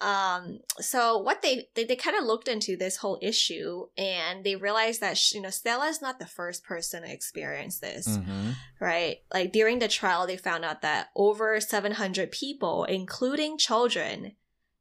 um, 0.00 0.58
so 0.78 1.18
what 1.18 1.40
they 1.42 1.68
they, 1.74 1.84
they 1.84 1.96
kind 1.96 2.16
of 2.16 2.24
looked 2.24 2.48
into 2.48 2.76
this 2.76 2.96
whole 2.98 3.18
issue 3.22 3.86
and 3.96 4.44
they 4.44 4.54
realized 4.54 5.00
that 5.00 5.18
you 5.32 5.40
know 5.40 5.50
Stella 5.50 5.86
is 5.86 6.02
not 6.02 6.18
the 6.18 6.26
first 6.26 6.64
person 6.64 7.02
to 7.02 7.10
experience 7.12 7.78
this 7.78 8.06
Mm-hmm. 8.06 8.50
right? 8.78 9.16
Like 9.32 9.52
during 9.52 9.78
the 9.78 9.88
trial, 9.88 10.26
they 10.26 10.36
found 10.36 10.64
out 10.64 10.82
that 10.82 11.08
over 11.16 11.58
700 11.60 12.30
people, 12.30 12.84
including 12.84 13.56
children, 13.56 14.32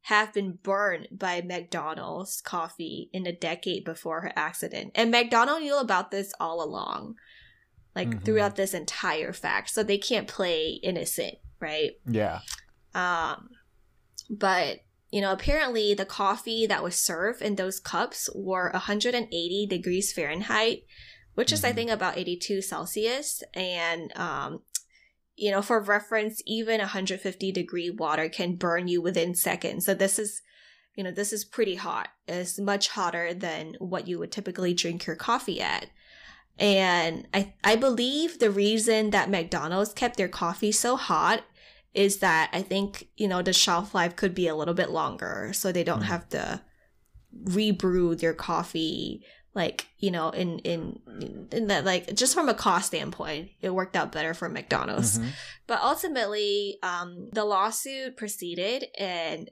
have 0.01 0.33
been 0.33 0.59
burned 0.61 1.07
by 1.11 1.41
McDonald's 1.41 2.41
coffee 2.41 3.09
in 3.13 3.23
the 3.23 3.31
decade 3.31 3.83
before 3.85 4.21
her 4.21 4.33
accident. 4.35 4.91
And 4.95 5.09
McDonald 5.11 5.61
knew 5.61 5.77
about 5.79 6.11
this 6.11 6.33
all 6.39 6.61
along, 6.61 7.15
like 7.95 8.09
Mhm. 8.09 8.25
throughout 8.25 8.55
this 8.55 8.73
entire 8.73 9.33
fact. 9.33 9.69
So 9.71 9.81
they 9.81 9.97
can't 9.97 10.27
play 10.27 10.71
innocent, 10.83 11.35
right? 11.59 11.93
Yeah. 12.05 12.41
Um, 12.93 13.49
but 14.29 14.81
you 15.15 15.21
know, 15.21 15.31
apparently 15.31 15.93
the 15.93 16.05
coffee 16.05 16.67
that 16.67 16.83
was 16.83 16.97
served 16.97 17.41
in 17.41 17.55
those 17.55 17.79
cups 17.79 18.29
were 18.35 18.69
180 18.73 19.65
degrees 19.65 20.11
Fahrenheit, 20.11 20.83
which 21.35 21.53
is 21.53 21.63
I 21.63 21.71
Mhm. 21.71 21.75
think 21.75 21.89
about 21.91 22.17
82 22.17 22.61
Celsius, 22.61 23.41
and 23.53 24.11
um, 24.17 24.63
you 25.37 25.51
know, 25.51 25.61
for 25.61 25.79
reference, 25.79 26.41
even 26.45 26.81
150 26.81 27.53
degree 27.53 27.89
water 27.89 28.27
can 28.27 28.55
burn 28.55 28.89
you 28.89 29.01
within 29.01 29.35
seconds. 29.35 29.85
So 29.85 29.93
this 29.93 30.19
is, 30.19 30.41
you 30.95 31.03
know, 31.05 31.11
this 31.11 31.31
is 31.31 31.45
pretty 31.45 31.75
hot. 31.75 32.09
It's 32.27 32.59
much 32.59 32.89
hotter 32.89 33.33
than 33.33 33.75
what 33.79 34.09
you 34.09 34.19
would 34.19 34.33
typically 34.33 34.73
drink 34.73 35.05
your 35.05 35.15
coffee 35.15 35.61
at. 35.61 35.85
And 36.59 37.25
I 37.33 37.53
I 37.63 37.77
believe 37.77 38.39
the 38.39 38.51
reason 38.51 39.11
that 39.11 39.29
McDonald's 39.29 39.93
kept 39.93 40.17
their 40.17 40.27
coffee 40.27 40.73
so 40.73 40.97
hot 40.97 41.43
is 41.95 42.17
that 42.17 42.49
I 42.53 42.61
think, 42.61 43.07
you 43.17 43.27
know, 43.27 43.41
the 43.41 43.53
shelf 43.53 43.95
life 43.95 44.15
could 44.15 44.35
be 44.35 44.47
a 44.47 44.55
little 44.55 44.73
bit 44.73 44.89
longer 44.91 45.51
so 45.53 45.71
they 45.71 45.83
don't 45.83 46.01
Mm. 46.01 46.05
have 46.13 46.29
to 46.29 46.61
rebrew 47.43 48.15
their 48.15 48.33
coffee 48.33 49.25
like, 49.53 49.87
you 49.99 50.11
know, 50.11 50.31
in 50.31 50.59
in 50.59 51.47
in 51.51 51.67
that 51.67 51.85
like 51.85 52.13
just 52.13 52.33
from 52.33 52.49
a 52.49 52.53
cost 52.53 52.87
standpoint, 52.87 53.51
it 53.61 53.69
worked 53.69 53.95
out 53.95 54.11
better 54.11 54.33
for 54.33 54.49
McDonald's. 54.49 55.17
Mhm. 55.17 55.29
But 55.65 55.79
ultimately, 55.81 56.77
um, 56.83 57.29
the 57.31 57.45
lawsuit 57.45 58.17
proceeded, 58.17 58.87
and 58.99 59.49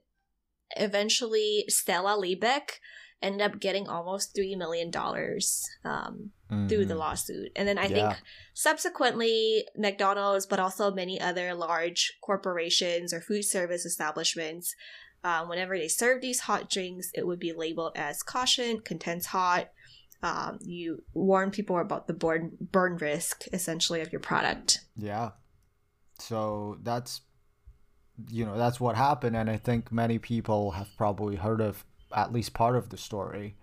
eventually 0.76 1.66
Stella 1.70 2.18
Liebeck 2.22 2.80
ended 3.24 3.42
up 3.42 3.60
getting 3.60 3.88
almost 3.88 4.36
three 4.36 4.56
million 4.56 4.92
dollars 4.92 5.68
um, 5.84 6.32
through 6.70 6.86
the 6.86 6.96
lawsuit. 6.96 7.52
And 7.56 7.68
then 7.68 7.80
I 7.80 7.88
Yeah. 7.88 8.10
think 8.14 8.22
subsequently, 8.54 9.66
McDonald's, 9.76 10.46
but 10.46 10.60
also 10.60 10.92
many 10.92 11.20
other 11.20 11.56
large 11.56 12.14
corporations 12.22 13.14
or 13.14 13.22
food 13.22 13.44
service 13.44 13.86
establishments, 13.86 14.76
uh, 15.24 15.46
whenever 15.46 15.78
they 15.78 15.88
serve 15.88 16.22
these 16.22 16.42
hot 16.42 16.70
drinks, 16.70 17.10
it 17.16 17.26
would 17.26 17.40
be 17.40 17.54
labeled 17.54 17.94
as 17.96 18.22
caution, 18.22 18.82
contains 18.82 19.28
hot. 19.28 19.70
Um, 20.22 20.60
you 20.62 21.04
warn 21.14 21.50
people 21.52 21.80
about 21.80 22.08
the 22.08 22.14
burn 22.14 22.52
burn 22.60 22.98
risk 22.98 23.46
essentially 23.52 24.02
of 24.02 24.12
your 24.12 24.22
product. 24.22 24.80
Yeah. 24.96 25.32
So 26.20 26.78
that's 26.84 27.22
you 28.30 28.46
know 28.46 28.58
that's 28.58 28.80
what 28.80 28.96
happened, 28.96 29.36
and 29.36 29.50
I 29.50 29.58
think 29.58 29.92
many 29.92 30.20
people 30.20 30.72
have 30.72 30.88
probably 30.98 31.36
heard 31.36 31.62
of 31.62 31.84
at 32.14 32.32
least 32.34 32.54
part 32.54 32.76
of 32.76 32.90
the 32.90 32.98
story, 32.98 33.56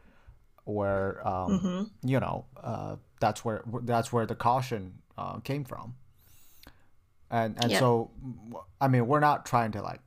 where 0.65 1.27
um, 1.27 1.61
hmm 1.61 1.83
you 2.03 2.21
know 2.21 2.47
uh, 2.63 2.97
that's 3.21 3.45
where 3.45 3.63
that's 3.83 4.13
where 4.13 4.27
the 4.27 4.35
caution 4.35 5.03
uh, 5.19 5.39
came 5.41 5.65
from. 5.65 5.95
And 7.31 7.57
and 7.59 7.71
Yeah. 7.71 7.79
so 7.79 8.11
I 8.81 8.89
mean 8.89 9.07
we're 9.07 9.21
not 9.21 9.47
trying 9.47 9.73
to 9.73 9.83
like 9.83 10.01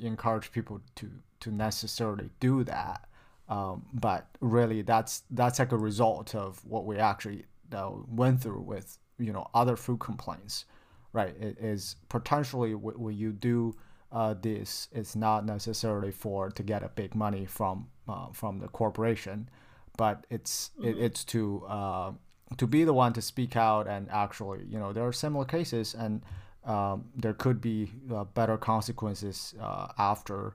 encourage 0.00 0.50
people 0.52 0.80
to 0.96 1.10
to 1.40 1.50
necessarily 1.50 2.30
do 2.40 2.64
that, 2.64 3.06
um, 3.48 3.86
but 3.92 4.26
really 4.40 4.82
that's 4.82 5.22
that's 5.30 5.58
like 5.58 5.72
a 5.72 5.76
result 5.78 6.34
of 6.34 6.64
what 6.64 6.84
we 6.86 6.98
actually 6.98 7.44
uh, 7.72 7.90
went 8.08 8.40
through 8.42 8.62
with 8.62 8.98
you 9.18 9.32
know 9.32 9.48
other 9.54 9.76
food 9.76 10.00
complaints, 10.00 10.64
right? 11.12 11.34
It 11.38 11.58
is 11.58 11.96
potentially 12.08 12.72
wh- 12.72 12.98
when 12.98 13.16
you 13.16 13.32
do 13.32 13.76
uh, 14.12 14.34
this, 14.34 14.88
is 14.92 15.14
not 15.16 15.44
necessarily 15.44 16.10
for 16.10 16.50
to 16.50 16.62
get 16.62 16.82
a 16.82 16.88
big 16.88 17.14
money 17.14 17.44
from 17.46 17.88
uh, 18.08 18.28
from 18.32 18.58
the 18.60 18.68
corporation, 18.68 19.48
but 19.96 20.26
it's 20.30 20.70
it, 20.82 20.96
Mhm. 20.96 21.02
it's 21.02 21.24
to 21.24 21.64
uh, 21.66 22.12
to 22.56 22.66
be 22.66 22.84
the 22.84 22.94
one 22.94 23.12
to 23.12 23.20
speak 23.22 23.54
out 23.56 23.86
and 23.86 24.08
actually 24.10 24.64
you 24.70 24.78
know 24.78 24.92
there 24.94 25.06
are 25.06 25.12
similar 25.12 25.44
cases 25.44 25.94
and 25.94 26.22
um, 26.64 27.04
there 27.14 27.34
could 27.34 27.60
be 27.60 27.90
uh, 28.14 28.24
better 28.24 28.56
consequences 28.56 29.54
uh, 29.60 29.88
after 29.98 30.54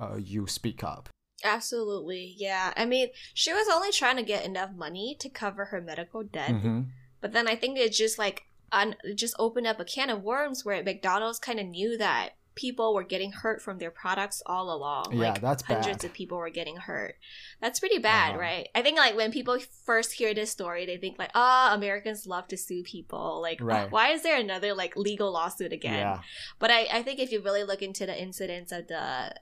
uh, 0.00 0.16
you 0.16 0.46
speak 0.46 0.82
up. 0.82 1.08
Absolutely, 1.44 2.34
yeah. 2.38 2.72
I 2.76 2.84
mean, 2.86 3.08
she 3.34 3.52
was 3.52 3.68
only 3.72 3.92
trying 3.92 4.16
to 4.16 4.22
get 4.22 4.44
enough 4.46 4.70
money 4.74 5.14
to 5.20 5.28
cover 5.28 5.66
her 5.66 5.80
medical 5.80 6.22
debt, 6.22 6.50
Mhm. 6.52 6.86
but 7.20 7.32
then 7.32 7.46
I 7.46 7.54
think 7.56 7.78
it 7.78 7.92
just 7.92 8.18
like 8.18 8.44
un- 8.72 8.96
it 9.04 9.14
just 9.14 9.34
opened 9.38 9.66
up 9.66 9.78
a 9.78 9.84
can 9.84 10.10
of 10.10 10.22
worms 10.22 10.64
where 10.64 10.82
McDonald's 10.82 11.38
kind 11.38 11.60
of 11.60 11.66
knew 11.66 11.96
that 11.98 12.30
people 12.54 12.94
were 12.94 13.02
getting 13.02 13.32
hurt 13.32 13.60
from 13.60 13.78
their 13.78 13.90
products 13.90 14.42
all 14.46 14.70
along. 14.72 15.06
Yeah, 15.12 15.18
like 15.30 15.40
that's 15.40 15.62
hundreds 15.64 15.98
bad. 15.98 16.04
of 16.04 16.12
people 16.12 16.38
were 16.38 16.50
getting 16.50 16.76
hurt. 16.76 17.16
That's 17.60 17.80
pretty 17.80 17.98
bad, 17.98 18.30
Uh-huh. 18.30 18.38
right? 18.40 18.68
I 18.74 18.82
think 18.82 18.96
like 18.96 19.16
when 19.16 19.32
people 19.32 19.58
first 19.84 20.12
hear 20.12 20.32
this 20.34 20.50
story, 20.50 20.86
they 20.86 20.96
think 20.96 21.18
like, 21.18 21.30
"Ah, 21.34 21.74
Americans 21.74 22.26
love 22.26 22.46
to 22.48 22.56
sue 22.56 22.82
people. 22.84 23.40
Like, 23.42 23.58
Right. 23.60 23.90
why 23.90 24.10
is 24.10 24.22
there 24.22 24.38
another 24.38 24.72
like 24.74 24.96
legal 24.96 25.32
lawsuit 25.32 25.72
again?" 25.72 25.94
Yeah. 25.98 26.20
But 26.58 26.70
I, 26.70 26.86
I 26.92 27.02
think 27.02 27.18
if 27.18 27.32
you 27.32 27.40
really 27.40 27.64
look 27.64 27.82
into 27.82 28.06
the 28.06 28.16
incidents 28.20 28.70
of 28.70 28.86
the, 28.86 29.34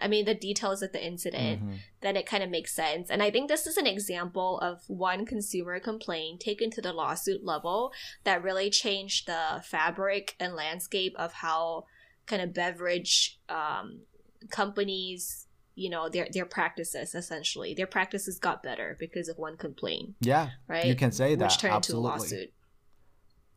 I 0.00 0.06
mean, 0.08 0.24
the 0.26 0.34
details 0.34 0.82
of 0.82 0.92
the 0.92 1.02
incident, 1.04 1.62
Mhm. 1.62 1.78
then 2.02 2.16
it 2.16 2.26
kind 2.26 2.42
of 2.42 2.50
makes 2.50 2.74
sense. 2.74 3.08
And 3.08 3.22
I 3.22 3.30
think 3.30 3.48
this 3.48 3.66
is 3.66 3.76
an 3.78 3.86
example 3.86 4.58
of 4.60 4.82
one 4.88 5.24
consumer 5.24 5.80
complaint 5.80 6.40
taken 6.40 6.70
to 6.72 6.82
the 6.82 6.92
lawsuit 6.92 7.42
level 7.44 7.92
that 8.24 8.42
really 8.42 8.68
changed 8.68 9.26
the 9.26 9.62
fabric 9.64 10.34
and 10.38 10.54
landscape 10.54 11.14
of 11.16 11.32
how 11.34 11.84
kind 12.28 12.42
of 12.42 12.54
beverage 12.54 13.40
um, 13.48 14.02
companies, 14.50 15.46
you 15.74 15.90
know, 15.90 16.08
their 16.08 16.28
their 16.32 16.46
practices 16.46 17.14
essentially. 17.14 17.74
Their 17.74 17.86
practices 17.86 18.38
got 18.38 18.62
better 18.62 18.96
because 19.00 19.28
of 19.28 19.38
one 19.38 19.56
complaint, 19.56 20.14
Yeah. 20.20 20.50
right? 20.68 20.86
You 20.86 20.94
can 20.94 21.12
say 21.12 21.34
that. 21.34 21.44
Which 21.44 21.58
turned 21.58 21.74
absolutely. 21.74 22.08
into 22.08 22.08
a 22.08 22.18
lawsuit. 22.20 22.52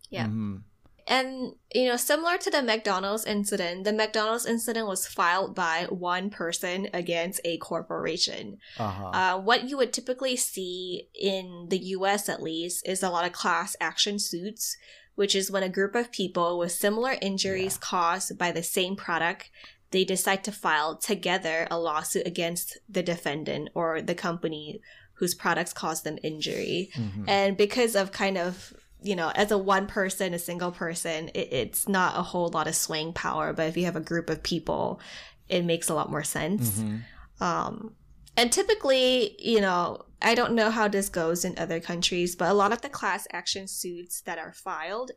Yeah. 0.09 0.25
Mhm. 0.27 0.63
And, 1.07 1.55
you 1.73 1.87
know, 1.87 1.97
similar 1.97 2.37
to 2.37 2.49
the 2.51 2.61
McDonald's 2.61 3.25
incident, 3.25 3.83
the 3.83 3.91
McDonald's 3.91 4.45
incident 4.45 4.87
was 4.87 5.07
filed 5.07 5.55
by 5.55 5.87
one 5.89 6.29
person 6.29 6.87
against 6.93 7.41
a 7.43 7.57
corporation. 7.57 8.59
Uh-huh. 8.77 9.07
Uh, 9.07 9.41
what 9.41 9.67
you 9.67 9.77
would 9.77 9.93
typically 9.93 10.35
see 10.37 11.09
in 11.19 11.67
the 11.69 11.79
US, 11.97 12.29
at 12.29 12.41
least, 12.41 12.87
is 12.87 13.01
a 13.01 13.09
lot 13.09 13.25
of 13.25 13.33
class 13.33 13.75
action 13.81 14.19
suits, 14.19 14.77
which 15.15 15.35
is 15.35 15.51
when 15.51 15.63
a 15.63 15.69
group 15.69 15.95
of 15.95 16.11
people 16.11 16.57
with 16.57 16.71
similar 16.71 17.15
injuries 17.21 17.73
Yeah. 17.75 17.87
caused 17.87 18.37
by 18.37 18.51
the 18.51 18.63
same 18.63 18.95
product. 18.95 19.49
They 19.91 20.05
decide 20.05 20.43
to 20.45 20.51
file 20.51 20.95
together 20.97 21.67
a 21.69 21.77
lawsuit 21.77 22.25
against 22.25 22.77
the 22.87 23.03
defendant 23.03 23.69
or 23.73 24.01
the 24.01 24.15
company 24.15 24.79
whose 25.15 25.35
products 25.35 25.73
caused 25.73 26.03
them 26.03 26.17
injury 26.23 26.89
Mhm. 26.95 27.25
and 27.27 27.57
because 27.57 27.95
of 27.95 28.11
kind 28.11 28.37
of 28.37 28.73
you 29.03 29.15
know 29.15 29.29
as 29.35 29.51
a 29.51 29.57
one 29.57 29.85
person 29.87 30.33
a 30.33 30.39
single 30.39 30.71
person 30.71 31.29
it, 31.33 31.51
it's 31.51 31.87
not 31.87 32.17
a 32.17 32.21
whole 32.23 32.49
lot 32.49 32.67
of 32.67 32.75
swaying 32.75 33.13
power 33.13 33.51
but 33.53 33.67
if 33.67 33.75
you 33.77 33.85
have 33.85 33.95
a 33.95 33.99
group 34.11 34.29
of 34.29 34.41
people 34.43 34.99
it 35.49 35.63
makes 35.63 35.89
a 35.89 35.93
lot 35.93 36.09
more 36.09 36.23
sense 36.23 36.79
Mhm. 36.79 37.01
um 37.39 37.95
and 38.37 38.51
typically 38.51 39.35
you 39.39 39.59
know 39.61 40.05
i 40.21 40.33
don't 40.35 40.53
know 40.53 40.69
how 40.69 40.87
this 40.87 41.09
goes 41.09 41.43
in 41.45 41.57
other 41.57 41.79
countries 41.79 42.35
but 42.35 42.49
a 42.49 42.53
lot 42.53 42.71
of 42.71 42.81
the 42.81 42.89
class 42.89 43.27
action 43.31 43.67
suits 43.67 44.21
that 44.21 44.37
are 44.37 44.53
filed 44.53 45.11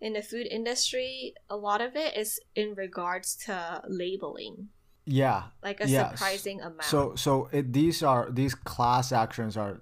in 0.00 0.12
the 0.14 0.22
food 0.22 0.46
industry 0.50 1.34
a 1.48 1.56
lot 1.56 1.80
of 1.80 1.94
it 1.96 2.16
is 2.16 2.40
in 2.54 2.74
regards 2.74 3.36
to 3.36 3.82
labeling 3.88 4.68
Yeah. 5.06 5.44
like 5.62 5.80
a 5.80 5.88
Yes. 5.88 6.12
surprising 6.12 6.60
amount 6.60 6.82
So 6.82 7.14
so 7.16 7.48
it, 7.52 7.72
these 7.72 8.02
are 8.02 8.30
these 8.30 8.54
class 8.54 9.12
actions 9.12 9.56
are 9.56 9.80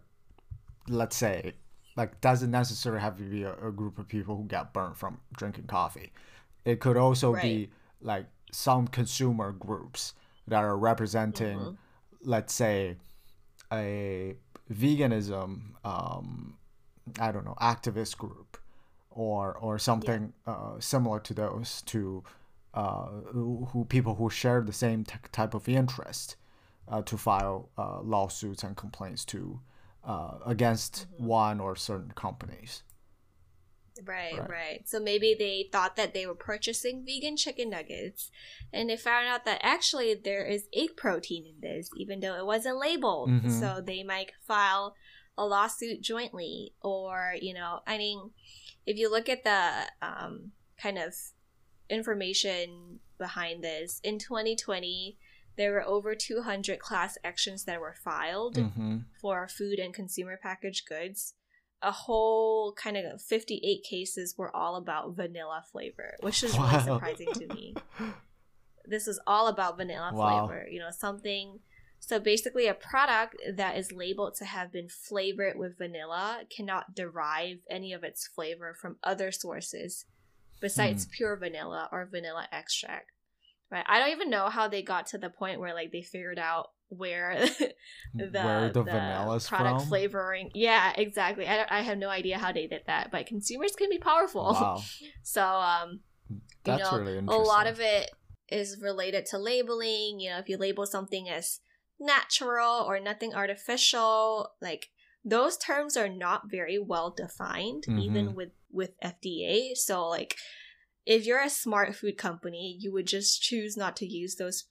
let's 0.88 1.16
say 1.16 1.54
like 1.96 2.20
doesn't 2.20 2.50
necessarily 2.50 3.00
have 3.00 3.16
to 3.18 3.22
be 3.22 3.42
a, 3.44 3.54
a 3.68 3.70
group 3.70 3.98
of 3.98 4.08
people 4.08 4.36
who 4.36 4.44
got 4.44 4.72
burnt 4.72 4.96
from 4.96 5.20
drinking 5.36 5.66
coffee. 5.66 6.12
It 6.64 6.80
could 6.80 6.96
also 6.96 7.32
Right. 7.34 7.42
be 7.42 7.70
like 8.00 8.26
some 8.50 8.88
consumer 8.88 9.52
groups 9.52 10.14
that 10.48 10.64
are 10.64 10.76
representing, 10.76 11.58
Mm-hmm. 11.58 11.74
Let's 12.24 12.52
say, 12.52 12.96
a 13.72 14.36
veganism, 14.72 15.74
um, 15.84 16.56
I 17.20 17.32
don't 17.32 17.44
know, 17.44 17.56
activist 17.60 18.16
group, 18.16 18.58
or 19.10 19.56
or 19.58 19.78
something 19.78 20.32
uh, 20.46 20.78
similar 20.78 21.20
to 21.20 21.34
those 21.34 21.82
to 21.82 22.22
uh, 22.74 23.06
who, 23.32 23.68
who 23.72 23.84
people 23.84 24.14
who 24.14 24.30
share 24.30 24.60
the 24.62 24.72
same 24.72 25.04
t- 25.04 25.14
type 25.30 25.54
of 25.54 25.68
interest 25.68 26.36
uh, 26.88 27.02
to 27.02 27.16
file 27.16 27.68
uh, 27.76 28.00
lawsuits 28.00 28.62
and 28.62 28.76
complaints 28.76 29.24
to 29.26 29.60
uh, 30.04 30.38
against 30.46 31.06
one 31.18 31.60
or 31.60 31.76
certain 31.76 32.12
companies. 32.12 32.82
Right, 34.04 34.38
Right. 34.40 34.48
right, 34.48 34.88
So 34.88 34.98
maybe 34.98 35.34
they 35.38 35.68
thought 35.70 35.96
that 35.96 36.14
they 36.14 36.26
were 36.26 36.34
purchasing 36.34 37.04
vegan 37.04 37.36
chicken 37.36 37.70
nuggets, 37.70 38.30
and 38.72 38.88
they 38.88 38.96
found 38.96 39.26
out 39.28 39.44
that 39.44 39.60
actually 39.62 40.14
there 40.14 40.44
is 40.44 40.68
egg 40.74 40.96
protein 40.96 41.44
in 41.46 41.60
this, 41.60 41.90
even 41.96 42.20
though 42.20 42.34
it 42.36 42.46
wasn't 42.46 42.78
labeled. 42.78 43.28
Mhm. 43.30 43.50
So 43.50 43.80
they 43.80 44.02
might 44.02 44.32
file 44.40 44.94
a 45.36 45.44
lawsuit 45.46 46.00
jointly, 46.00 46.74
or 46.80 47.34
you 47.40 47.52
know, 47.54 47.80
I 47.86 47.98
mean, 47.98 48.32
if 48.86 48.96
you 48.96 49.10
look 49.10 49.28
at 49.28 49.44
the 49.44 49.90
um, 50.00 50.52
kind 50.78 50.98
of 50.98 51.14
information 51.90 53.00
behind 53.18 53.62
this, 53.62 54.00
in 54.02 54.18
2020 54.18 55.18
there 55.56 55.72
were 55.72 55.82
over 55.86 56.14
200 56.14 56.78
class 56.78 57.18
actions 57.22 57.64
that 57.64 57.78
were 57.78 57.94
filed 57.94 58.56
hmm 58.56 58.98
for 59.20 59.46
food 59.46 59.78
and 59.78 59.94
consumer 59.94 60.36
packaged 60.42 60.88
goods. 60.88 61.34
A 61.82 61.90
whole 61.90 62.72
kind 62.74 62.96
of 62.96 63.20
58 63.20 63.82
cases 63.82 64.36
were 64.38 64.54
all 64.54 64.76
about 64.76 65.16
vanilla 65.16 65.64
flavor, 65.70 66.14
which 66.20 66.42
is 66.42 66.56
really 66.56 66.80
surprising 66.80 67.32
to 67.34 67.46
me. 67.48 67.74
This 68.84 69.06
is 69.06 69.20
all 69.28 69.46
about 69.46 69.76
vanilla 69.76 70.10
Wow. 70.12 70.48
flavor, 70.48 70.66
you 70.68 70.80
know, 70.80 70.90
something. 70.90 71.60
So 72.00 72.18
basically, 72.18 72.66
a 72.66 72.74
product 72.74 73.36
that 73.54 73.76
is 73.78 73.92
labeled 73.92 74.34
to 74.38 74.44
have 74.44 74.72
been 74.72 74.88
flavored 74.88 75.56
with 75.56 75.78
vanilla 75.78 76.42
cannot 76.54 76.92
derive 76.92 77.58
any 77.70 77.92
of 77.92 78.02
its 78.02 78.26
flavor 78.26 78.74
from 78.74 78.96
other 79.04 79.30
sources 79.30 80.04
besides 80.60 81.04
hmm. 81.04 81.10
pure 81.12 81.36
vanilla 81.36 81.88
or 81.92 82.08
vanilla 82.10 82.48
extract. 82.50 83.12
Right? 83.70 83.84
I 83.86 83.98
don't 83.98 84.10
even 84.10 84.30
know 84.30 84.48
how 84.48 84.68
they 84.68 84.82
got 84.82 85.06
to 85.08 85.18
the 85.18 85.30
point 85.30 85.60
where 85.60 85.74
like 85.74 85.92
they 85.92 86.02
figured 86.02 86.38
out 86.38 86.70
where 86.96 87.46
the, 88.14 88.42
Where 88.42 88.70
the 88.72 88.82
vanilla's 88.82 89.46
product 89.48 89.80
from? 89.80 89.88
flavoring. 89.88 90.50
Yeah, 90.54 90.92
exactly. 90.96 91.46
I, 91.46 91.66
I 91.70 91.80
have 91.82 91.98
no 91.98 92.08
idea 92.08 92.38
how 92.38 92.52
they 92.52 92.66
did 92.66 92.82
that, 92.86 93.10
but 93.10 93.26
consumers 93.26 93.72
can 93.76 93.90
be 93.90 93.98
powerful. 93.98 94.52
Wow, 94.52 94.82
So, 95.22 95.42
um, 95.42 96.00
that's 96.64 96.92
know, 96.92 96.98
really 96.98 97.18
a 97.28 97.36
lot 97.36 97.66
of 97.66 97.80
it 97.80 98.10
is 98.48 98.78
related 98.80 99.26
to 99.26 99.38
labeling. 99.38 100.20
You 100.20 100.30
know, 100.30 100.38
if 100.38 100.48
you 100.48 100.56
label 100.56 100.86
something 100.86 101.28
as 101.28 101.60
natural 101.98 102.84
or 102.86 103.00
nothing 103.00 103.34
artificial, 103.34 104.50
like 104.60 104.88
those 105.24 105.56
terms 105.56 105.96
are 105.96 106.08
not 106.08 106.50
very 106.50 106.78
well 106.78 107.10
defined, 107.10 107.84
even 107.88 108.28
Mhm. 108.28 108.34
with 108.34 108.50
with 108.70 108.90
FDA. 109.00 109.74
So, 109.74 110.08
like, 110.08 110.36
if 111.06 111.26
you're 111.26 111.42
a 111.42 111.50
smart 111.50 111.94
food 111.94 112.16
company, 112.16 112.76
you 112.78 112.92
would 112.92 113.06
just 113.06 113.42
choose 113.42 113.76
not 113.76 113.96
to 113.96 114.06
use 114.06 114.36
those, 114.36 114.64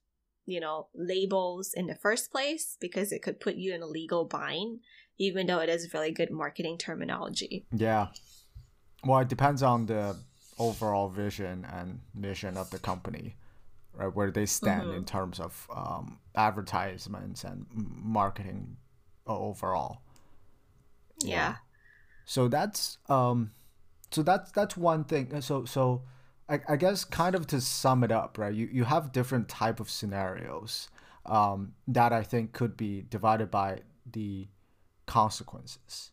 you 0.51 0.59
know, 0.59 0.87
labels 0.93 1.73
in 1.73 1.87
the 1.87 1.95
first 1.95 2.31
place 2.31 2.77
because 2.79 3.11
it 3.11 3.21
could 3.23 3.39
put 3.39 3.55
you 3.55 3.73
in 3.73 3.81
a 3.81 3.87
legal 3.87 4.25
bind, 4.25 4.79
even 5.17 5.47
though 5.47 5.59
it 5.59 5.69
is 5.69 5.93
really 5.93 6.11
good 6.11 6.31
marketing 6.31 6.77
terminology. 6.77 7.65
Yeah. 7.71 8.07
Well, 9.05 9.19
it 9.19 9.29
depends 9.29 9.63
on 9.63 9.85
the 9.87 10.15
overall 10.59 11.07
vision 11.09 11.65
and 11.73 12.01
mission 12.13 12.57
of 12.57 12.69
the 12.69 12.79
company, 12.79 13.35
right? 13.93 14.13
Where 14.13 14.31
they 14.31 14.45
stand 14.45 14.89
Mhm. 14.89 14.97
in 14.97 15.05
terms 15.05 15.39
of 15.39 15.67
um, 15.75 16.19
advertisements 16.35 17.43
and 17.43 17.65
marketing 17.73 18.77
overall. 19.25 20.01
Yeah. 21.23 21.55
So 22.25 22.47
that's 22.47 22.97
um, 23.09 23.51
so 24.11 24.23
that's 24.23 24.51
that's 24.51 24.75
one 24.77 25.03
thing. 25.05 25.33
Uh, 25.33 25.41
So 25.41 25.65
so, 25.65 26.03
I, 26.51 26.59
I 26.69 26.75
guess 26.77 27.05
kind 27.05 27.35
of 27.35 27.47
to 27.47 27.61
sum 27.61 28.03
it 28.03 28.11
up, 28.11 28.37
right? 28.37 28.53
You 28.53 28.69
you 28.71 28.83
have 28.85 29.11
different 29.13 29.49
type 29.49 29.79
of 29.79 29.89
scenarios 29.89 30.89
um, 31.25 31.73
that 31.87 32.13
I 32.13 32.23
think 32.23 32.53
could 32.53 32.77
be 32.77 33.03
divided 33.09 33.51
by 33.51 33.81
the 34.11 34.47
consequences, 35.05 36.11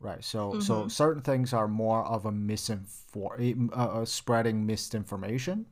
right? 0.00 0.22
So 0.24 0.58
so 0.58 0.86
Mhm. 0.86 0.90
certain 0.90 1.22
things 1.22 1.52
are 1.52 1.68
more 1.68 2.04
of 2.04 2.26
a 2.26 2.32
misinform 2.32 3.70
uh, 3.72 3.74
uh, 4.02 4.04
spreading 4.04 4.66
misinformation, 4.66 5.66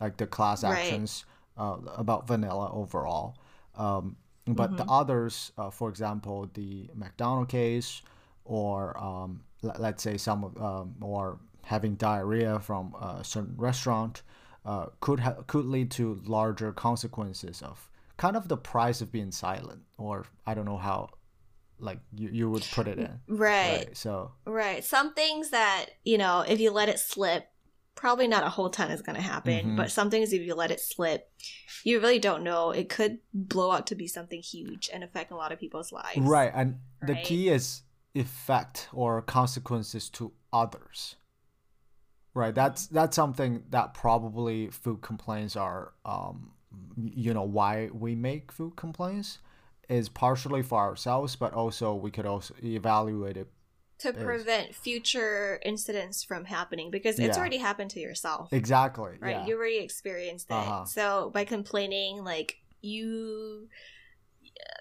like 0.00 0.16
the 0.16 0.26
class 0.26 0.64
Right. 0.64 0.78
actions 0.78 1.24
uh, 1.56 1.78
about 1.96 2.26
vanilla 2.26 2.70
overall. 2.72 3.36
Um, 3.76 4.16
but 4.46 4.76
the 4.78 4.84
others, 4.88 5.52
uh, 5.58 5.70
for 5.70 5.88
example, 5.90 6.48
the 6.54 6.88
McDonald 6.94 7.48
case, 7.48 8.02
or 8.44 8.96
um, 8.98 9.42
l- 9.62 9.76
let's 9.78 10.02
say 10.02 10.16
some 10.16 10.44
of 10.44 10.56
um, 10.62 10.94
or 11.02 11.38
having 11.64 11.94
diarrhea 11.96 12.60
from 12.60 12.94
a 12.94 13.22
certain 13.24 13.54
restaurant, 13.56 14.22
uh, 14.64 14.86
could 15.00 15.20
ha- 15.20 15.42
could 15.46 15.64
lead 15.64 15.90
to 15.92 16.20
larger 16.24 16.72
consequences 16.72 17.62
of 17.62 17.90
kind 18.16 18.36
of 18.36 18.48
the 18.48 18.56
price 18.56 19.00
of 19.00 19.12
being 19.12 19.30
silent, 19.30 19.82
or 19.96 20.26
I 20.46 20.54
don't 20.54 20.64
know 20.64 20.78
how, 20.78 21.10
like 21.78 22.00
you, 22.14 22.28
you 22.30 22.50
would 22.50 22.66
put 22.72 22.88
it 22.88 22.98
in. 22.98 23.20
Right. 23.28 23.96
So 23.96 24.32
Right. 24.44 24.82
Some 24.84 25.14
things 25.14 25.50
that, 25.50 25.86
you 26.04 26.18
know, 26.18 26.40
if 26.40 26.58
you 26.60 26.70
let 26.70 26.88
it 26.88 26.98
slip, 26.98 27.48
probably 27.94 28.28
not 28.28 28.44
a 28.44 28.48
whole 28.48 28.70
ton 28.70 28.90
is 28.90 29.02
going 29.02 29.16
to 29.16 29.22
happen. 29.22 29.72
Mhm. 29.72 29.76
But 29.76 29.90
some 29.90 30.10
things, 30.10 30.32
if 30.32 30.42
you 30.42 30.54
let 30.54 30.70
it 30.70 30.80
slip, 30.80 31.30
you 31.84 32.00
really 32.00 32.18
don't 32.18 32.42
know. 32.42 32.70
It 32.70 32.88
could 32.88 33.18
blow 33.32 33.70
out 33.72 33.86
to 33.88 33.94
be 33.94 34.06
something 34.06 34.40
huge 34.40 34.90
and 34.92 35.02
affect 35.04 35.30
a 35.30 35.36
lot 35.36 35.52
of 35.52 35.58
people's 35.60 35.92
lives. 35.92 36.18
right, 36.18 36.52
and 36.54 36.78
the 37.02 37.14
key 37.16 37.48
is 37.48 37.82
effect 38.14 38.88
or 38.92 39.22
consequences 39.22 40.08
to 40.10 40.32
others. 40.52 41.16
Right. 42.38 42.54
That's 42.54 42.86
that's 42.86 43.16
something 43.16 43.64
that 43.70 43.94
probably 43.94 44.68
food 44.70 45.00
complaints 45.02 45.56
are. 45.56 45.92
Um, 46.04 46.52
you 46.96 47.32
know 47.34 47.42
why 47.58 47.90
we 47.92 48.14
make 48.14 48.52
food 48.52 48.76
complaints 48.76 49.38
is 49.88 50.08
partially 50.08 50.62
for 50.62 50.78
ourselves, 50.78 51.34
but 51.34 51.52
also 51.52 51.94
we 51.94 52.10
could 52.10 52.26
also 52.26 52.54
evaluate 52.62 53.36
it 53.36 53.48
To 54.06 54.12
prevent 54.12 54.74
future 54.74 55.58
incidents 55.64 56.22
from 56.22 56.44
happening 56.44 56.90
because 56.92 57.18
it's 57.18 57.36
Yeah. 57.36 57.40
already 57.40 57.56
happened 57.68 57.90
to 57.96 58.00
yourself. 58.00 58.52
exactly. 58.52 59.12
right? 59.20 59.36
Yeah. 59.36 59.46
You 59.46 59.56
already 59.56 59.78
experienced 59.88 60.48
it. 60.50 60.54
Uh-huh. 60.54 60.84
So 60.84 61.30
by 61.34 61.44
complaining, 61.44 62.22
like 62.32 62.50
you 62.80 63.68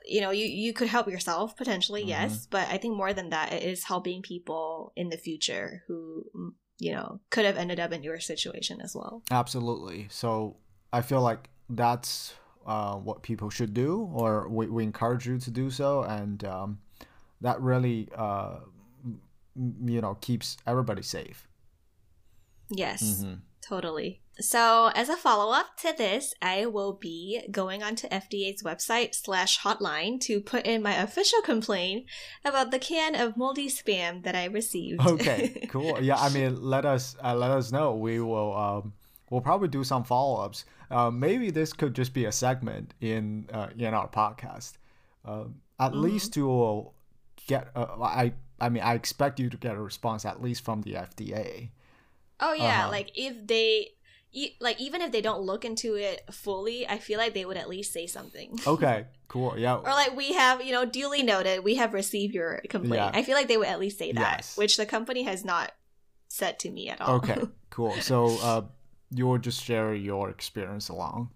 you 0.06 0.22
know, 0.22 0.32
you, 0.32 0.46
you 0.46 0.72
could 0.74 0.88
help 0.88 1.08
yourself 1.08 1.56
potentially, 1.58 2.04
Mhm. 2.04 2.10
yes, 2.16 2.48
but 2.50 2.66
I 2.70 2.78
think 2.78 2.96
more 2.96 3.14
than 3.14 3.30
that, 3.36 3.52
it 3.58 3.64
is 3.64 3.84
helping 3.86 4.22
people 4.22 4.92
in 4.96 5.10
the 5.10 5.18
future 5.18 5.84
who, 5.88 6.24
you 6.80 6.92
know, 6.92 7.20
could 7.30 7.46
have 7.46 7.58
ended 7.58 7.80
up 7.80 7.92
in 7.92 8.04
your 8.04 8.20
situation 8.20 8.82
as 8.82 8.96
well. 8.96 9.24
Absolutely. 9.32 10.08
So 10.10 10.58
I 10.94 11.02
feel 11.02 11.22
like 11.22 11.50
that's 11.70 12.34
uh, 12.66 12.96
what 12.96 13.24
people 13.24 13.50
should 13.50 13.74
do, 13.74 14.10
or 14.14 14.48
we, 14.50 14.68
we 14.68 14.84
encourage 14.84 15.26
you 15.26 15.38
to 15.40 15.50
do 15.52 15.70
so, 15.70 16.04
and 16.04 16.44
um, 16.44 16.80
that 17.42 17.60
really, 17.62 18.10
uh, 18.16 18.60
you 19.86 20.02
know, 20.02 20.16
keeps 20.22 20.58
everybody 20.68 21.02
safe. 21.02 21.48
Yes, 22.70 23.24
Mhm. 23.24 23.40
totally. 23.62 24.22
So 24.40 24.92
as 24.94 25.10
a 25.10 25.16
follow 25.18 25.52
up 25.52 25.78
to 25.78 25.94
this, 25.98 26.34
I 26.42 26.66
will 26.68 26.94
be 26.94 27.42
going 27.50 27.82
onto 27.84 28.08
FDA's 28.10 28.62
website 28.64 29.16
slash 29.16 29.60
hotline 29.62 30.20
to 30.22 30.40
put 30.42 30.66
in 30.66 30.84
my 30.84 30.94
official 30.96 31.42
complaint 31.42 32.06
about 32.46 32.72
the 32.72 32.80
can 32.80 33.16
of 33.16 33.36
moldy 33.38 33.68
spam 33.68 34.24
that 34.24 34.36
I 34.36 34.46
received. 34.46 35.06
Okay, 35.06 35.66
cool. 35.70 36.00
Yeah, 36.02 36.18
I 36.20 36.30
mean, 36.30 36.62
let 36.62 36.86
us 36.86 37.16
uh, 37.24 37.36
let 37.36 37.52
us 37.52 37.72
know. 37.72 37.96
We 37.96 38.20
will 38.20 38.56
um, 38.56 38.94
we'll 39.30 39.42
probably 39.42 39.70
do 39.70 39.84
some 39.84 40.04
follow 40.04 40.44
ups. 40.44 40.66
Uh, 40.92 41.10
maybe 41.12 41.50
this 41.52 41.74
could 41.74 41.94
just 41.96 42.14
be 42.14 42.26
a 42.26 42.32
segment 42.32 42.94
in 43.02 43.48
uh, 43.52 43.70
in 43.78 43.94
our 43.94 44.08
podcast. 44.08 44.74
Um, 45.26 45.56
at 45.80 45.92
Mhm. 45.94 46.02
least 46.02 46.36
you 46.38 46.46
will 46.48 46.94
get. 47.48 47.70
Uh, 47.76 47.88
I 48.02 48.34
I 48.60 48.70
mean, 48.70 48.84
I 48.84 48.94
expect 48.94 49.40
you 49.40 49.50
to 49.50 49.58
get 49.58 49.76
a 49.76 49.82
response 49.82 50.26
at 50.26 50.42
least 50.42 50.64
from 50.64 50.82
the 50.84 50.94
FDA. 50.94 51.70
Oh 52.40 52.54
yeah, 52.54 52.82
Uh-huh. 52.84 52.92
like 52.92 53.12
if 53.16 53.46
they 53.48 53.90
e- 54.42 54.56
like 54.60 54.80
even 54.80 55.02
if 55.02 55.12
they 55.12 55.22
don't 55.22 55.42
look 55.42 55.64
into 55.66 55.96
it 55.96 56.18
fully, 56.32 56.88
I 56.88 56.98
feel 57.00 57.18
like 57.24 57.34
they 57.34 57.46
would 57.46 57.58
at 57.58 57.68
least 57.70 57.92
say 57.94 58.06
something. 58.08 58.50
Okay, 58.68 59.06
cool. 59.28 59.58
Yeah. 59.58 59.76
Or 59.78 59.92
like 60.02 60.16
we 60.16 60.34
have, 60.34 60.62
you 60.66 60.72
know, 60.76 60.86
duly 60.86 61.24
noted, 61.24 61.64
we 61.64 61.76
have 61.82 61.94
received 61.94 62.34
your 62.34 62.62
complaint. 62.70 63.04
Yeah. 63.04 63.20
I 63.20 63.24
feel 63.24 63.36
like 63.40 63.48
they 63.48 63.58
would 63.58 63.68
at 63.76 63.80
least 63.80 63.98
say 63.98 64.12
that, 64.14 64.34
Yes. 64.38 64.58
which 64.58 64.78
the 64.78 64.86
company 64.86 65.24
has 65.24 65.44
not 65.44 65.72
said 66.28 66.60
to 66.60 66.70
me 66.70 66.90
at 66.90 67.00
all. 67.02 67.16
Okay, 67.16 67.38
cool. 67.70 67.94
So 68.02 68.38
uh, 68.50 68.62
you 69.18 69.26
will 69.28 69.40
just 69.40 69.64
share 69.64 69.94
your 69.96 70.30
experience 70.30 70.90
along. 70.90 71.30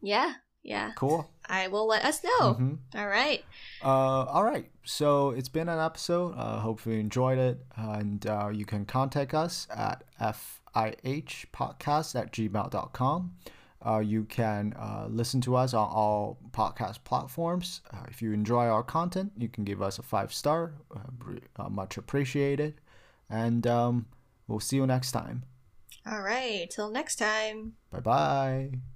yeah, 0.00 0.34
yeah. 0.62 0.92
Cool. 0.96 1.30
I 1.48 1.68
will 1.68 1.86
let 1.86 2.04
us 2.04 2.24
know. 2.24 2.54
hmm 2.54 2.74
All 2.96 3.06
right. 3.06 3.44
Uh, 3.84 4.24
all 4.34 4.42
right. 4.42 4.66
So 4.84 5.30
it's 5.30 5.48
been 5.48 5.68
an 5.68 5.78
episode. 5.78 6.34
Uh, 6.36 6.58
hopefully 6.58 6.96
you 6.96 7.00
enjoyed 7.00 7.38
it. 7.38 7.56
And 7.76 8.26
uh, 8.26 8.48
you 8.52 8.64
can 8.64 8.84
contact 8.84 9.32
us 9.32 9.68
at 9.70 10.02
fihpodcast 10.76 12.14
at 12.14 12.32
gmail.com. 12.32 13.32
Uh, 13.84 13.98
you 13.98 14.24
can 14.24 14.74
uh, 14.78 15.06
listen 15.08 15.40
to 15.42 15.54
us 15.54 15.72
on 15.74 15.88
all 15.88 16.38
podcast 16.50 17.04
platforms. 17.04 17.82
Uh, 17.92 17.98
if 18.08 18.20
you 18.20 18.32
enjoy 18.32 18.66
our 18.66 18.82
content, 18.82 19.32
you 19.38 19.48
can 19.48 19.64
give 19.64 19.80
us 19.80 19.98
a 19.98 20.02
five 20.02 20.32
star. 20.32 20.72
Uh, 20.94 21.34
uh, 21.56 21.68
much 21.68 21.96
appreciated. 21.96 22.80
And 23.30 23.66
um, 23.66 24.06
we'll 24.48 24.60
see 24.60 24.76
you 24.76 24.86
next 24.86 25.12
time. 25.12 25.44
All 26.10 26.22
right. 26.22 26.68
Till 26.70 26.90
next 26.90 27.16
time. 27.16 27.74
Bye 27.90 28.00
bye. 28.00 28.95